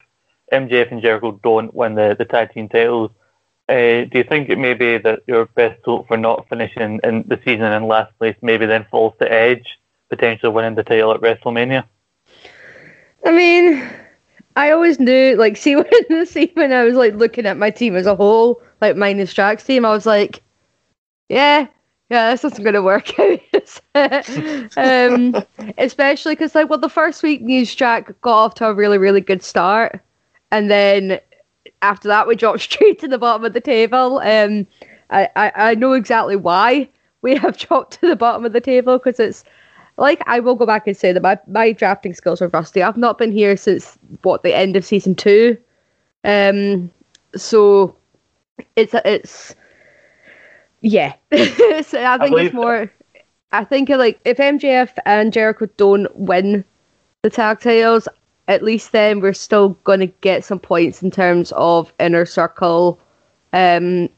MJF 0.53 0.91
and 0.91 1.03
Jericho 1.03 1.39
don't 1.43 1.75
win 1.75 1.95
the, 1.95 2.15
the 2.19 2.25
tag 2.25 2.53
team 2.53 2.69
titles, 2.69 3.11
uh, 3.69 4.05
do 4.05 4.11
you 4.15 4.25
think 4.25 4.49
it 4.49 4.59
may 4.59 4.73
be 4.75 4.97
that 4.99 5.21
your 5.27 5.47
best 5.47 5.81
hope 5.85 6.09
for 6.09 6.17
not 6.17 6.49
finishing 6.49 7.01
in 7.05 7.25
the 7.27 7.39
season 7.45 7.71
in 7.73 7.87
last 7.87 8.17
place 8.19 8.37
maybe 8.41 8.65
then 8.65 8.87
falls 8.91 9.13
to 9.19 9.31
Edge, 9.31 9.79
potentially 10.09 10.51
winning 10.51 10.75
the 10.75 10.83
title 10.83 11.13
at 11.13 11.21
WrestleMania? 11.21 11.85
I 13.27 13.33
mean, 13.33 13.87
I 14.57 14.71
always 14.71 14.99
knew, 14.99 15.37
like, 15.37 15.57
see 15.59 15.77
when 15.77 16.27
see 16.27 16.51
when 16.55 16.73
I 16.73 16.85
was 16.85 16.95
like 16.95 17.15
looking 17.15 17.47
at 17.47 17.59
my 17.59 17.71
team 17.71 17.95
as 17.95 18.07
a 18.07 18.17
whole, 18.17 18.63
like 18.81 18.97
minus 18.97 19.35
Jack's 19.35 19.65
team, 19.65 19.85
I 19.85 19.91
was 19.91 20.07
like, 20.07 20.43
yeah, 21.29 21.67
yeah, 22.09 22.31
this 22.31 22.45
isn't 22.45 22.63
going 22.63 22.75
to 22.75 22.83
work 22.83 23.19
out. 23.21 23.41
um, 24.77 25.35
especially 25.79 26.35
because, 26.35 26.55
like, 26.55 26.69
well, 26.69 26.79
the 26.79 26.89
first 26.89 27.23
week, 27.23 27.43
News 27.43 27.75
Jack 27.75 28.19
got 28.21 28.37
off 28.37 28.55
to 28.55 28.67
a 28.67 28.75
really, 28.75 28.99
really 28.99 29.21
good 29.21 29.43
start, 29.43 30.01
and 30.51 30.71
then 30.71 31.21
after 31.83 32.09
that, 32.09 32.27
we 32.27 32.37
dropped 32.37 32.61
straight 32.71 32.99
to 33.01 33.09
the 33.09 33.19
bottom 33.19 33.45
of 33.45 33.53
the 33.53 33.61
table. 33.61 34.19
Um, 34.19 34.67
I, 35.11 35.29
I, 35.37 35.53
I 35.57 35.75
know 35.75 35.93
exactly 35.93 36.37
why 36.37 36.89
we 37.23 37.37
have 37.37 37.57
dropped 37.69 38.01
to 38.01 38.09
the 38.09 38.17
bottom 38.17 38.45
of 38.45 38.53
the 38.53 38.61
table 38.61 38.99
because 38.99 39.19
it's 39.19 39.45
like 39.97 40.23
I 40.27 40.41
will 40.41 40.55
go 40.55 40.67
back 40.67 40.87
and 40.87 40.97
say 40.97 41.13
that 41.13 41.23
my, 41.23 41.39
my 41.47 41.73
drafting 41.73 42.15
skills 42.15 42.41
are 42.41 42.49
rusty. 42.49 42.83
I've 42.83 42.97
not 42.97 43.19
been 43.19 43.33
here 43.33 43.57
since 43.57 43.99
what 44.23 44.43
the 44.43 44.55
end 44.55 44.77
of 44.77 44.85
season 44.85 45.15
two, 45.15 45.57
um, 46.25 46.91
so 47.35 47.97
it's 48.77 48.95
it's 49.05 49.55
yeah. 50.81 51.15
so 51.33 52.05
I 52.05 52.19
think 52.19 52.39
I 52.39 52.43
it's 52.43 52.55
more. 52.55 52.91
I 53.53 53.65
think 53.65 53.89
like 53.89 54.21
if 54.25 54.37
MJF 54.39 54.91
and 55.07 55.33
Jericho 55.33 55.67
don't 55.77 56.15
win 56.17 56.65
the 57.23 57.31
tag 57.31 57.61
titles, 57.61 58.09
at 58.47 58.63
least 58.63 58.93
then 58.93 59.21
we're 59.21 59.33
still 59.33 59.71
going 59.85 60.01
to 60.01 60.07
get 60.07 60.45
some 60.45 60.59
points 60.59 61.03
in 61.03 61.11
terms 61.11 61.53
of 61.53 61.93
inner 61.99 62.27
circle, 62.27 62.99
um, 63.53 64.09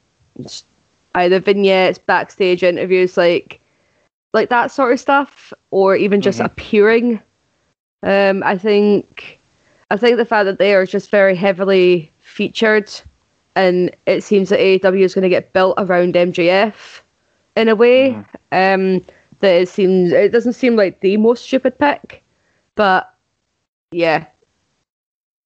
either 1.15 1.41
vignettes, 1.41 1.99
backstage 1.99 2.63
interviews, 2.63 3.17
like 3.17 3.61
like 4.33 4.49
that 4.49 4.71
sort 4.71 4.93
of 4.93 5.01
stuff, 5.01 5.53
or 5.73 5.97
even 5.97 6.21
just 6.21 6.39
Mhm. 6.39 6.45
appearing. 6.45 7.21
Um, 8.03 8.43
I 8.45 8.57
think 8.57 9.39
I 9.91 9.97
think 9.97 10.17
the 10.17 10.25
fact 10.25 10.45
that 10.47 10.59
they 10.59 10.75
are 10.75 10.87
just 10.87 11.11
very 11.11 11.35
heavily 11.35 12.11
featured, 12.21 12.91
and 13.57 13.91
it 14.07 14.23
seems 14.23 14.49
that 14.51 14.61
AEW 14.61 15.05
is 15.05 15.15
going 15.15 15.23
to 15.23 15.29
get 15.29 15.53
built 15.53 15.75
around 15.79 16.15
MJF 16.17 17.03
in 17.57 17.69
a 17.69 17.75
way. 17.75 18.17
Um, 18.53 19.03
that 19.41 19.55
it 19.63 19.69
seems 19.69 20.13
it 20.13 20.33
doesn't 20.33 20.55
seem 20.55 20.77
like 20.77 21.01
the 21.01 21.17
most 21.17 21.45
stupid 21.45 21.79
pick, 21.79 22.23
but 22.77 23.15
yeah, 23.93 24.27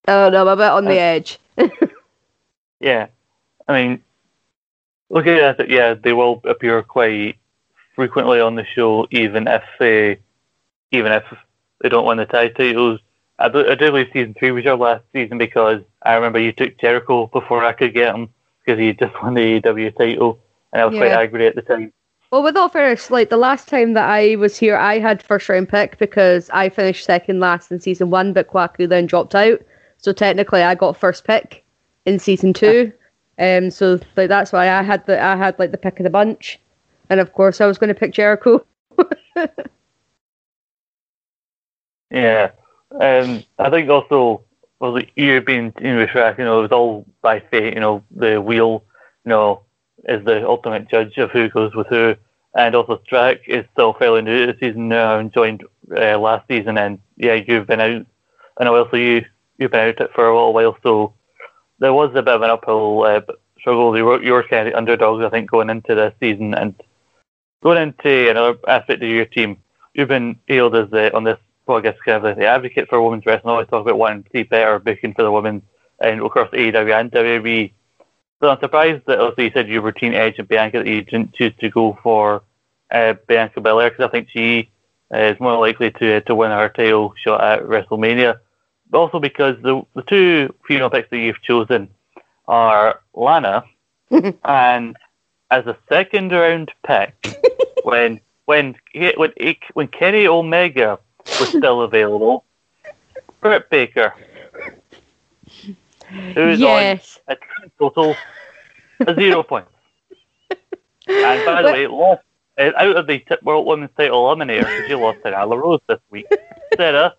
I 0.09 0.13
don't 0.13 0.33
know, 0.33 0.43
I'm 0.43 0.49
a 0.49 0.57
bit 0.57 0.71
on 0.71 0.87
the 0.87 0.97
Uh, 0.97 0.99
edge. 0.99 1.39
Yeah, 2.81 3.07
I 3.69 3.73
mean, 3.73 4.03
looking 5.11 5.35
at 5.39 5.61
it, 5.61 5.71
yeah, 5.71 5.95
they 5.95 6.13
will 6.13 6.41
appear 6.45 6.83
quite 6.83 7.37
frequently 7.95 8.41
on 8.41 8.55
the 8.57 8.65
show, 8.65 9.07
even 9.11 9.47
if 9.49 9.63
they, 9.79 10.19
even 10.93 11.13
if 11.13 11.25
they 11.81 11.89
don't 11.89 12.07
win 12.07 12.19
the 12.19 12.27
tag 12.27 12.57
titles. 12.57 13.01
I 13.39 13.49
do, 13.49 13.69
I 13.69 13.75
do 13.75 13.91
believe 13.91 14.09
season 14.13 14.35
three 14.39 14.53
was 14.53 14.65
your 14.65 14.77
last 14.77 15.05
season 15.13 15.39
because 15.39 15.81
I 16.03 16.15
remember 16.15 16.39
you 16.39 16.53
took 16.53 16.79
Jericho 16.79 17.27
before 17.29 17.65
I 17.65 17.73
could 17.73 17.95
get 17.95 18.15
him 18.15 18.29
because 18.65 18.79
he 18.79 18.93
just 18.93 19.15
won 19.23 19.35
the 19.35 19.61
AEW 19.61 19.97
title, 19.97 20.41
and 20.73 20.83
I 20.83 20.87
was 20.87 20.95
quite 20.97 21.13
Yeah. 21.13 21.21
angry 21.21 21.47
at 21.47 21.55
the 21.55 21.63
time. 21.63 21.93
Well, 22.35 22.43
with 22.43 22.57
all 22.57 22.69
fairness, 22.69 23.13
like 23.13 23.31
the 23.31 23.37
last 23.37 23.69
time 23.69 23.93
that 23.93 24.11
I 24.11 24.35
was 24.35 24.57
here, 24.57 24.77
I 24.77 24.99
had 24.99 25.23
first 25.23 25.49
round 25.49 25.69
pick 25.69 25.99
because 25.99 26.51
I 26.51 26.69
finished 26.69 27.05
second 27.05 27.39
last 27.39 27.71
in 27.71 27.79
season 27.79 28.11
one, 28.11 28.33
but 28.33 28.49
Kwaku 28.49 28.89
then 28.89 29.07
dropped 29.07 29.37
out. 29.37 29.61
So 29.99 30.13
technically, 30.13 30.61
I 30.61 30.75
got 30.75 30.97
first 30.97 31.23
pick 31.23 31.65
in 32.07 32.19
season 32.19 32.53
two. 32.53 32.93
Um, 33.39 33.71
so 33.71 34.01
like 34.17 34.29
that's 34.29 34.53
why 34.53 34.69
I 34.69 34.83
had 34.83 35.07
the 35.07 35.23
I 35.23 35.37
had 35.37 35.57
like 35.61 35.71
the 35.71 35.79
pick 35.79 36.01
of 36.01 36.05
the 36.05 36.11
bunch, 36.11 36.59
and 37.09 37.21
of 37.21 37.33
course 37.35 37.61
I 37.61 37.67
was 37.67 37.79
going 37.79 37.95
to 37.95 37.95
pick 37.95 38.13
Jericho. 38.13 38.67
Yeah, 42.11 42.51
um, 43.01 43.45
I 43.61 43.71
think 43.71 43.89
also 43.89 44.43
well, 44.81 45.01
you 45.15 45.41
being 45.41 45.73
in 45.81 45.99
the 45.99 46.09
track, 46.09 46.39
you 46.39 46.45
know, 46.45 46.59
it 46.59 46.63
was 46.63 46.73
all 46.73 47.07
by 47.23 47.39
fate. 47.39 47.75
You 47.75 47.81
know, 47.81 48.03
the 48.11 48.41
wheel, 48.41 48.83
you 49.25 49.31
know, 49.31 49.64
is 50.09 50.25
the 50.25 50.47
ultimate 50.47 50.89
judge 50.91 51.17
of 51.19 51.31
who 51.31 51.49
goes 51.49 51.75
with 51.75 51.87
who, 51.89 52.15
and 52.55 52.75
also 52.75 53.01
Strack 53.09 53.41
is 53.47 53.65
still 53.73 53.95
fairly 53.95 54.23
new 54.23 54.47
to 54.47 54.53
the 54.53 54.59
season 54.59 54.89
now 54.89 55.19
and 55.19 55.33
joined 55.33 55.65
uh, 55.97 56.19
last 56.19 56.47
season, 56.49 56.79
and 56.79 56.99
yeah, 57.17 57.35
you've 57.35 57.67
been 57.67 57.81
out, 57.81 58.07
and 58.59 58.69
also 58.69 58.97
you 58.97 59.25
you've 59.59 59.71
been 59.71 59.95
out 60.01 60.11
for 60.15 60.29
a 60.29 60.35
little 60.35 60.53
while, 60.53 60.77
so 60.83 61.15
there 61.79 61.95
was 61.95 62.11
a 62.11 62.23
bit 62.23 62.35
of 62.35 62.43
an 62.43 62.51
uphill 62.51 63.03
uh, 63.05 63.21
struggle. 63.59 63.97
You 63.97 64.05
were 64.05 64.23
you 64.23 64.33
were 64.33 64.43
kind 64.43 64.69
of 64.69 64.75
underdogs, 64.75 65.25
I 65.25 65.31
think, 65.31 65.51
going 65.51 65.71
into 65.71 65.95
this 65.95 66.15
season, 66.21 66.55
and 66.55 66.75
going 67.63 67.83
into 67.83 68.31
another 68.31 68.59
aspect 68.69 69.03
of 69.03 69.09
your 69.09 69.25
team, 69.25 69.57
you've 69.95 70.09
been 70.09 70.39
hailed 70.47 70.77
as 70.77 70.91
the 70.91 71.15
on 71.15 71.25
this 71.25 71.39
podcast 71.67 71.97
kind 72.05 72.25
of 72.25 72.37
the 72.37 72.47
advocate 72.47 72.89
for 72.89 73.03
women's 73.03 73.27
wrestling. 73.27 73.51
I 73.51 73.55
always 73.55 73.69
talk 73.69 73.83
about 73.83 73.99
wanting 73.99 74.25
to 74.25 74.31
see 74.33 74.43
better 74.43 74.79
booking 74.79 75.15
for 75.15 75.23
the 75.23 75.33
women 75.33 75.63
and 76.01 76.21
across 76.21 76.51
AEW 76.51 77.01
and 77.01 77.11
WWE. 77.11 77.73
So 78.41 78.51
I'm 78.51 78.61
surprised 78.61 79.05
that 79.07 79.21
also 79.21 79.43
you 79.43 79.51
said 79.55 79.69
you 79.69 79.81
were 79.81 79.93
Team 79.93 80.13
Edge 80.13 80.39
and 80.39 80.49
Bianca 80.49 80.79
that 80.79 80.87
you 80.87 81.03
didn't 81.03 81.35
choose 81.35 81.53
to 81.61 81.71
go 81.71 81.99
for 82.03 82.43
uh, 82.91 83.15
Bianca 83.27 83.61
Belair 83.61 83.91
because 83.91 84.07
I 84.07 84.11
think 84.11 84.29
she 84.31 84.71
uh, 85.13 85.19
is 85.19 85.41
more 85.41 85.59
likely 85.59 85.91
to 85.93 86.21
to 86.23 86.35
win 86.35 86.51
her 86.51 86.69
title 86.69 87.15
shot 87.17 87.43
at 87.43 87.63
WrestleMania. 87.63 88.39
But 88.91 88.99
also 88.99 89.19
because 89.21 89.57
the 89.63 89.83
the 89.95 90.03
two 90.03 90.55
female 90.67 90.91
picks 90.91 91.11
that 91.11 91.19
you've 91.19 91.43
chosen 91.43 91.89
are 92.47 93.01
Lana 93.15 93.65
and 94.45 94.97
as 95.51 95.67
a 95.67 95.77
second 95.89 96.33
round 96.33 96.71
pick 96.87 97.15
when 97.85 98.21
when 98.45 98.75
when 99.17 99.33
when 99.75 99.89
Kenny 99.89 100.27
Omega 100.27 100.99
was 101.41 101.49
still 101.49 101.83
available, 101.83 102.45
Britt 103.41 103.71
Baker, 103.71 104.15
who's 106.35 106.61
yes. 106.61 107.21
on 107.29 107.37
a 107.37 107.69
total 107.79 108.17
of 109.01 109.17
zero 109.17 109.43
points. 109.43 109.71
And 111.07 111.45
by 111.45 111.63
the 111.63 111.73
way, 111.73 111.87
lost 111.87 112.23
uh, 112.59 112.71
out 112.77 112.97
of 112.97 113.07
the 113.07 113.19
t- 113.19 113.35
World 113.43 113.67
Women's 113.67 113.91
Title 113.97 114.25
Eliminator 114.25 114.61
because 114.61 114.89
you 114.89 114.97
lost 114.99 115.23
to 115.25 115.33
Nyla 115.33 115.61
Rose 115.61 115.81
this 115.89 115.99
week. 116.11 116.27
Sarah, 116.77 117.15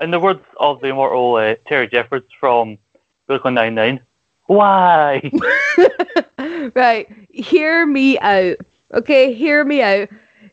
in 0.00 0.10
the 0.10 0.20
words 0.20 0.44
of 0.58 0.80
the 0.80 0.88
immortal 0.88 1.36
uh, 1.36 1.56
Terry 1.66 1.88
Jeffords 1.88 2.28
from 2.38 2.78
Brooklyn 3.26 3.54
Nine 3.54 3.74
Nine, 3.74 4.00
why? 4.46 5.30
right, 6.74 7.08
hear 7.30 7.86
me 7.86 8.18
out. 8.20 8.56
Okay, 8.94 9.34
hear 9.34 9.64
me 9.64 9.82
out. 9.82 10.08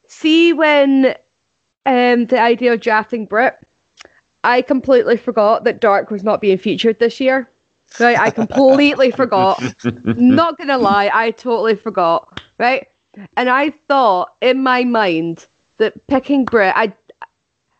See 0.07 0.53
when 0.53 1.15
um 1.85 2.25
the 2.27 2.39
idea 2.39 2.73
of 2.73 2.81
drafting 2.81 3.25
Brit, 3.25 3.55
I 4.43 4.61
completely 4.61 5.17
forgot 5.17 5.63
that 5.63 5.79
Dark 5.81 6.09
was 6.09 6.23
not 6.23 6.41
being 6.41 6.57
featured 6.57 6.99
this 6.99 7.19
year. 7.19 7.49
Right, 7.99 8.17
I 8.17 8.29
completely 8.29 9.11
forgot. 9.21 9.61
Not 10.03 10.57
gonna 10.57 10.77
lie, 10.77 11.11
I 11.13 11.31
totally 11.31 11.75
forgot. 11.75 12.41
Right, 12.57 12.87
and 13.37 13.49
I 13.49 13.71
thought 13.87 14.35
in 14.41 14.63
my 14.63 14.83
mind 14.83 15.45
that 15.77 16.07
picking 16.07 16.45
Brit, 16.45 16.73
I, 16.75 16.93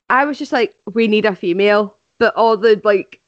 I 0.10 0.26
was 0.26 0.38
just 0.38 0.52
like, 0.52 0.76
we 0.94 1.08
need 1.08 1.26
a 1.26 1.36
female, 1.36 1.96
but 2.20 2.36
all 2.36 2.58
the 2.58 2.80
like 2.84 3.22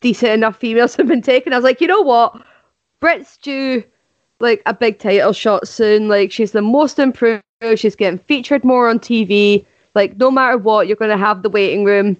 decent 0.00 0.32
enough 0.32 0.58
females 0.58 0.94
have 0.96 1.06
been 1.06 1.22
taken. 1.22 1.52
I 1.52 1.56
was 1.56 1.64
like, 1.64 1.80
you 1.80 1.86
know 1.86 2.02
what? 2.02 2.34
Brit's 3.00 3.36
due 3.38 3.84
like 4.40 4.62
a 4.66 4.74
big 4.74 4.98
title 4.98 5.32
shot 5.32 5.66
soon. 5.66 6.08
Like 6.08 6.30
she's 6.30 6.52
the 6.52 6.62
most 6.62 6.98
improved. 6.98 7.42
She's 7.76 7.96
getting 7.96 8.18
featured 8.18 8.64
more 8.64 8.88
on 8.88 8.98
TV. 8.98 9.64
Like 9.94 10.16
no 10.18 10.30
matter 10.30 10.58
what, 10.58 10.86
you're 10.86 10.96
gonna 10.96 11.16
have 11.16 11.42
the 11.42 11.50
waiting 11.50 11.84
room. 11.84 12.16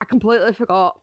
I 0.00 0.04
completely 0.04 0.52
forgot 0.52 1.00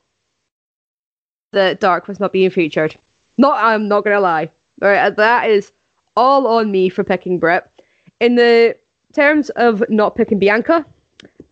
that 1.51 1.79
Dark 1.79 2.07
was 2.07 2.19
not 2.19 2.33
being 2.33 2.49
featured. 2.49 2.95
Not, 3.37 3.63
I'm 3.63 3.87
not 3.87 4.03
gonna 4.03 4.19
lie. 4.19 4.51
All 4.81 4.89
right, 4.89 4.99
uh, 4.99 5.09
that 5.11 5.49
is 5.49 5.71
all 6.15 6.47
on 6.47 6.71
me 6.71 6.89
for 6.89 7.03
picking 7.03 7.39
Britt. 7.39 7.69
In 8.19 8.35
the 8.35 8.75
terms 9.13 9.49
of 9.51 9.83
not 9.89 10.15
picking 10.15 10.39
Bianca, 10.39 10.85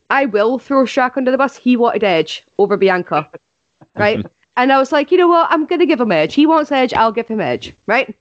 I 0.10 0.26
will 0.26 0.60
throw 0.60 0.84
Strack 0.84 1.18
under 1.18 1.32
the 1.32 1.38
bus. 1.38 1.56
He 1.56 1.76
wanted 1.78 2.04
Edge 2.04 2.44
over 2.58 2.78
Bianca, 2.78 3.30
right? 3.96 4.26
and 4.58 4.72
I 4.72 4.78
was 4.78 4.92
like, 4.92 5.12
you 5.12 5.18
know 5.18 5.28
what? 5.28 5.48
I'm 5.50 5.66
gonna 5.66 5.86
give 5.86 6.02
him 6.02 6.12
Edge. 6.12 6.34
He 6.34 6.46
wants 6.46 6.72
Edge. 6.72 6.94
I'll 6.94 7.12
give 7.12 7.28
him 7.28 7.42
Edge, 7.42 7.74
right? 7.86 8.16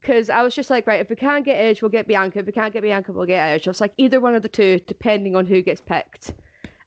Because 0.00 0.30
I 0.30 0.42
was 0.42 0.54
just 0.54 0.70
like, 0.70 0.86
right, 0.86 1.00
if 1.00 1.10
we 1.10 1.16
can't 1.16 1.44
get 1.44 1.56
Edge, 1.56 1.82
we'll 1.82 1.90
get 1.90 2.06
Bianca. 2.06 2.40
If 2.40 2.46
we 2.46 2.52
can't 2.52 2.72
get 2.72 2.82
Bianca, 2.82 3.12
we'll 3.12 3.26
get 3.26 3.44
Edge. 3.44 3.66
I 3.66 3.70
was 3.70 3.80
like, 3.80 3.94
either 3.96 4.20
one 4.20 4.34
of 4.34 4.42
the 4.42 4.48
two, 4.48 4.78
depending 4.80 5.34
on 5.34 5.46
who 5.46 5.62
gets 5.62 5.80
picked. 5.80 6.34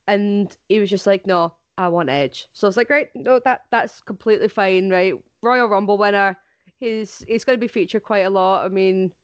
And 0.07 0.55
he 0.69 0.79
was 0.79 0.89
just 0.89 1.05
like, 1.05 1.27
no, 1.27 1.55
I 1.79 1.87
want 1.87 2.09
Edge. 2.09 2.49
So 2.51 2.67
I 2.67 2.69
was 2.69 2.75
like, 2.75 2.89
right, 2.89 3.09
no, 3.15 3.39
that 3.39 3.65
that's 3.71 4.01
completely 4.01 4.49
fine, 4.49 4.89
right? 4.89 5.13
Royal 5.41 5.69
Rumble 5.69 5.97
winner. 5.97 6.37
He's 6.75 7.19
he's 7.19 7.45
going 7.45 7.57
to 7.57 7.61
be 7.61 7.69
featured 7.69 8.03
quite 8.03 8.25
a 8.25 8.29
lot. 8.29 8.65
I 8.65 8.69
mean, 8.69 9.15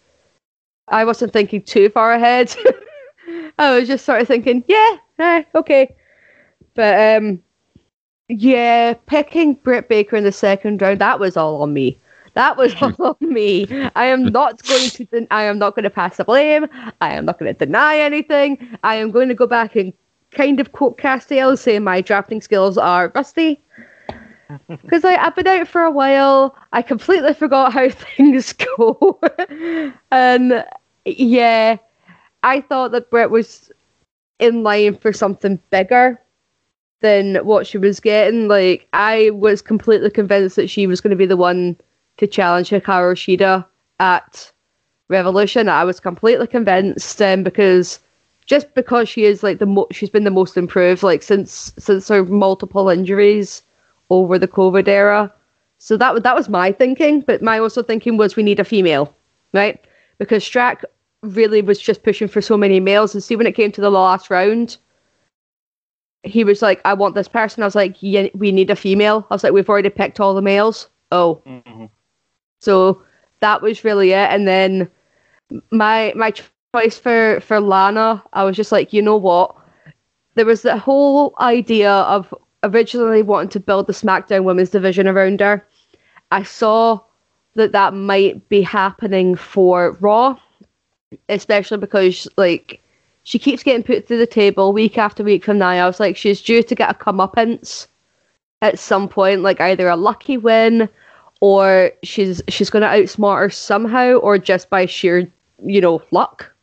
I 0.88 1.03
wasn't 1.03 1.34
thinking 1.34 1.62
too 1.62 1.89
far 1.89 2.14
ahead. 2.14 2.56
I 3.60 3.78
was 3.78 3.89
just 3.89 4.06
sort 4.06 4.22
of 4.22 4.30
thinking, 4.30 4.64
yeah, 4.68 4.97
eh, 5.20 5.43
okay. 5.53 5.93
But 6.76 7.18
um, 7.18 7.43
yeah, 8.30 8.93
picking 9.06 9.56
Britt 9.56 9.89
Baker 9.89 10.16
in 10.16 10.24
the 10.24 10.32
second 10.32 10.82
round, 10.82 11.01
that 11.01 11.20
was 11.20 11.36
all 11.36 11.62
on 11.62 11.74
me. 11.74 11.99
That 12.36 12.56
was 12.56 12.74
all 12.82 13.18
on 13.22 13.34
me. 13.34 13.68
I 13.97 14.06
am 14.06 14.24
not 14.24 14.64
going 14.64 14.89
to. 14.91 15.03
Den- 15.03 15.28
I 15.30 15.43
am 15.43 15.60
not 15.60 15.76
going 15.76 15.84
to 15.84 15.89
pass 15.89 16.16
the 16.16 16.24
blame. 16.24 16.68
I 17.01 17.16
am 17.16 17.26
not 17.26 17.38
going 17.38 17.53
to 17.53 17.66
deny 17.66 17.97
anything. 17.97 18.78
I 18.82 18.95
am 18.95 19.12
going 19.12 19.28
to 19.28 19.36
go 19.36 19.45
back 19.45 19.76
and 19.76 19.91
kind 20.36 20.59
of 20.59 20.71
quote 20.71 20.97
Castiel, 20.97 21.57
say 21.57 21.79
my 21.79 22.01
drafting 22.01 22.41
skills 22.41 22.77
are 22.77 23.11
rusty. 23.15 23.61
Because 24.67 25.03
like, 25.03 25.17
I've 25.17 25.36
been 25.36 25.47
out 25.47 25.67
for 25.67 25.81
a 25.81 25.89
while, 25.89 26.55
I 26.71 26.83
completely 26.83 27.33
forgot 27.33 27.73
how 27.73 27.89
things 28.15 28.53
go, 28.53 29.19
and 30.11 30.63
yeah, 31.05 31.77
I 32.43 32.61
thought 32.61 32.91
that 32.91 33.09
Britt 33.09 33.31
was 33.31 33.71
in 34.38 34.61
line 34.61 34.97
for 34.97 35.11
something 35.11 35.59
bigger 35.71 36.21
than 37.01 37.38
what 37.38 37.65
she 37.65 37.79
was 37.79 37.99
getting. 37.99 38.47
Like 38.47 38.88
I 38.93 39.31
was 39.31 39.61
completely 39.61 40.11
convinced 40.11 40.55
that 40.57 40.69
she 40.69 40.86
was 40.86 41.01
going 41.01 41.11
to 41.11 41.17
be 41.17 41.25
the 41.25 41.38
one 41.38 41.75
to 42.17 42.27
challenge 42.27 42.69
Hikaru 42.69 43.15
Shida 43.15 43.65
at 43.99 44.51
Revolution. 45.07 45.69
I 45.69 45.83
was 45.83 45.99
completely 45.99 46.47
convinced, 46.47 47.21
um, 47.21 47.43
because 47.43 47.99
just 48.45 48.73
because 48.75 49.09
she 49.09 49.25
is 49.25 49.43
like 49.43 49.59
the 49.59 49.65
mo- 49.65 49.87
she's 49.91 50.09
been 50.09 50.23
the 50.23 50.31
most 50.31 50.57
improved 50.57 51.03
like 51.03 51.23
since 51.23 51.73
since 51.77 52.07
her 52.09 52.23
multiple 52.25 52.89
injuries 52.89 53.63
over 54.09 54.37
the 54.37 54.47
COVID 54.47 54.87
era. 54.87 55.33
So 55.79 55.97
that 55.97 56.23
that 56.23 56.35
was 56.35 56.49
my 56.49 56.71
thinking, 56.71 57.21
but 57.21 57.41
my 57.41 57.59
also 57.59 57.83
thinking 57.83 58.17
was 58.17 58.35
we 58.35 58.43
need 58.43 58.59
a 58.59 58.63
female, 58.63 59.13
right? 59.53 59.83
Because 60.19 60.43
Strack 60.43 60.83
really 61.23 61.61
was 61.61 61.79
just 61.79 62.03
pushing 62.03 62.27
for 62.27 62.41
so 62.41 62.55
many 62.57 62.79
males, 62.79 63.13
and 63.13 63.23
see 63.23 63.35
when 63.35 63.47
it 63.47 63.55
came 63.55 63.71
to 63.73 63.81
the 63.81 63.89
last 63.91 64.29
round, 64.29 64.77
he 66.23 66.43
was 66.43 66.61
like, 66.61 66.81
"I 66.85 66.93
want 66.93 67.15
this 67.15 67.27
person." 67.27 67.63
I 67.63 67.67
was 67.67 67.75
like, 67.75 67.95
"Yeah, 68.01 68.27
we 68.33 68.51
need 68.51 68.69
a 68.69 68.75
female." 68.75 69.25
I 69.29 69.33
was 69.35 69.43
like, 69.43 69.53
"We've 69.53 69.69
already 69.69 69.89
picked 69.89 70.19
all 70.19 70.33
the 70.33 70.41
males." 70.41 70.87
Oh, 71.11 71.41
Mhm. 71.45 71.89
so 72.61 73.01
that 73.41 73.61
was 73.61 73.83
really 73.83 74.11
it. 74.11 74.29
And 74.31 74.47
then 74.47 74.89
my 75.71 76.13
my 76.15 76.33
for 76.97 77.39
for 77.41 77.59
Lana, 77.59 78.23
I 78.34 78.43
was 78.43 78.55
just 78.55 78.71
like, 78.71 78.93
you 78.93 79.01
know 79.01 79.17
what? 79.17 79.55
There 80.36 80.45
was 80.45 80.61
the 80.61 80.78
whole 80.78 81.34
idea 81.39 81.91
of 81.91 82.34
originally 82.63 83.21
wanting 83.21 83.49
to 83.49 83.59
build 83.59 83.88
the 83.88 83.93
SmackDown 83.93 84.43
Women's 84.43 84.69
division 84.69 85.07
around 85.07 85.39
her. 85.39 85.65
I 86.32 86.43
saw 86.43 86.99
that 87.55 87.71
that 87.71 87.93
might 87.93 88.49
be 88.49 88.61
happening 88.61 89.36
for 89.36 89.97
Raw, 90.01 90.38
especially 91.30 91.78
because 91.78 92.28
like 92.38 92.82
she 93.23 93.39
keeps 93.39 93.63
getting 93.63 93.84
put 93.84 94.07
through 94.07 94.17
the 94.17 94.28
table 94.28 94.73
week 94.73 94.97
after 94.97 95.23
week 95.23 95.43
from 95.43 95.57
now. 95.57 95.69
I 95.69 95.88
was 95.88 95.99
like, 95.99 96.17
she's 96.17 96.41
due 96.41 96.63
to 96.63 96.76
get 96.76 96.91
a 96.91 96.93
comeuppance 96.93 97.88
at 98.61 98.80
some 98.80 99.07
point, 99.07 99.41
like 99.41 99.61
either 99.61 99.88
a 99.88 99.95
lucky 99.95 100.38
win 100.38 100.89
or 101.41 101.91
she's 102.03 102.41
she's 102.47 102.69
going 102.69 102.82
to 102.82 102.88
outsmart 102.88 103.39
her 103.39 103.49
somehow, 103.49 104.13
or 104.15 104.38
just 104.38 104.69
by 104.69 104.86
sheer 104.86 105.32
you 105.63 105.82
know 105.82 106.01
luck. 106.11 106.55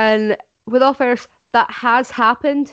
And 0.00 0.38
with 0.64 0.82
all 0.82 0.94
fairness, 0.94 1.28
that 1.52 1.70
has 1.70 2.10
happened 2.10 2.72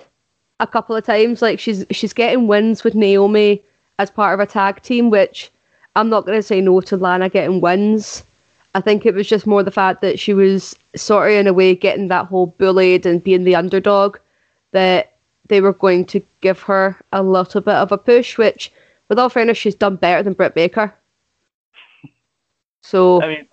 a 0.62 0.68
couple 0.68 0.96
of 0.96 1.06
times. 1.06 1.42
Like 1.42 1.60
she's 1.60 1.86
she's 1.92 2.14
getting 2.14 2.48
wins 2.48 2.86
with 2.86 2.96
Naomi 2.96 3.62
as 4.00 4.10
part 4.10 4.34
of 4.34 4.40
a 4.40 4.50
tag 4.50 4.82
team, 4.82 5.10
which 5.10 5.52
I'm 5.98 6.08
not 6.08 6.26
going 6.26 6.38
to 6.38 6.44
say 6.44 6.62
no 6.62 6.80
to 6.80 6.96
Lana 6.96 7.28
getting 7.28 7.60
wins. 7.60 8.24
I 8.76 8.80
think 8.80 9.06
it 9.06 9.14
was 9.14 9.28
just 9.28 9.46
more 9.46 9.62
the 9.62 9.72
fact 9.72 10.02
that 10.04 10.20
she 10.20 10.34
was 10.34 10.78
sort 10.96 11.30
of 11.30 11.38
in 11.38 11.48
a 11.48 11.54
way 11.54 11.76
getting 11.76 12.08
that 12.08 12.28
whole 12.28 12.48
bullied 12.48 13.06
and 13.06 13.22
being 13.22 13.44
the 13.44 13.56
underdog 13.56 14.18
that 14.72 15.18
they 15.48 15.60
were 15.60 15.74
going 15.74 16.06
to 16.06 16.22
give 16.40 16.62
her 16.62 16.96
a 17.12 17.24
little 17.24 17.60
bit 17.60 17.74
of 17.74 17.92
a 17.92 17.98
push, 17.98 18.38
which 18.38 18.72
with 19.10 19.20
all 19.20 19.30
fairness, 19.30 19.58
she's 19.58 19.76
done 19.76 19.98
better 19.98 20.24
than 20.24 20.34
Britt 20.34 20.56
Baker. 20.56 20.94
So 22.84 23.22
I 23.22 23.28
mean, 23.28 23.48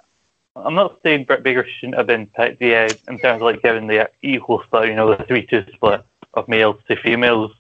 I'm 0.57 0.75
not 0.75 1.01
saying 1.03 1.25
Britt 1.25 1.43
Baker 1.43 1.67
shouldn't 1.67 1.97
have 1.97 2.07
been 2.07 2.27
picked, 2.27 2.63
yeah, 2.63 2.89
in 3.09 3.19
terms 3.19 3.37
of 3.37 3.43
like 3.43 3.63
giving 3.63 3.87
the 3.87 4.09
equal 4.23 4.63
split, 4.65 4.89
you 4.89 4.95
know, 4.95 5.15
the 5.15 5.25
3 5.25 5.47
2 5.47 5.67
split 5.75 6.05
of 6.35 6.49
males 6.49 6.77
to 6.89 6.97
females 6.97 7.53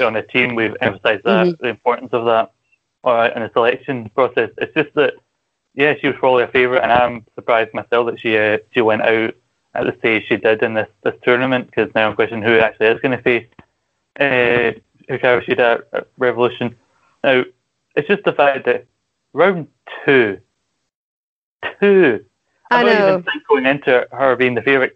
on 0.00 0.16
a 0.16 0.22
team. 0.22 0.54
We've 0.54 0.76
emphasised 0.80 1.24
that, 1.24 1.58
the 1.60 1.68
importance 1.68 2.12
of 2.12 2.24
that, 2.26 2.52
all 3.04 3.14
right, 3.14 3.34
in 3.34 3.42
the 3.42 3.50
selection 3.52 4.10
process. 4.10 4.50
It's 4.58 4.74
just 4.74 4.92
that, 4.94 5.14
yeah, 5.74 5.94
she 6.00 6.08
was 6.08 6.16
probably 6.18 6.42
a 6.42 6.48
favourite, 6.48 6.82
and 6.82 6.92
I'm 6.92 7.26
surprised 7.36 7.72
myself 7.72 8.06
that 8.06 8.20
she 8.20 8.36
uh, 8.36 8.58
she 8.72 8.80
went 8.80 9.02
out 9.02 9.34
at 9.74 9.86
the 9.86 9.96
stage 9.98 10.26
she 10.28 10.36
did 10.36 10.62
in 10.62 10.74
this, 10.74 10.88
this 11.04 11.14
tournament, 11.22 11.66
because 11.66 11.94
now 11.94 12.08
I'm 12.08 12.16
questioning 12.16 12.42
who 12.42 12.58
actually 12.58 12.88
is 12.88 13.00
going 13.00 13.16
to 13.16 13.22
face 13.22 13.46
uh, 14.18 14.72
Hikaru 15.08 15.44
Shida 15.44 15.82
at 15.92 16.08
Revolution. 16.18 16.76
Now, 17.22 17.44
it's 17.94 18.08
just 18.08 18.24
the 18.24 18.32
fact 18.32 18.66
that 18.66 18.86
round 19.32 19.68
two, 20.04 20.40
two, 21.80 22.24
I 22.70 22.80
I'm 22.80 22.86
not 22.86 22.98
know. 22.98 23.08
even 23.08 23.22
think 23.24 23.46
going 23.48 23.66
into 23.66 24.06
her 24.12 24.36
being 24.36 24.54
the 24.54 24.62
favourite, 24.62 24.92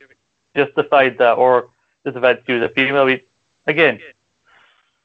just 0.56 0.74
the 0.74 0.82
that, 1.18 1.32
or 1.32 1.68
just 2.04 2.14
the 2.14 2.20
fact 2.20 2.44
she 2.46 2.52
was 2.52 2.62
a 2.62 2.68
female. 2.68 3.04
We, 3.06 3.22
again, 3.66 4.00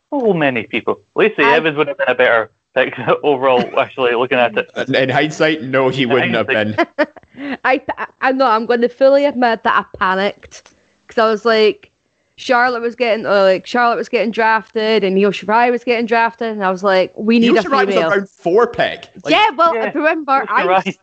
so 0.09 0.34
many 0.34 0.63
people. 0.63 1.01
Lacey 1.15 1.43
I- 1.43 1.55
Evans 1.57 1.78
would 1.78 1.88
have 1.88 1.97
been 1.97 2.09
a 2.09 2.15
better 2.15 2.51
pick 2.76 2.97
overall, 3.24 3.80
actually, 3.80 4.13
looking 4.15 4.38
at 4.38 4.57
it. 4.57 4.89
In 4.89 5.09
hindsight, 5.09 5.63
no, 5.63 5.89
he 5.89 6.05
wouldn't 6.05 6.36
have 6.36 6.47
been. 6.47 6.76
I, 7.63 7.82
I, 7.97 8.07
I 8.22 8.32
know 8.32 8.45
I'm 8.45 8.65
going 8.65 8.82
to 8.82 8.89
fully 8.89 9.26
admit 9.26 9.63
that 9.63 9.86
I 9.93 9.97
panicked 9.97 10.74
because 11.07 11.22
I 11.22 11.30
was 11.30 11.45
like, 11.45 11.91
Charlotte 12.36 12.82
was 12.82 12.95
getting 12.95 13.26
uh, 13.26 13.43
like 13.43 13.65
Charlotte 13.67 13.97
was 13.97 14.07
getting 14.07 14.32
drafted 14.32 15.03
and 15.03 15.17
Io 15.17 15.30
Shirai 15.32 15.72
was 15.72 15.84
getting 15.84 16.05
drafted, 16.05 16.49
and 16.49 16.63
I 16.63 16.72
was 16.72 16.84
like, 16.84 17.11
we 17.17 17.38
need 17.39 17.49
Io 17.53 17.59
a 17.59 17.63
Shirai 17.63 17.86
was 17.86 17.95
female. 17.95 18.11
around 18.11 18.30
four 18.30 18.67
pick. 18.67 19.09
Like, 19.24 19.32
yeah, 19.34 19.49
well, 19.51 19.74
Yeah, 19.76 19.91
remember, 19.93 20.45
I 20.49 20.63
You're 20.63 20.93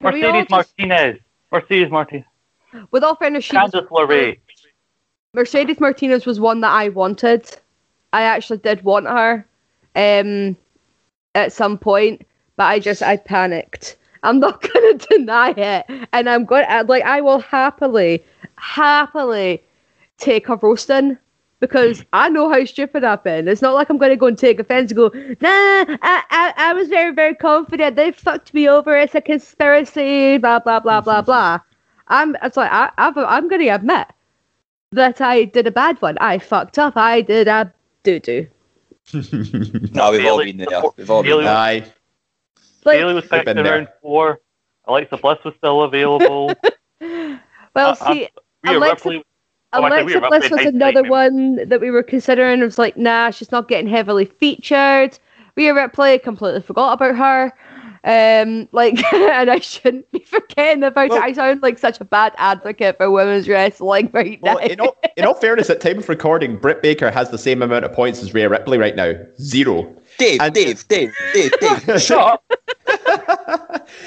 Mercedes 0.00 0.46
just- 0.48 0.50
Martinez. 0.50 1.18
Mercedes 1.52 1.90
Martinez. 1.90 2.24
with 2.90 3.02
all 3.02 3.16
fairness, 3.16 3.44
she 3.44 3.56
was, 3.56 3.70
Candice 3.72 3.88
LeRae. 3.88 4.38
Mercedes 5.34 5.80
Martinez 5.80 6.26
was 6.26 6.38
one 6.40 6.60
that 6.60 6.70
I 6.72 6.88
wanted. 6.88 7.48
I 8.12 8.22
actually 8.22 8.58
did 8.58 8.82
want 8.82 9.06
her, 9.06 9.44
um, 9.96 10.56
at 11.34 11.52
some 11.52 11.78
point, 11.78 12.26
but 12.56 12.64
I 12.64 12.78
just 12.78 13.02
I 13.02 13.16
panicked. 13.16 13.96
I'm 14.22 14.38
not 14.40 14.62
gonna 14.72 14.94
deny 14.94 15.50
it, 15.50 15.86
and 16.12 16.28
I'm 16.28 16.44
going 16.44 16.66
to 16.66 16.82
like 16.84 17.04
I 17.04 17.20
will 17.20 17.40
happily, 17.40 18.22
happily 18.56 19.62
take 20.18 20.48
a 20.48 20.56
roasting 20.56 21.16
because 21.60 22.04
I 22.12 22.28
know 22.28 22.50
how 22.50 22.64
stupid 22.64 23.04
I've 23.04 23.22
been. 23.22 23.46
It's 23.48 23.62
not 23.62 23.74
like 23.74 23.90
I'm 23.90 23.98
going 23.98 24.10
to 24.10 24.16
go 24.16 24.26
and 24.26 24.36
take 24.38 24.58
offense 24.58 24.90
and 24.90 24.96
go, 24.96 25.08
nah, 25.14 25.96
I, 26.02 26.22
I, 26.30 26.52
I 26.56 26.72
was 26.72 26.88
very, 26.88 27.12
very 27.14 27.34
confident. 27.34 27.96
They 27.96 28.12
fucked 28.12 28.52
me 28.54 28.68
over. 28.68 28.96
It's 28.96 29.14
a 29.14 29.20
conspiracy, 29.20 30.38
blah, 30.38 30.58
blah, 30.58 30.80
blah, 30.80 31.00
blah, 31.00 31.22
blah. 31.22 31.58
I'm, 32.08 32.34
it's 32.42 32.56
like, 32.56 32.72
I, 32.72 32.90
I've, 32.98 33.16
I'm 33.16 33.48
going 33.48 33.60
to 33.62 33.68
admit 33.68 34.08
that 34.92 35.20
I 35.20 35.44
did 35.44 35.66
a 35.66 35.70
bad 35.70 36.00
one. 36.02 36.16
I 36.18 36.38
fucked 36.38 36.78
up. 36.78 36.96
I 36.96 37.20
did 37.20 37.46
a 37.46 37.72
doo 38.02 38.18
doo. 38.20 38.46
No, 39.12 40.10
we've 40.12 40.24
all 40.26 40.38
Bayley- 40.38 40.52
been 40.52 40.66
there. 40.68 40.82
We've 40.96 41.10
all 41.10 41.22
been 41.22 41.30
Bayley- 41.32 41.44
there. 41.44 41.54
Aye. 41.56 41.84
Bayley 42.84 43.14
was 43.14 43.24
I've 43.24 43.30
picked 43.30 43.44
been 43.46 43.58
in 43.58 43.64
there. 43.64 43.74
round 43.74 43.88
four. 44.00 44.40
Alexa 44.86 45.18
Bliss 45.18 45.38
was 45.44 45.54
still 45.58 45.82
available. 45.82 46.52
Well, 47.72 47.96
Uh, 48.00 48.12
see, 48.12 48.28
Rhea 48.64 48.78
Alexa- 48.78 49.08
Ripley. 49.08 49.24
Oh, 49.72 49.80
Alexa 49.86 50.04
Rhea 50.06 50.28
Bliss 50.28 50.50
was 50.50 50.60
another 50.66 51.00
statement. 51.00 51.08
one 51.10 51.68
that 51.68 51.80
we 51.80 51.90
were 51.90 52.02
considering. 52.02 52.60
It 52.60 52.64
was 52.64 52.78
like, 52.78 52.96
nah, 52.96 53.30
she's 53.30 53.52
not 53.52 53.68
getting 53.68 53.88
heavily 53.88 54.24
featured. 54.26 55.18
Rhea 55.56 55.74
Ripley, 55.74 56.18
completely 56.18 56.62
forgot 56.62 56.92
about 56.94 57.16
her. 57.16 57.52
Um, 58.02 58.66
like, 58.72 58.94
and 59.14 59.50
I 59.50 59.58
shouldn't 59.58 60.10
be 60.10 60.20
forgetting 60.20 60.82
about 60.84 61.10
Well- 61.10 61.18
it. 61.18 61.22
I 61.24 61.32
sound 61.34 61.60
like 61.62 61.78
such 61.78 62.00
a 62.00 62.04
bad 62.04 62.32
advocate 62.38 62.96
for 62.96 63.10
women's 63.10 63.46
wrestling 63.48 64.08
right 64.14 64.42
now. 64.42 64.54
Well, 64.54 64.64
in 64.66 64.80
all, 64.80 64.96
in 65.18 65.24
all 65.26 65.34
fairness, 65.40 65.68
at 65.68 65.80
time 65.82 65.98
of 65.98 66.08
recording, 66.08 66.56
Britt 66.56 66.80
Baker 66.82 67.10
has 67.10 67.30
the 67.30 67.36
same 67.38 67.60
amount 67.62 67.84
of 67.84 67.92
points 67.92 68.22
as 68.22 68.32
Rhea 68.32 68.48
Ripley 68.48 68.78
right 68.78 68.96
now. 68.96 69.12
Zero. 69.40 69.94
Dave, 70.18 70.40
And- 70.40 70.54
Dave, 70.54 70.88
Dave, 70.88 71.12
Dave, 71.34 71.52
Dave, 71.60 72.00
shut 72.02 72.18
up. 72.18 72.44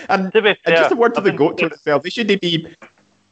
And, 0.09 0.32
To 0.34 0.41
be 0.41 0.49
and 0.49 0.57
just 0.66 0.91
a 0.91 0.95
word 0.95 1.14
to 1.16 1.20
I've 1.20 1.24
the 1.26 1.32
goat 1.32 1.57
to 1.59 1.66
as 1.66 1.82
well. 1.86 1.99
They 1.99 2.09
shouldn't 2.09 2.41
be. 2.41 2.68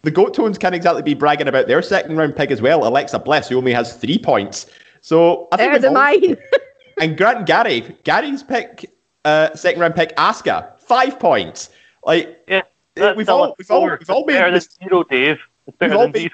The 0.03 0.11
goat 0.11 0.33
tones 0.33 0.57
can't 0.57 0.73
exactly 0.75 1.03
be 1.03 1.13
bragging 1.13 1.47
about 1.47 1.67
their 1.67 1.81
second 1.81 2.17
round 2.17 2.35
pick 2.35 2.49
as 2.51 2.61
well. 2.61 2.87
Alexa 2.87 3.19
Bliss, 3.19 3.47
who 3.49 3.57
only 3.57 3.73
has 3.73 3.95
three 3.95 4.17
points. 4.17 4.65
So 5.01 5.47
I 5.51 5.57
think 5.57 5.71
Better 5.73 5.81
we've 5.81 5.85
all- 5.89 5.93
mine. 5.93 6.37
and 7.01 7.17
Grant 7.17 7.37
and 7.39 7.47
Gary, 7.47 7.95
Gary's 8.03 8.41
pick, 8.43 8.89
uh, 9.25 9.53
second 9.55 9.81
round 9.81 9.95
pick, 9.95 10.15
Asuka, 10.17 10.79
five 10.79 11.19
points. 11.19 11.69
Like 12.03 12.43
Yeah, 12.47 12.61
that's 12.95 13.15
we've 13.17 13.29
all- 13.29 13.43
a 13.45 13.53
we've 13.59 13.69
all- 13.69 13.81
score. 13.81 13.97
we've 13.99 14.09
all 14.09 14.25
made 14.25 14.33
better 14.33 14.51
mis- 14.51 14.69
zero, 14.83 15.03
Dave. 15.03 15.39
We've 15.79 15.93
all 15.93 16.07
made- 16.07 16.31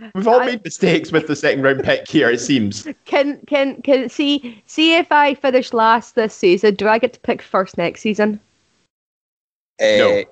zero. 0.00 0.10
we've 0.14 0.28
all 0.28 0.40
I- 0.40 0.46
made 0.46 0.62
mistakes 0.62 1.10
with 1.10 1.26
the 1.26 1.34
second 1.34 1.62
round 1.62 1.82
pick 1.82 2.06
here. 2.08 2.30
It 2.30 2.38
seems. 2.40 2.86
Can 3.04 3.40
can 3.48 3.82
can 3.82 4.08
see 4.08 4.62
see 4.66 4.94
if 4.96 5.10
I 5.10 5.34
finish 5.34 5.72
last 5.72 6.14
this 6.14 6.34
season? 6.34 6.76
Do 6.76 6.86
I 6.86 6.98
get 6.98 7.14
to 7.14 7.20
pick 7.20 7.42
first 7.42 7.76
next 7.76 8.00
season? 8.02 8.38
Uh, 9.82 10.22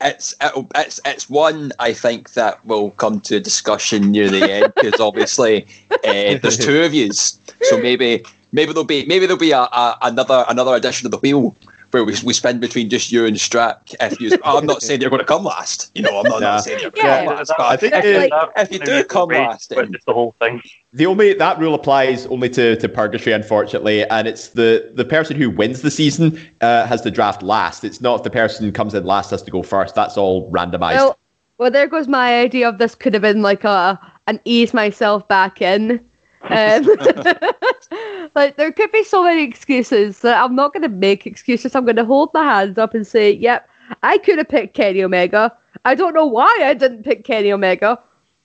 It's 0.00 0.34
it'll- 0.42 0.68
it's 0.74 1.00
it's 1.04 1.28
one 1.28 1.72
I 1.78 1.92
think 1.92 2.32
that 2.32 2.64
will 2.64 2.90
come 2.92 3.20
to 3.22 3.36
a 3.36 3.40
discussion 3.40 4.10
near 4.10 4.28
the 4.30 4.50
end 4.50 4.72
because 4.74 5.00
obviously 5.08 5.66
uh, 5.90 6.38
there's 6.42 6.56
two 6.58 6.82
of 6.82 6.94
yous, 6.94 7.38
so 7.62 7.78
maybe 7.80 8.24
maybe 8.52 8.72
there'll 8.72 8.84
be 8.84 9.04
maybe 9.06 9.26
there'll 9.26 9.38
be 9.38 9.52
a, 9.52 9.60
a, 9.60 9.98
another 10.02 10.44
another 10.48 10.74
edition 10.74 11.06
of 11.06 11.10
the 11.10 11.18
wheel 11.18 11.54
where 11.90 12.04
we, 12.04 12.14
we 12.24 12.32
spin 12.32 12.60
between 12.60 12.88
just 12.88 13.10
you 13.10 13.26
and 13.26 13.36
Strack. 13.36 13.94
If 14.00 14.20
you, 14.20 14.38
I'm 14.44 14.66
not 14.66 14.82
saying 14.82 15.00
you're 15.00 15.10
going 15.10 15.20
to 15.20 15.26
come 15.26 15.44
last, 15.44 15.90
you 15.94 16.02
know, 16.02 16.18
I'm 16.20 16.24
not, 16.28 16.40
Yeah. 16.40 16.48
not 16.48 16.64
saying 16.64 16.80
you're 16.80 16.90
going 16.90 17.02
to 17.06 17.08
Yeah. 17.08 17.24
come 17.26 17.36
last. 17.36 17.52
I 17.58 17.76
think 17.76 17.94
if, 17.94 18.02
they- 18.02 18.26
you, 18.26 18.48
if 18.56 18.72
you 18.72 18.78
do 18.78 19.04
come 19.04 19.28
last, 19.30 19.70
then 19.70 19.94
it's 19.94 20.04
the 20.04 20.14
whole 20.14 20.34
thing. 20.40 20.62
The 20.92 21.06
only 21.06 21.34
that 21.34 21.58
rule 21.58 21.74
applies 21.74 22.26
only 22.26 22.48
to, 22.50 22.76
to 22.76 22.88
purgatory, 22.88 23.32
unfortunately, 23.32 24.04
and 24.08 24.26
it's 24.26 24.48
the 24.48 24.90
the 24.94 25.04
person 25.04 25.36
who 25.36 25.48
wins 25.48 25.82
the 25.82 25.90
season 25.90 26.40
uh, 26.62 26.84
has 26.86 27.00
to 27.02 27.10
draft 27.12 27.42
last. 27.44 27.84
It's 27.84 28.00
not 28.00 28.16
if 28.16 28.22
the 28.24 28.30
person 28.30 28.64
who 28.66 28.72
comes 28.72 28.94
in 28.94 29.04
last 29.04 29.30
has 29.30 29.42
to 29.42 29.50
go 29.52 29.62
first. 29.62 29.94
That's 29.94 30.16
all 30.16 30.50
randomized. 30.50 30.96
Well, 30.96 31.18
well, 31.58 31.70
there 31.70 31.86
goes 31.86 32.08
my 32.08 32.40
idea 32.40 32.68
of 32.68 32.78
this 32.78 32.94
could 32.96 33.14
have 33.14 33.22
been 33.22 33.40
like 33.42 33.62
a 33.64 34.00
an 34.26 34.40
ease 34.44 34.74
myself 34.74 35.26
back 35.28 35.62
in. 35.62 36.00
Um, 36.42 36.84
like 38.34 38.56
there 38.56 38.72
could 38.72 38.92
be 38.92 39.04
so 39.04 39.22
many 39.24 39.42
excuses 39.42 40.20
that 40.20 40.42
I'm 40.42 40.54
not 40.54 40.72
going 40.72 40.82
to 40.82 40.88
make 40.88 41.26
excuses. 41.26 41.74
I'm 41.74 41.84
going 41.84 41.96
to 41.96 42.04
hold 42.04 42.30
my 42.34 42.42
hands 42.44 42.78
up 42.78 42.94
and 42.94 43.06
say, 43.06 43.32
"Yep, 43.32 43.68
I 44.02 44.18
could 44.18 44.38
have 44.38 44.48
picked 44.48 44.74
Kenny 44.74 45.02
Omega. 45.02 45.56
I 45.84 45.94
don't 45.94 46.14
know 46.14 46.26
why 46.26 46.54
I 46.62 46.74
didn't 46.74 47.04
pick 47.04 47.24
Kenny 47.24 47.52
Omega. 47.52 47.98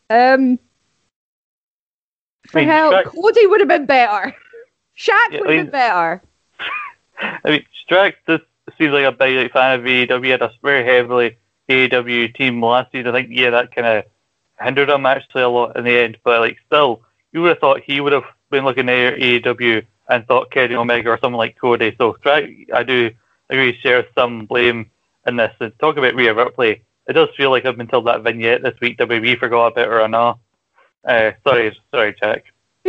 Um, 0.09 0.59
for 2.47 2.59
I 2.59 2.61
mean, 2.61 2.69
hell, 2.69 3.03
Cody 3.03 3.47
would 3.47 3.59
have 3.61 3.69
been 3.69 3.85
better. 3.85 4.35
Shaq 4.97 5.31
Yeah, 5.31 5.39
would 5.41 5.49
I 5.49 5.53
have 5.53 5.57
mean- 5.57 5.65
been 5.65 5.71
better. 5.71 6.21
I 7.17 7.49
mean, 7.49 7.65
Strack 7.89 8.15
just 8.27 8.43
seems 8.77 8.91
like 8.93 9.05
a 9.05 9.11
big 9.11 9.37
like, 9.37 9.53
fan 9.53 9.79
of 9.79 9.85
AEW. 9.85 10.31
Had 10.31 10.41
a 10.41 10.51
very 10.61 10.83
heavily 10.83 11.37
AEW 11.69 12.35
team 12.35 12.63
last 12.63 12.91
season. 12.91 13.07
I 13.07 13.21
think, 13.21 13.29
yeah, 13.31 13.51
that 13.51 13.73
kind 13.73 13.87
of 13.87 14.03
hindered 14.59 14.89
him 14.89 15.05
actually 15.05 15.43
a 15.43 15.49
lot 15.49 15.77
in 15.77 15.85
the 15.85 15.97
end. 15.97 16.17
But, 16.23 16.41
like, 16.41 16.57
still, 16.65 17.01
you 17.35 17.41
would 17.41 17.49
have 17.49 17.59
thought 17.59 17.81
he 17.81 17.99
would 17.99 18.13
have 18.13 18.23
been 18.49 18.63
looking 18.63 18.87
at 18.87 19.15
AEW 19.15 19.85
and 20.07 20.25
thought 20.25 20.51
Kenny 20.51 20.73
Omega 20.73 21.09
or 21.09 21.19
someone 21.19 21.37
like 21.37 21.57
Cody. 21.59 21.93
So, 21.97 22.13
Strack, 22.13 22.71
I 22.73 22.81
do 22.81 23.11
agree, 23.49 23.77
shares 23.83 24.05
some 24.15 24.45
blame 24.45 24.89
in 25.27 25.35
this. 25.35 25.53
And 25.59 25.77
talk 25.79 25.97
about 25.97 26.15
Rhea 26.15 26.33
Ripley. 26.33 26.81
It 27.07 27.13
does 27.13 27.27
feel 27.35 27.49
like 27.49 27.65
up 27.65 27.77
until 27.77 28.01
that 28.03 28.21
vignette 28.21 28.63
this 28.63 28.79
week, 28.79 28.97
WWE 28.99 29.37
forgot 29.37 29.73
about 29.73 29.87
her 29.87 30.01
or 30.01 30.07
not. 30.07 30.39
Uh, 31.03 31.31
sorry, 31.45 31.77
sorry, 31.91 32.15
Jack. 32.17 32.45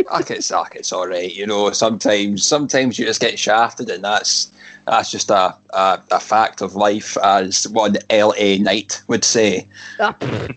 Fuck 0.07 0.31
it's 0.31 0.47
fuck 0.49 0.75
it's 0.75 0.93
all 0.93 1.07
right. 1.07 1.35
You 1.35 1.45
know, 1.45 1.71
sometimes 1.71 2.45
sometimes 2.45 2.97
you 2.97 3.05
just 3.05 3.19
get 3.19 3.37
shafted, 3.37 3.89
and 3.89 4.03
that's 4.03 4.51
that's 4.85 5.11
just 5.11 5.29
a, 5.29 5.57
a, 5.71 6.01
a 6.11 6.19
fact 6.19 6.61
of 6.61 6.75
life, 6.75 7.17
as 7.17 7.67
one 7.67 7.97
L.A. 8.09 8.59
Knight 8.59 9.01
would 9.07 9.25
say. 9.25 9.67
Ah. 9.99 10.15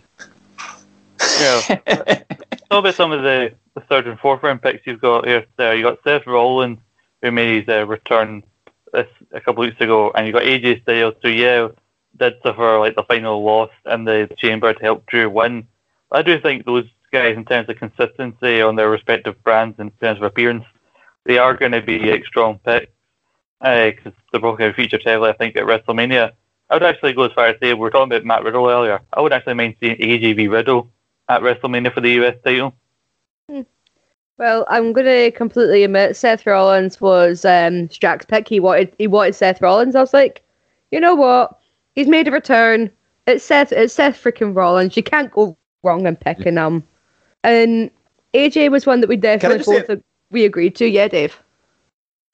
Yeah. 1.39 1.61
Talk 2.71 2.81
about 2.85 2.95
some 2.95 3.13
of 3.13 3.23
the, 3.23 3.53
the 3.75 3.81
third 3.83 4.07
and 4.07 4.19
fourth 4.19 4.43
round 4.43 4.63
picks 4.63 4.87
you've 4.87 5.01
got 5.01 5.27
here. 5.27 5.45
There, 5.57 5.77
you 5.77 5.83
got 5.83 5.99
Seth 6.05 6.27
Rollins, 6.27 6.79
who 7.23 7.31
made 7.31 7.67
his 7.67 7.75
uh, 7.75 7.87
return 7.87 8.43
this 8.93 9.07
a 9.33 9.41
couple 9.41 9.63
of 9.63 9.71
weeks 9.71 9.81
ago, 9.81 10.11
and 10.15 10.27
you 10.27 10.33
got 10.33 10.43
AJ 10.43 10.83
Styles, 10.83 11.15
who 11.23 11.31
yeah 11.31 11.69
did 12.19 12.35
suffer 12.43 12.79
like 12.79 12.97
the 12.97 13.05
final 13.05 13.43
loss 13.43 13.71
in 13.87 14.05
the 14.05 14.29
chamber 14.37 14.73
to 14.75 14.81
help 14.81 15.07
Drew 15.07 15.31
win. 15.31 15.67
I 16.13 16.23
do 16.23 16.41
think 16.41 16.65
those 16.65 16.87
guys, 17.13 17.37
in 17.37 17.45
terms 17.45 17.69
of 17.69 17.77
consistency 17.77 18.61
on 18.61 18.77
their 18.77 18.91
respective 18.91 19.43
brands, 19.43 19.79
in 19.79 19.91
terms 19.93 20.19
of 20.19 20.25
appearance, 20.25 20.65
they 21.25 21.39
are 21.39 21.57
going 21.57 21.73
to 21.73 21.83
be 21.83 21.99
like 21.99 22.27
strong 22.27 22.59
picks 22.65 22.93
because 23.61 24.13
they're 24.33 24.41
both 24.41 24.59
going 24.59 24.73
to 24.73 24.77
feature 24.77 24.99
heavily. 25.05 25.31
I 25.31 25.35
think 25.35 25.57
at 25.57 25.65
WrestleMania. 25.65 26.33
I 26.69 26.75
would 26.75 26.85
actually 26.85 27.15
go 27.15 27.25
as 27.25 27.33
far 27.33 27.47
as 27.47 27.57
say 27.61 27.75
we 27.75 27.81
were 27.81 27.91
talking 27.91 28.13
about 28.13 28.25
Matt 28.25 28.45
Riddle 28.45 28.69
earlier. 28.69 29.01
I 29.13 29.21
would 29.21 29.33
actually 29.33 29.55
mind 29.55 29.75
seeing 29.81 29.97
AJ 29.97 30.37
v 30.37 30.47
Riddle 30.47 30.89
at 31.29 31.43
WrestleMania 31.43 31.93
for 31.93 32.01
the 32.01 32.13
US 32.23 32.37
title. 32.45 32.77
Well, 34.39 34.65
I'm 34.69 34.95
going 34.95 35.07
to 35.07 35.31
completely 35.33 35.85
admit 35.85 36.17
Seth 36.17 36.47
Rollins 36.47 36.99
was 36.99 37.45
um, 37.45 37.89
Strack's 37.89 38.25
pick. 38.25 38.49
He 38.49 38.59
wanted 38.59 38.95
he 38.99 39.07
wanted 39.07 39.35
Seth 39.35 39.61
Rollins. 39.61 39.95
I 39.95 40.01
was 40.01 40.15
like, 40.15 40.43
you 40.91 40.99
know 40.99 41.15
what? 41.15 41.59
He's 41.95 42.09
made 42.09 42.27
a 42.27 42.31
return. 42.31 42.91
It's 43.27 43.45
Seth. 43.45 43.71
It's 43.71 43.93
Seth 43.93 44.17
freaking 44.17 44.57
Rollins. 44.57 44.97
You 44.97 45.03
can't 45.03 45.31
go 45.31 45.57
wrong 45.83 46.07
in 46.07 46.17
picking 46.17 46.57
him. 46.57 46.83
And 47.45 47.91
AJ 48.33 48.71
was 48.71 48.87
one 48.87 49.01
that 49.01 49.09
we 49.09 49.17
definitely 49.17 49.59
just 49.59 49.87
say- 49.87 50.03
we 50.31 50.45
agreed 50.47 50.75
to. 50.77 50.87
Yeah, 50.87 51.09
Dave. 51.09 51.39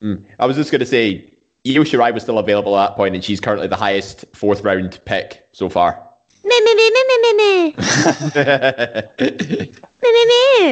Mm. 0.02 0.24
I 0.38 0.46
was 0.46 0.56
just 0.56 0.70
going 0.70 0.80
to 0.80 0.86
say, 0.86 1.34
Io 1.66 1.82
Shirai 1.82 2.12
was 2.14 2.22
still 2.22 2.38
available 2.38 2.76
at 2.78 2.90
that 2.90 2.96
point, 2.96 3.14
and 3.14 3.24
she's 3.24 3.40
currently 3.40 3.66
the 3.66 3.76
highest 3.76 4.24
fourth 4.34 4.62
round 4.62 5.00
pick 5.06 5.48
so 5.52 5.68
far. 5.68 6.00
No, 6.44 6.56
no, 6.56 6.72
no, 6.72 6.88
no, 6.94 7.02
no, 7.08 7.16
no, 7.22 7.32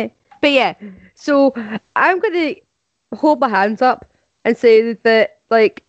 no. 0.04 0.10
But 0.44 0.52
yeah, 0.52 0.74
so 1.14 1.54
I'm 1.96 2.20
gonna 2.20 2.56
hold 3.14 3.40
my 3.40 3.48
hands 3.48 3.80
up 3.80 4.12
and 4.44 4.54
say 4.54 4.92
that 4.92 5.38
like 5.48 5.82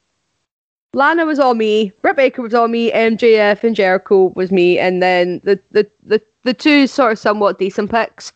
Lana 0.93 1.25
was 1.25 1.39
all 1.39 1.55
me, 1.55 1.91
Britt 2.01 2.15
Baker 2.15 2.41
was 2.41 2.53
all 2.53 2.69
me, 2.69 2.89
MJF 2.89 3.65
and 3.65 3.75
Jericho 3.75 4.31
was 4.33 4.53
me, 4.53 4.79
and 4.79 5.03
then 5.03 5.41
the 5.43 5.59
the 5.71 5.85
the, 6.03 6.21
the 6.43 6.53
two 6.53 6.87
sort 6.87 7.11
of 7.11 7.19
somewhat 7.19 7.59
decent 7.59 7.91
picks 7.91 8.31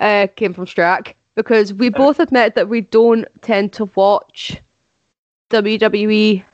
uh, 0.00 0.26
came 0.36 0.52
from 0.52 0.66
Strack 0.66 1.14
because 1.36 1.72
we 1.72 1.88
both 1.88 2.20
admit 2.20 2.54
that 2.54 2.68
we 2.68 2.82
don't 2.82 3.26
tend 3.40 3.72
to 3.72 3.86
watch 3.94 4.60
WWE 5.48 6.44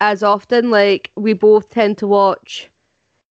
as 0.00 0.22
often. 0.22 0.70
Like 0.70 1.10
we 1.16 1.32
both 1.32 1.68
tend 1.70 1.98
to 1.98 2.06
watch 2.06 2.70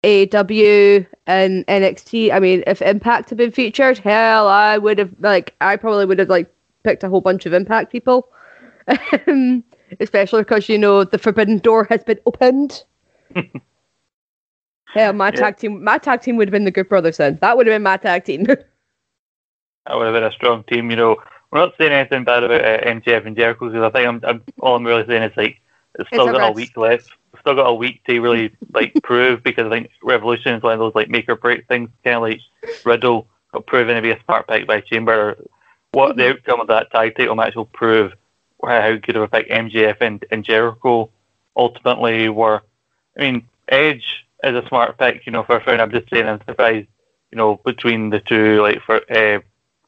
AW 0.08 1.06
and 1.28 1.66
NXT. 1.68 2.32
I 2.32 2.40
mean, 2.40 2.64
if 2.68 2.82
Impact 2.82 3.30
had 3.30 3.38
been 3.38 3.52
featured, 3.52 4.00
hell, 4.00 4.48
I 4.48 4.78
would 4.78 5.00
have 5.00 5.14
like 5.20 5.56
I 5.62 5.76
probably 5.78 6.06
would 6.06 6.20
have 6.20 6.30
like 6.30 6.52
picked 6.84 7.04
a 7.04 7.10
whole 7.10 7.22
bunch 7.22 7.46
of 7.46 7.54
Impact 7.54 7.92
people, 7.92 8.30
um, 9.28 9.64
especially 10.00 10.42
because 10.42 10.70
you 10.70 10.78
know 10.80 11.04
the 11.04 11.20
Forbidden 11.20 11.60
Door 11.60 11.86
has 11.86 12.04
been 12.04 12.20
opened. 12.26 12.84
Hell, 14.94 15.14
my 15.14 15.32
Yeah. 15.32 15.42
tag 15.42 15.58
team, 15.58 15.84
my 15.84 15.98
tag 16.00 16.22
team 16.22 16.38
would 16.38 16.48
have 16.48 16.52
been 16.54 16.66
the 16.66 16.72
Good 16.72 16.90
Brothers. 16.90 17.18
Then 17.18 17.38
that 17.42 17.58
would 17.58 17.68
have 17.68 17.74
been 17.74 17.84
my 17.84 17.98
tag 17.98 18.26
team. 18.26 18.46
That 19.86 19.98
would 19.98 20.06
have 20.06 20.14
been 20.14 20.24
a 20.24 20.32
strong 20.32 20.64
team. 20.66 20.90
You 20.92 20.98
know, 20.98 21.16
we're 21.52 21.60
not 21.60 21.74
saying 21.78 21.92
anything 21.92 22.24
bad 22.24 22.44
about 22.44 22.64
uh, 22.64 22.80
MJF 22.88 23.26
and 23.26 23.36
Jericho 23.38 23.70
because 23.70 23.84
I 23.84 23.90
think 23.92 24.08
I'm, 24.08 24.22
I'm 24.24 24.44
all 24.60 24.76
I'm 24.76 24.86
really 24.86 25.06
saying 25.08 25.24
is 25.24 25.38
like 25.38 25.62
it's 26.00 26.10
still 26.10 26.30
a 26.30 26.32
got 26.32 26.44
a 26.44 26.52
risk. 26.52 26.52
week 26.52 26.78
left. 26.78 27.10
Still 27.42 27.56
got 27.56 27.70
a 27.70 27.74
week 27.74 28.04
to 28.06 28.20
really 28.20 28.56
like 28.74 28.94
prove 29.04 29.44
because 29.44 29.68
I 29.68 29.70
think 29.70 29.92
Revolution 30.04 30.56
is 30.56 30.64
one 30.64 30.74
of 30.74 30.80
those 30.80 30.96
like 30.96 31.10
make 31.10 31.30
or 31.30 31.36
break 31.36 31.68
things. 31.68 31.90
Kind 32.04 32.16
of 32.16 32.22
like 32.22 32.42
Riddle 32.86 33.28
got 33.54 33.66
proven 33.66 33.96
to 33.96 34.02
be 34.02 34.12
a 34.12 34.24
smart 34.26 34.48
pick 34.48 34.68
by 34.68 34.82
Chamber. 34.82 35.38
What 35.92 36.18
the 36.18 36.30
outcome 36.30 36.62
of 36.62 36.68
that 36.68 36.92
tag 36.92 37.16
title 37.16 37.36
match 37.36 37.56
will 37.56 37.66
prove 37.66 38.14
how 38.64 38.96
good 38.96 39.16
of 39.16 39.24
a 39.24 39.28
pick 39.28 39.50
MJF 39.50 39.98
and, 40.02 40.24
and 40.32 40.44
Jericho 40.44 41.10
ultimately 41.56 42.30
were. 42.30 42.62
I 43.18 43.22
mean, 43.22 43.48
Edge 43.68 44.26
is 44.44 44.56
a 44.56 44.68
smart 44.68 44.98
pick. 44.98 45.26
You 45.26 45.32
know, 45.32 45.44
first 45.44 45.68
round. 45.68 45.82
I'm 45.82 45.92
just 45.92 46.10
saying 46.10 46.28
I'm 46.28 46.42
surprised. 46.46 46.88
You 47.32 47.38
know, 47.38 47.60
between 47.66 48.10
the 48.10 48.20
two, 48.20 48.62
like 48.62 48.82
for 48.84 49.02
uh, 49.12 49.40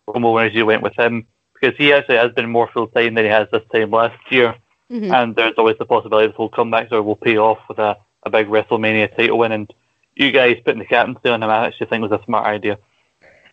Rumble 0.08 0.34
winners, 0.34 0.54
you 0.54 0.66
went 0.66 0.84
with 0.84 0.98
him 1.00 1.26
because 1.60 1.78
he 1.78 1.94
actually 1.94 2.18
has 2.18 2.32
been 2.34 2.50
more 2.50 2.70
full 2.72 2.88
time 2.88 3.14
than 3.16 3.26
he 3.26 3.32
has 3.32 3.48
this 3.52 3.64
time 3.72 3.92
last 3.92 4.18
year, 4.30 4.56
Mhm. 4.92 5.14
and 5.14 5.36
there's 5.36 5.54
always 5.58 5.78
the 5.78 5.86
possibility 5.86 6.28
this 6.28 6.38
will 6.38 6.50
come 6.50 6.72
back 6.72 6.92
or 6.92 7.04
will 7.04 7.16
pay 7.16 7.38
off 7.38 7.60
with 7.70 7.78
a, 7.80 7.96
a 8.24 8.30
big 8.30 8.48
WrestleMania 8.48 9.16
title 9.16 9.38
win. 9.38 9.52
And 9.52 9.72
you 10.16 10.32
guys 10.32 10.58
putting 10.66 10.80
the 10.80 10.86
captaincy 10.86 11.30
on 11.30 11.44
him, 11.44 11.50
I 11.50 11.68
actually 11.68 11.88
think 11.88 12.02
was 12.02 12.12
a 12.12 12.24
smart 12.26 12.48
idea. 12.48 12.78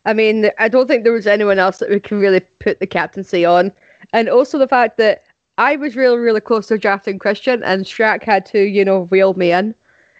I 0.06 0.12
mean, 0.14 0.50
I 0.58 0.68
don't 0.68 0.86
think 0.86 1.04
there 1.04 1.12
was 1.12 1.26
anyone 1.26 1.58
else 1.58 1.78
that 1.78 1.90
we 1.90 2.00
can 2.00 2.20
really 2.20 2.40
put 2.60 2.80
the 2.80 2.86
captaincy 2.86 3.44
on. 3.44 3.72
And 4.12 4.28
also 4.28 4.56
the 4.56 4.68
fact 4.68 4.96
that 4.98 5.24
I 5.58 5.76
was 5.76 5.96
really, 5.96 6.16
really 6.18 6.40
close 6.40 6.68
to 6.68 6.78
drafting 6.78 7.18
Christian, 7.18 7.62
and 7.64 7.84
Strack 7.84 8.22
had 8.22 8.46
to, 8.46 8.60
you 8.60 8.84
know, 8.84 9.08
reel 9.10 9.34
me 9.34 9.52
in 9.52 9.74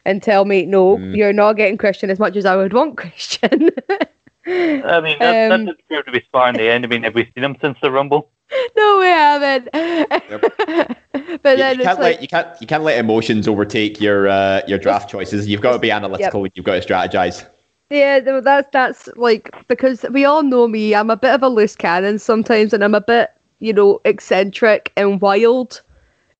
and 0.05 0.23
tell 0.23 0.45
me, 0.45 0.67
no, 0.67 0.97
Mm. 0.99 1.17
you're 1.17 1.33
not 1.33 1.55
getting 1.55 1.77
Christian 1.79 2.11
as 2.11 2.19
much 2.19 2.37
as 2.37 2.45
I 2.47 2.57
would 2.57 2.73
want 2.73 2.97
Christian. 2.97 3.71
I 4.47 5.01
mean, 5.01 5.19
that, 5.19 5.51
Um, 5.53 5.65
that 5.67 5.77
did 5.77 5.89
prove 5.89 6.05
to 6.07 6.13
be 6.13 6.25
smart 6.31 6.55
in 6.57 6.61
the 6.61 6.71
end. 6.71 6.85
I 6.85 6.89
mean, 6.89 7.03
have 7.03 7.15
we 7.15 7.25
seen 7.35 7.43
him 7.45 7.57
since 7.61 7.79
the 7.83 7.91
Rumble? 7.91 8.31
No, 8.77 8.99
we 8.99 9.07
haven't. 9.07 9.69
but 11.43 11.51
You, 11.51 11.57
then 11.57 11.79
you 11.79 11.85
can't 11.85 11.99
like, 11.99 12.15
let 12.15 12.23
you 12.23 12.29
can't 12.29 12.61
you 12.61 12.67
can't 12.67 12.83
let 12.83 12.99
emotions 12.99 13.49
overtake 13.49 14.01
your 14.01 14.29
uh, 14.29 14.63
your 14.67 14.79
draft 14.79 15.11
choices. 15.11 15.47
You've 15.49 15.61
got 15.61 15.73
to 15.73 15.79
be 15.79 15.91
analytical 15.91 16.45
and 16.45 16.53
you've 16.55 16.65
got 16.65 16.81
to 16.81 16.87
strategize. 16.87 17.47
Yeah, 17.91 18.21
that's 18.21 18.69
that's 18.73 19.09
like 19.17 19.51
because 19.69 20.05
we 20.11 20.25
all 20.25 20.43
know 20.43 20.67
me. 20.69 20.95
I'm 20.95 21.11
a 21.11 21.17
bit 21.17 21.35
of 21.35 21.43
a 21.43 21.49
loose 21.49 21.77
cannon 21.77 22.19
sometimes, 22.19 22.73
and 22.73 22.83
I'm 22.83 22.95
a 22.95 23.01
bit, 23.01 23.31
you 23.61 23.73
know, 23.73 24.01
eccentric 24.05 24.93
and 24.97 25.21
wild, 25.21 25.83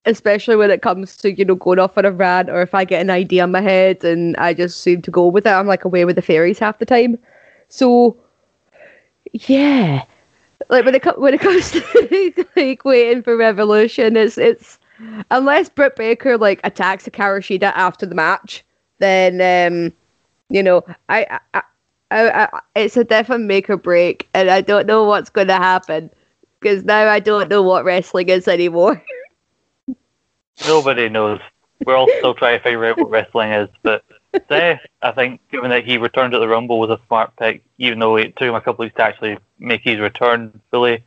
especially 0.07 0.57
when 0.57 0.71
it 0.71 0.83
comes 0.83 1.17
to 1.19 1.33
you 1.33 1.45
know 1.45 1.55
going 1.55 1.79
off 1.79 1.97
on 1.99 2.05
a 2.05 2.11
rant 2.11 2.51
or 2.51 2.63
if 2.63 2.75
I 2.75 2.85
get 2.85 3.01
an 3.01 3.11
idea 3.11 3.45
in 3.45 3.53
my 3.53 3.61
head 3.61 4.05
and 4.05 4.37
I 4.39 4.55
just 4.55 4.81
seem 4.83 5.03
to 5.03 5.11
go 5.11 5.27
with 5.27 5.47
it. 5.47 5.51
I'm 5.51 5.69
like 5.69 5.85
away 5.85 6.05
with 6.05 6.17
the 6.17 6.23
fairies 6.23 6.59
half 6.59 6.79
the 6.79 6.87
time. 6.87 7.19
So, 7.69 8.17
yeah, 9.33 10.05
like 10.69 10.85
when 10.85 10.95
it 10.95 11.19
when 11.19 11.35
it 11.35 11.41
comes 11.41 11.71
to 11.73 12.47
like 12.57 12.85
waiting 12.85 13.23
for 13.23 13.37
Revolution, 13.37 14.17
it's 14.17 14.39
it's 14.39 14.79
unless 15.31 15.69
Britt 15.69 15.97
Baker 15.97 16.39
like 16.39 16.61
attacks 16.65 17.07
Hikaru 17.07 17.63
after 17.63 18.07
the 18.07 18.15
match, 18.15 18.65
then 18.99 19.41
um 19.41 19.93
you 20.49 20.63
know, 20.63 20.85
I, 21.09 21.41
I, 21.55 21.63
I, 22.11 22.49
I, 22.53 22.61
it's 22.77 22.97
a 22.97 23.05
definite 23.05 23.47
make 23.47 23.69
or 23.69 23.77
break, 23.77 24.29
and 24.35 24.49
I 24.51 24.61
don't 24.61 24.87
know 24.87 25.05
what's 25.05 25.31
going 25.31 25.49
to 25.49 25.55
happen 25.55 26.11
because 26.61 26.85
now 26.85 27.09
I 27.09 27.21
don't 27.21 27.49
know 27.49 27.63
what 27.63 27.85
wrestling 27.85 28.29
is 28.29 28.47
anymore. 28.49 29.03
Nobody 30.67 31.09
knows. 31.09 31.41
We're 31.85 31.97
all 31.97 32.09
still 32.19 32.35
trying 32.35 32.59
to 32.59 32.63
figure 32.63 32.85
out 32.87 32.99
what 32.99 33.11
wrestling 33.11 33.53
is. 33.53 33.69
But 33.83 34.05
Seth, 34.49 34.81
I 35.03 35.13
think, 35.13 35.41
given 35.51 35.71
that 35.71 35.85
he 35.85 35.99
returned 35.99 36.35
at 36.35 36.39
the 36.39 36.49
Rumble, 36.49 36.79
was 36.79 36.91
a 36.91 37.01
smart 37.07 37.35
pick, 37.37 37.63
even 37.79 37.99
though 37.99 38.17
it 38.17 38.37
took 38.37 38.49
him 38.49 38.55
a 38.55 38.61
couple 38.61 38.85
of 38.85 38.87
weeks 38.87 38.97
to 38.97 39.03
actually 39.03 39.39
make 39.59 39.83
his 39.83 39.99
return 39.99 40.61
fully 40.71 41.05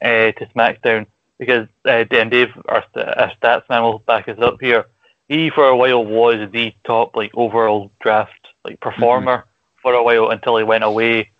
uh, 0.00 0.32
to 0.32 0.48
SmackDown. 0.54 1.06
Because 1.38 1.66
uh, 1.84 2.04
Dan 2.04 2.28
Dave, 2.28 2.50
our, 2.66 2.84
st- 2.94 3.08
our 3.08 3.32
stats 3.40 3.68
man, 3.68 3.82
will 3.82 3.98
back 4.00 4.28
us 4.28 4.38
up 4.38 4.60
here. 4.60 4.86
He, 5.28 5.50
for 5.50 5.66
a 5.66 5.76
while, 5.76 6.04
was 6.04 6.50
the 6.52 6.74
top 6.84 7.16
like 7.16 7.32
overall 7.34 7.90
draft 8.00 8.48
like 8.64 8.80
performer 8.80 9.46
for 9.82 9.94
a 9.94 10.02
while 10.02 10.30
until 10.30 10.56
he 10.56 10.64
went 10.64 10.84
away, 10.84 11.30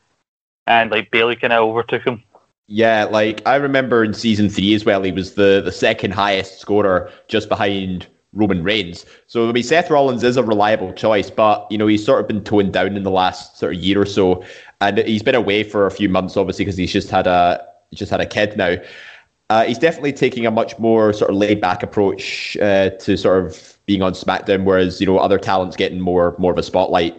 and 0.67 0.91
like 0.91 1.11
Bayley 1.11 1.37
kind 1.37 1.53
of 1.53 1.63
overtook 1.63 2.03
him. 2.03 2.23
Yeah, 2.67 3.05
like 3.05 3.43
I 3.47 3.57
remember 3.57 4.03
in 4.03 4.15
season 4.15 4.49
three 4.49 4.75
as 4.75 4.85
well, 4.85 5.03
he 5.03 5.13
was 5.13 5.35
the, 5.35 5.61
the 5.63 5.73
second 5.73 6.13
highest 6.13 6.59
scorer 6.59 7.11
just 7.29 7.49
behind 7.49 8.07
Roman 8.33 8.63
Reigns. 8.63 9.05
So 9.27 9.49
I 9.49 9.53
mean 9.53 9.63
Seth 9.63 9.91
Rollins 9.91 10.23
is 10.23 10.37
a 10.37 10.43
reliable 10.43 10.93
choice, 10.93 11.31
but 11.31 11.67
you 11.71 11.79
know, 11.79 11.87
he's 11.87 12.05
sort 12.05 12.21
of 12.21 12.29
been 12.29 12.45
toned 12.45 12.73
down 12.73 12.97
in 12.97 13.03
the 13.03 13.11
last 13.11 13.59
sort 13.59 13.75
of 13.75 13.83
year 13.83 14.01
or 14.01 14.07
so. 14.07 14.45
And 14.81 14.99
he's 14.99 15.23
been 15.23 15.35
away 15.35 15.65
for 15.65 15.87
a 15.87 15.91
few 15.91 16.09
months 16.09 16.37
obviously 16.37 16.65
because 16.65 16.77
he's 16.77 16.93
just 16.93 17.11
had 17.11 17.27
a 17.27 17.67
just 17.95 18.11
had 18.11 18.21
a 18.21 18.27
kid 18.27 18.57
now. 18.57 18.77
Uh, 19.51 19.65
he's 19.65 19.79
definitely 19.79 20.15
taking 20.15 20.47
a 20.47 20.51
much 20.51 20.79
more 20.79 21.13
sort 21.13 21.31
of 21.31 21.37
laid 21.37 21.61
back 21.61 21.83
approach 21.83 22.57
uh, 22.63 22.89
to 22.91 23.19
sort 23.19 23.45
of 23.45 23.77
being 23.85 24.01
on 24.01 24.13
SmackDown, 24.13 24.65
whereas 24.65 25.01
you 25.01 25.07
know 25.07 25.19
other 25.19 25.39
talents 25.39 25.77
getting 25.77 26.01
more 26.01 26.35
more 26.39 26.53
of 26.53 26.59
a 26.59 26.63
spotlight. 26.63 27.15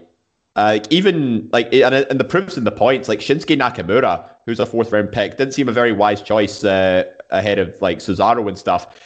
Uh, 0.55 0.74
like 0.74 0.91
even 0.91 1.49
like 1.51 1.72
and, 1.74 1.93
and 1.93 2.20
the 2.20 2.24
proofs 2.24 2.57
in 2.57 2.64
the 2.64 2.72
points, 2.72 3.07
like 3.07 3.20
Shinsuke 3.20 3.57
Nakamura, 3.57 4.28
who's 4.45 4.59
a 4.59 4.66
fourth 4.66 4.91
round 4.91 5.11
pick, 5.11 5.38
didn't 5.38 5.53
seem 5.53 5.70
a 5.70 5.72
very 5.72 5.91
wise 5.91 6.22
choice 6.22 6.64
uh, 6.64 7.03
ahead 7.30 7.59
of 7.59 7.80
like 7.82 7.99
Cesaro 7.99 8.47
and 8.47 8.57
stuff. 8.57 8.99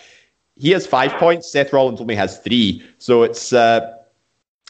He 0.60 0.72
has 0.72 0.88
five 0.88 1.14
points. 1.14 1.52
Seth 1.52 1.72
Rollins 1.72 2.02
only 2.02 2.16
has 2.16 2.40
three, 2.40 2.84
so 2.98 3.24
it's 3.24 3.54
uh, 3.54 3.94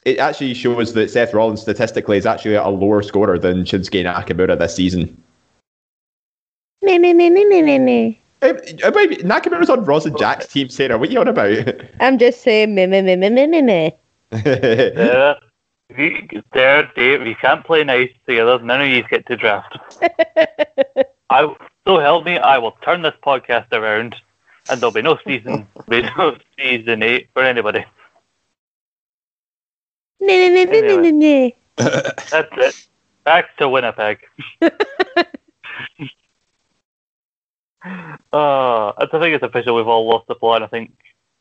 it 0.05 0.19
actually 0.19 0.53
shows 0.53 0.93
that 0.93 1.09
Seth 1.09 1.33
Rollins 1.33 1.61
statistically 1.61 2.17
is 2.17 2.25
actually 2.25 2.55
a 2.55 2.67
lower 2.67 3.01
scorer 3.01 3.37
than 3.37 3.63
Shinsuke 3.63 4.03
Nakamura 4.05 4.57
this 4.57 4.75
season. 4.75 5.21
Me, 6.81 6.97
me, 6.99 7.13
me, 7.13 7.29
me, 7.29 7.45
me, 7.45 7.61
me, 7.61 7.79
me. 7.79 8.19
Nakamura's 8.41 9.69
on 9.69 9.83
Ross 9.83 10.05
and 10.05 10.17
Jack's 10.17 10.47
team, 10.47 10.69
Sarah. 10.69 10.97
What 10.97 11.09
are 11.09 11.11
you 11.11 11.19
on 11.19 11.27
about? 11.27 11.57
I'm 11.99 12.17
just 12.17 12.41
saying 12.41 12.75
me, 12.75 12.85
me, 12.85 13.01
me, 13.01 13.15
me, 13.15 13.29
me, 13.29 13.47
me, 13.47 13.61
me. 13.61 13.93
There, 14.29 15.37
you, 15.97 16.43
there, 16.53 16.91
Dave. 16.95 17.25
You 17.25 17.35
can't 17.35 17.65
play 17.65 17.83
nice 17.83 18.11
together. 18.27 18.59
None 18.59 18.81
of 18.81 18.87
you 18.87 19.03
get 19.07 19.25
to 19.27 19.35
draft. 19.35 19.77
I 21.29 21.55
so 21.87 21.99
help 21.99 22.25
me. 22.25 22.37
I 22.37 22.57
will 22.57 22.77
turn 22.83 23.01
this 23.01 23.15
podcast 23.25 23.71
around, 23.71 24.15
and 24.69 24.79
there'll 24.79 24.91
be 24.91 25.01
no 25.01 25.17
season, 25.25 25.67
be 25.89 26.01
no 26.17 26.37
season 26.57 27.03
eight 27.03 27.29
for 27.33 27.43
anybody. 27.43 27.85
Me. 30.19 31.55
That's 31.75 32.49
it. 32.57 32.87
Back 33.23 33.55
to 33.57 33.69
Winnipeg. 33.69 34.19
Oh, 38.33 38.93
I 38.97 39.05
think 39.05 39.35
it's 39.35 39.43
official. 39.43 39.75
We've 39.75 39.87
all 39.87 40.07
lost 40.07 40.27
the 40.27 40.35
plot. 40.35 40.63
I 40.63 40.67
think 40.67 40.91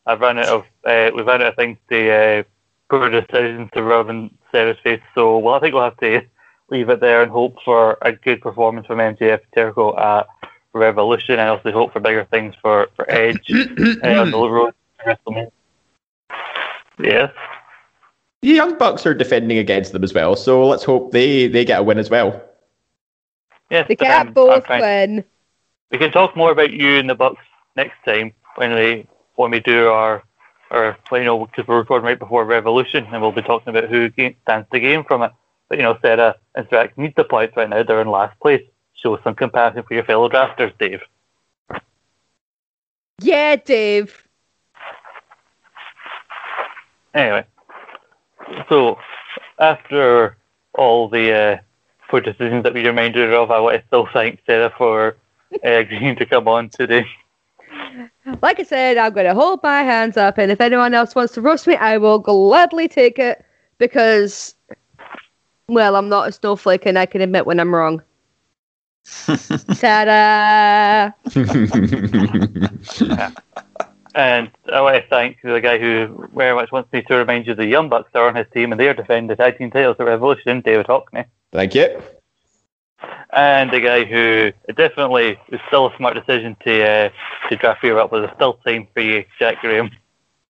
I've 0.06 0.20
run 0.20 0.38
out 0.38 0.46
of 0.46 0.64
uh, 0.84 1.10
we've 1.14 1.26
run 1.26 1.42
out 1.42 1.48
of 1.48 1.56
things 1.56 1.78
to 1.90 2.10
uh, 2.10 2.42
poor 2.88 3.10
decisions 3.10 3.70
to 3.74 3.82
rub 3.82 4.08
in 4.08 4.30
Sarah's 4.52 4.78
face. 4.84 5.00
So, 5.14 5.38
well, 5.38 5.54
I 5.54 5.60
think 5.60 5.74
we'll 5.74 5.84
have 5.84 5.96
to 5.98 6.22
leave 6.70 6.88
it 6.88 7.00
there 7.00 7.22
and 7.22 7.30
hope 7.30 7.56
for 7.64 7.98
a 8.02 8.12
good 8.12 8.40
performance 8.40 8.86
from 8.86 8.98
MJF 8.98 9.40
Jericho 9.54 9.96
at 9.98 10.26
Revolution, 10.76 11.38
and 11.38 11.48
also 11.50 11.72
hope 11.72 11.92
for 11.92 12.00
bigger 12.00 12.24
things 12.30 12.54
for 12.62 12.88
for 12.96 13.10
Edge 13.10 13.50
uh, 13.52 14.20
on 14.20 14.30
the 14.30 14.48
road 14.48 14.74
WrestleMania. 15.04 15.50
Yes. 16.98 17.32
the 18.42 18.48
Young 18.48 18.78
Bucks 18.78 19.04
are 19.06 19.14
defending 19.14 19.58
against 19.58 19.92
them 19.92 20.04
as 20.04 20.14
well, 20.14 20.36
so 20.36 20.66
let's 20.66 20.84
hope 20.84 21.12
they 21.12 21.46
they 21.48 21.64
get 21.64 21.80
a 21.80 21.82
win 21.82 21.98
as 21.98 22.10
well. 22.10 22.42
Yes, 23.70 23.86
They 23.88 23.96
but 23.96 24.04
can't 24.06 24.12
I'm- 24.18 24.26
I'm 24.28 24.32
both 24.34 24.68
win. 24.68 25.24
We 25.90 25.98
can 25.98 26.10
talk 26.12 26.36
more 26.36 26.50
about 26.52 26.70
you 26.72 26.98
and 26.98 27.08
the 27.10 27.14
Bucks 27.14 27.42
next 27.76 27.96
time 28.04 28.32
when 28.56 28.74
we 28.74 29.06
when 29.34 29.50
we 29.50 29.60
do 29.60 29.88
our 29.88 30.22
our 30.70 30.96
you 31.12 31.24
know 31.24 31.46
because 31.46 31.66
we're 31.68 31.78
recording 31.78 32.06
right 32.06 32.18
before 32.18 32.44
Revolution 32.44 33.06
and 33.12 33.20
we'll 33.22 33.32
be 33.32 33.42
talking 33.42 33.68
about 33.76 33.88
who 33.88 34.08
ga- 34.10 34.36
stands 34.42 34.68
to 34.72 34.80
gain 34.80 35.04
from 35.04 35.22
it. 35.22 35.32
But 35.68 35.78
you 35.78 35.84
know, 35.84 35.98
Sarah 36.00 36.36
and 36.54 36.66
Strack 36.68 36.96
need 36.96 37.14
the 37.16 37.24
points 37.24 37.56
right 37.56 37.68
now. 37.68 37.82
They're 37.82 38.00
in 38.00 38.08
last 38.10 38.38
place. 38.40 38.62
Show 39.06 39.20
some 39.22 39.36
compassion 39.36 39.84
for 39.84 39.94
your 39.94 40.02
fellow 40.02 40.28
drafters, 40.28 40.76
Dave. 40.80 41.00
Yeah, 43.20 43.54
Dave. 43.54 44.26
Anyway, 47.14 47.44
so 48.68 48.98
after 49.60 50.36
all 50.74 51.08
the 51.08 51.32
uh, 51.32 51.56
poor 52.10 52.20
decisions 52.20 52.64
that 52.64 52.74
we 52.74 52.84
reminded 52.84 53.30
her 53.30 53.36
of, 53.36 53.52
I 53.52 53.60
want 53.60 53.80
to 53.80 53.86
still 53.86 54.08
thank 54.12 54.40
Sarah 54.44 54.72
for 54.76 55.16
uh, 55.52 55.56
agreeing 55.62 56.16
to 56.16 56.26
come 56.26 56.48
on 56.48 56.68
today. 56.68 57.06
Like 58.42 58.58
I 58.58 58.64
said, 58.64 58.98
I'm 58.98 59.12
going 59.12 59.26
to 59.26 59.34
hold 59.34 59.62
my 59.62 59.84
hands 59.84 60.16
up, 60.16 60.36
and 60.36 60.50
if 60.50 60.60
anyone 60.60 60.94
else 60.94 61.14
wants 61.14 61.32
to 61.34 61.40
roast 61.40 61.68
me, 61.68 61.76
I 61.76 61.96
will 61.98 62.18
gladly 62.18 62.88
take 62.88 63.20
it 63.20 63.44
because, 63.78 64.56
well, 65.68 65.94
I'm 65.94 66.08
not 66.08 66.28
a 66.28 66.32
snowflake 66.32 66.86
and 66.86 66.98
I 66.98 67.06
can 67.06 67.20
admit 67.20 67.46
when 67.46 67.60
I'm 67.60 67.72
wrong. 67.72 68.02
Ta-da! 69.78 71.12
And 74.16 74.50
I 74.72 74.80
want 74.80 74.96
to 74.96 75.06
thank 75.10 75.42
the 75.42 75.60
guy 75.60 75.78
who 75.78 76.28
very 76.34 76.54
much 76.54 76.72
wants 76.72 76.90
me 76.90 77.02
to 77.02 77.16
remind 77.16 77.46
you 77.46 77.54
the 77.54 77.66
Young 77.66 77.90
Bucks 77.90 78.10
are 78.14 78.26
on 78.26 78.34
his 78.34 78.46
team 78.54 78.72
and 78.72 78.80
they 78.80 78.88
are 78.88 78.94
defending 78.94 79.26
the 79.28 79.36
tag 79.36 79.58
team 79.58 79.70
titles 79.70 79.96
at 80.00 80.06
Revolution, 80.06 80.62
David 80.62 80.86
Hockney. 80.86 81.26
Thank 81.52 81.74
you. 81.74 82.02
And 83.34 83.70
the 83.70 83.80
guy 83.80 84.04
who 84.04 84.52
definitely 84.72 85.38
is 85.48 85.60
still 85.66 85.88
a 85.88 85.96
smart 85.98 86.14
decision 86.14 86.56
to 86.64 86.82
uh, 86.82 87.08
to 87.50 87.56
draft 87.56 87.84
you 87.84 87.98
up, 87.98 88.10
but 88.10 88.20
there's 88.20 88.34
still 88.36 88.54
time 88.54 88.88
for 88.94 89.00
you, 89.00 89.22
Jack 89.38 89.60
Graham. 89.60 89.90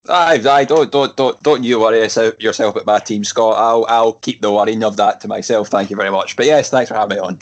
Aye, 0.08 0.40
aye, 0.48 0.64
don't, 0.64 0.92
don't, 0.92 1.16
don't, 1.16 1.42
don't 1.42 1.64
you 1.64 1.80
worry 1.80 1.98
yourself 1.98 2.40
yourself 2.40 2.76
about 2.76 2.86
my 2.86 2.98
team, 3.00 3.24
Scott. 3.24 3.56
I'll, 3.56 3.84
I'll 3.88 4.12
keep 4.12 4.42
the 4.42 4.52
worrying 4.52 4.84
of 4.84 4.96
that 4.98 5.20
to 5.22 5.28
myself. 5.28 5.68
Thank 5.68 5.90
you 5.90 5.96
very 5.96 6.10
much. 6.10 6.36
But 6.36 6.46
yes, 6.46 6.70
thanks 6.70 6.88
for 6.88 6.94
having 6.94 7.16
me 7.16 7.20
on. 7.20 7.40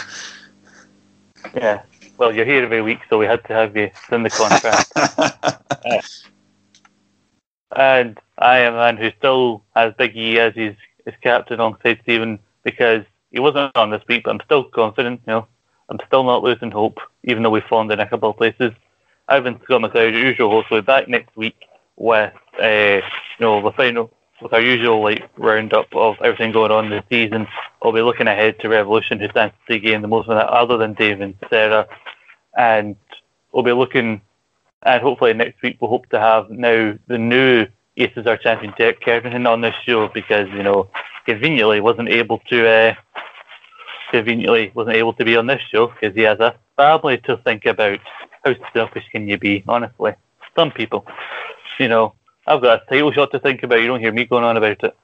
Yeah. 1.54 1.82
Well, 2.16 2.34
you're 2.34 2.44
here 2.44 2.62
every 2.62 2.82
week, 2.82 3.00
so 3.10 3.18
we 3.18 3.26
had 3.26 3.44
to 3.44 3.52
have 3.52 3.76
you 3.76 3.90
in 4.12 4.22
the 4.22 4.30
contract. 4.30 4.92
and 7.76 8.18
I 8.38 8.58
am 8.58 8.74
a 8.74 8.76
man 8.76 8.96
who 8.96 9.10
still 9.18 9.64
has 9.74 9.92
Big 9.98 10.16
E 10.16 10.38
as 10.38 10.54
his, 10.54 10.76
his 11.04 11.14
captain 11.22 11.58
alongside 11.58 12.00
Stephen 12.02 12.38
because 12.62 13.04
he 13.32 13.40
wasn't 13.40 13.76
on 13.76 13.90
this 13.90 14.02
week, 14.08 14.24
but 14.24 14.30
I'm 14.30 14.40
still 14.44 14.64
confident. 14.64 15.20
You 15.26 15.32
know, 15.32 15.46
I'm 15.88 15.98
still 16.06 16.24
not 16.24 16.42
losing 16.44 16.70
hope, 16.70 16.98
even 17.24 17.42
though 17.42 17.50
we've 17.50 17.64
fallen 17.64 17.90
in 17.90 18.00
a 18.00 18.08
couple 18.08 18.30
of 18.30 18.36
places. 18.36 18.72
I've 19.28 19.44
been 19.44 19.60
Scott 19.64 19.80
McLeod, 19.80 20.12
your 20.12 20.24
usual 20.24 20.50
host. 20.50 20.70
We'll 20.70 20.82
be 20.82 20.86
back 20.86 21.08
next 21.08 21.36
week 21.36 21.66
with 21.96 22.32
uh, 22.62 23.00
you 23.00 23.02
know 23.40 23.62
the 23.62 23.72
final 23.72 24.10
with 24.44 24.52
our 24.52 24.60
usual 24.60 25.02
like 25.02 25.26
roundup 25.38 25.88
of 25.94 26.16
everything 26.22 26.52
going 26.52 26.70
on 26.70 26.90
this 26.90 27.02
season. 27.10 27.48
We'll 27.82 27.94
be 27.94 28.02
looking 28.02 28.28
ahead 28.28 28.60
to 28.60 28.68
Revolution, 28.68 29.18
who 29.18 29.28
stands 29.30 29.54
to 29.68 29.78
gain 29.78 30.02
the 30.02 30.08
most 30.08 30.28
of 30.28 30.36
that, 30.36 30.48
other 30.48 30.76
than 30.76 30.92
Dave 30.92 31.22
and 31.22 31.34
Sarah, 31.48 31.88
and 32.56 32.94
we'll 33.52 33.64
be 33.64 33.72
looking 33.72 34.20
And 34.82 35.02
hopefully 35.02 35.32
next 35.32 35.62
week 35.62 35.78
we'll 35.80 35.90
hope 35.90 36.08
to 36.10 36.20
have 36.20 36.50
now 36.50 36.94
the 37.08 37.18
new 37.18 37.66
ASR 37.98 38.38
champion 38.40 38.74
Derek 38.76 39.00
Kernaghan 39.00 39.48
on 39.48 39.62
this 39.62 39.74
show 39.86 40.08
because, 40.08 40.48
you 40.50 40.62
know, 40.62 40.90
conveniently 41.24 41.80
wasn't 41.80 42.10
able 42.10 42.38
to 42.50 42.68
uh, 42.68 42.94
conveniently 44.10 44.72
wasn't 44.74 44.96
able 44.96 45.14
to 45.14 45.24
be 45.24 45.36
on 45.36 45.46
this 45.46 45.62
show 45.72 45.86
because 45.86 46.14
he 46.14 46.22
has 46.22 46.38
a 46.40 46.54
family 46.76 47.18
to 47.24 47.38
think 47.38 47.64
about. 47.64 47.98
How 48.44 48.54
selfish 48.74 49.04
can 49.10 49.26
you 49.26 49.38
be, 49.38 49.64
honestly? 49.66 50.12
Some 50.54 50.70
people. 50.70 51.06
You 51.78 51.88
know, 51.88 52.14
I've 52.46 52.62
got 52.62 52.82
a 52.82 52.86
title 52.90 53.12
shot 53.12 53.30
to 53.32 53.38
think 53.38 53.62
about. 53.62 53.80
You 53.80 53.86
don't 53.86 54.00
hear 54.00 54.12
me 54.12 54.24
going 54.24 54.44
on 54.44 54.56
about 54.56 54.84
it. 54.84 54.96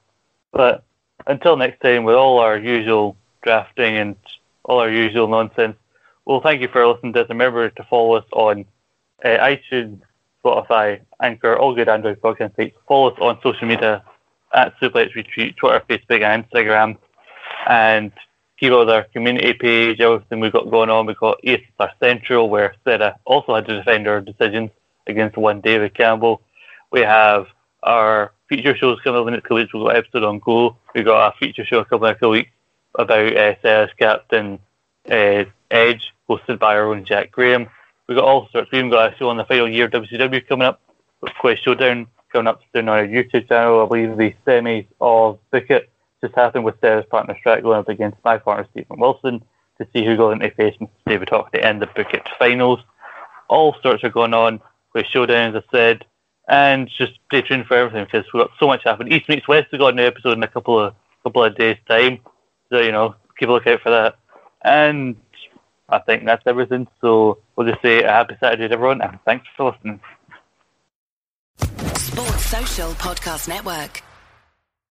But 0.51 0.83
until 1.25 1.57
next 1.57 1.81
time, 1.81 2.03
with 2.03 2.15
all 2.15 2.39
our 2.39 2.57
usual 2.57 3.17
drafting 3.41 3.97
and 3.97 4.15
all 4.63 4.79
our 4.79 4.91
usual 4.91 5.27
nonsense, 5.27 5.77
well, 6.25 6.41
thank 6.41 6.61
you 6.61 6.67
for 6.67 6.85
listening 6.87 7.13
to 7.13 7.23
us. 7.23 7.29
Remember 7.29 7.69
to 7.69 7.83
follow 7.85 8.15
us 8.15 8.25
on 8.31 8.65
uh, 9.23 9.27
iTunes, 9.27 10.01
Spotify, 10.43 11.01
Anchor, 11.21 11.57
all 11.57 11.73
good 11.73 11.89
Android 11.89 12.21
podcast 12.21 12.55
sites. 12.55 12.77
Follow 12.87 13.11
us 13.11 13.17
on 13.19 13.39
social 13.41 13.67
media 13.67 14.03
at 14.53 14.77
Suplex 14.79 15.15
Retreat, 15.15 15.57
Twitter, 15.57 15.83
Facebook, 15.89 16.21
and 16.21 16.49
Instagram. 16.49 16.97
And 17.67 18.11
keep 18.59 18.71
up 18.71 18.79
with 18.79 18.89
our 18.89 19.03
community 19.05 19.53
page, 19.53 19.99
everything 19.99 20.39
we've 20.39 20.51
got 20.51 20.69
going 20.69 20.89
on. 20.89 21.07
We've 21.07 21.17
got 21.17 21.41
ASR 21.43 21.91
Central, 21.99 22.49
where 22.49 22.75
Sarah 22.83 23.17
also 23.25 23.55
had 23.55 23.65
to 23.67 23.77
defend 23.77 24.05
her 24.05 24.21
decisions 24.21 24.69
against 25.07 25.37
one 25.37 25.61
David 25.61 25.95
Campbell. 25.95 26.41
We 26.91 27.01
have 27.01 27.47
our 27.83 28.33
feature 28.49 28.75
shows 28.75 28.99
coming 29.01 29.21
up 29.21 29.27
in 29.27 29.33
the 29.33 29.37
next 29.37 29.43
couple 29.43 29.57
weeks. 29.57 29.73
We've 29.73 29.83
got 29.83 29.91
an 29.91 29.97
episode 29.97 30.23
on 30.23 30.39
Go. 30.39 30.77
We've 30.93 31.05
got 31.05 31.33
a 31.33 31.37
feature 31.37 31.65
show 31.65 31.83
coming 31.83 32.09
up 32.09 32.17
in 32.21 32.25
a 32.25 32.29
weeks 32.29 32.51
about 32.95 33.37
uh, 33.37 33.55
Sarah's 33.61 33.91
captain, 33.97 34.59
uh, 35.09 35.45
Edge, 35.71 36.13
hosted 36.29 36.59
by 36.59 36.75
our 36.75 36.91
own 36.91 37.05
Jack 37.05 37.31
Graham. 37.31 37.67
We've 38.07 38.17
got 38.17 38.25
all 38.25 38.49
sorts. 38.51 38.71
We've 38.71 38.91
got 38.91 39.13
a 39.13 39.17
show 39.17 39.29
on 39.29 39.37
the 39.37 39.45
final 39.45 39.69
year 39.69 39.85
of 39.85 39.91
WCW 39.91 40.45
coming 40.47 40.67
up. 40.67 40.81
With 41.21 41.33
Quest 41.35 41.63
Showdown 41.63 42.07
coming 42.31 42.47
up 42.47 42.61
soon 42.73 42.89
on 42.89 42.97
our 42.97 43.05
YouTube 43.05 43.47
channel. 43.47 43.85
I 43.85 43.87
believe 43.87 44.17
the 44.17 44.33
semis 44.45 44.87
of 44.99 45.39
Book 45.51 45.69
It 45.69 45.91
just 46.19 46.35
happened 46.35 46.65
with 46.65 46.79
Sarah's 46.81 47.05
partner 47.05 47.37
Strack 47.45 47.61
going 47.61 47.79
up 47.79 47.89
against 47.89 48.17
my 48.23 48.37
partner 48.37 48.67
Stephen 48.71 48.99
Wilson 48.99 49.43
to 49.77 49.87
see 49.93 50.03
who 50.03 50.17
got 50.17 50.31
into 50.31 50.49
face. 50.51 50.75
David 51.05 51.29
Hawk 51.29 51.47
at 51.47 51.51
the 51.53 51.65
end 51.65 51.83
of 51.83 51.93
Book 51.93 52.07
finals. 52.39 52.79
All 53.49 53.75
sorts 53.83 54.03
are 54.03 54.09
going 54.09 54.33
on 54.33 54.61
with 54.93 55.05
Showdown, 55.05 55.55
as 55.55 55.63
I 55.63 55.71
said, 55.71 56.05
and 56.51 56.89
just 56.97 57.13
stay 57.27 57.41
tuned 57.41 57.65
for 57.65 57.77
everything 57.77 58.03
because 58.03 58.25
we've 58.33 58.43
got 58.43 58.51
so 58.59 58.67
much 58.67 58.81
happening. 58.83 59.13
East 59.13 59.29
meets 59.29 59.47
West, 59.47 59.69
we've 59.71 59.79
got 59.79 59.93
a 59.93 59.95
new 59.95 60.03
episode 60.03 60.33
in 60.33 60.43
a 60.43 60.47
couple 60.47 60.79
of 60.79 60.93
couple 61.23 61.43
of 61.43 61.55
days' 61.55 61.77
time. 61.87 62.19
So, 62.69 62.79
you 62.79 62.91
know, 62.91 63.15
keep 63.39 63.47
a 63.47 63.53
lookout 63.53 63.81
for 63.81 63.89
that. 63.89 64.17
And 64.63 65.15
I 65.87 65.99
think 65.99 66.25
that's 66.25 66.43
everything. 66.45 66.87
So 66.99 67.39
we'll 67.55 67.67
just 67.67 67.81
say 67.81 68.03
a 68.03 68.09
happy 68.09 68.35
Saturday 68.39 68.67
to 68.67 68.73
everyone 68.73 69.01
and 69.01 69.17
thanks 69.25 69.47
for 69.55 69.71
listening. 69.71 70.01
Sports 71.95 72.45
Social 72.45 72.91
Podcast 72.91 73.47
Network. 73.47 74.03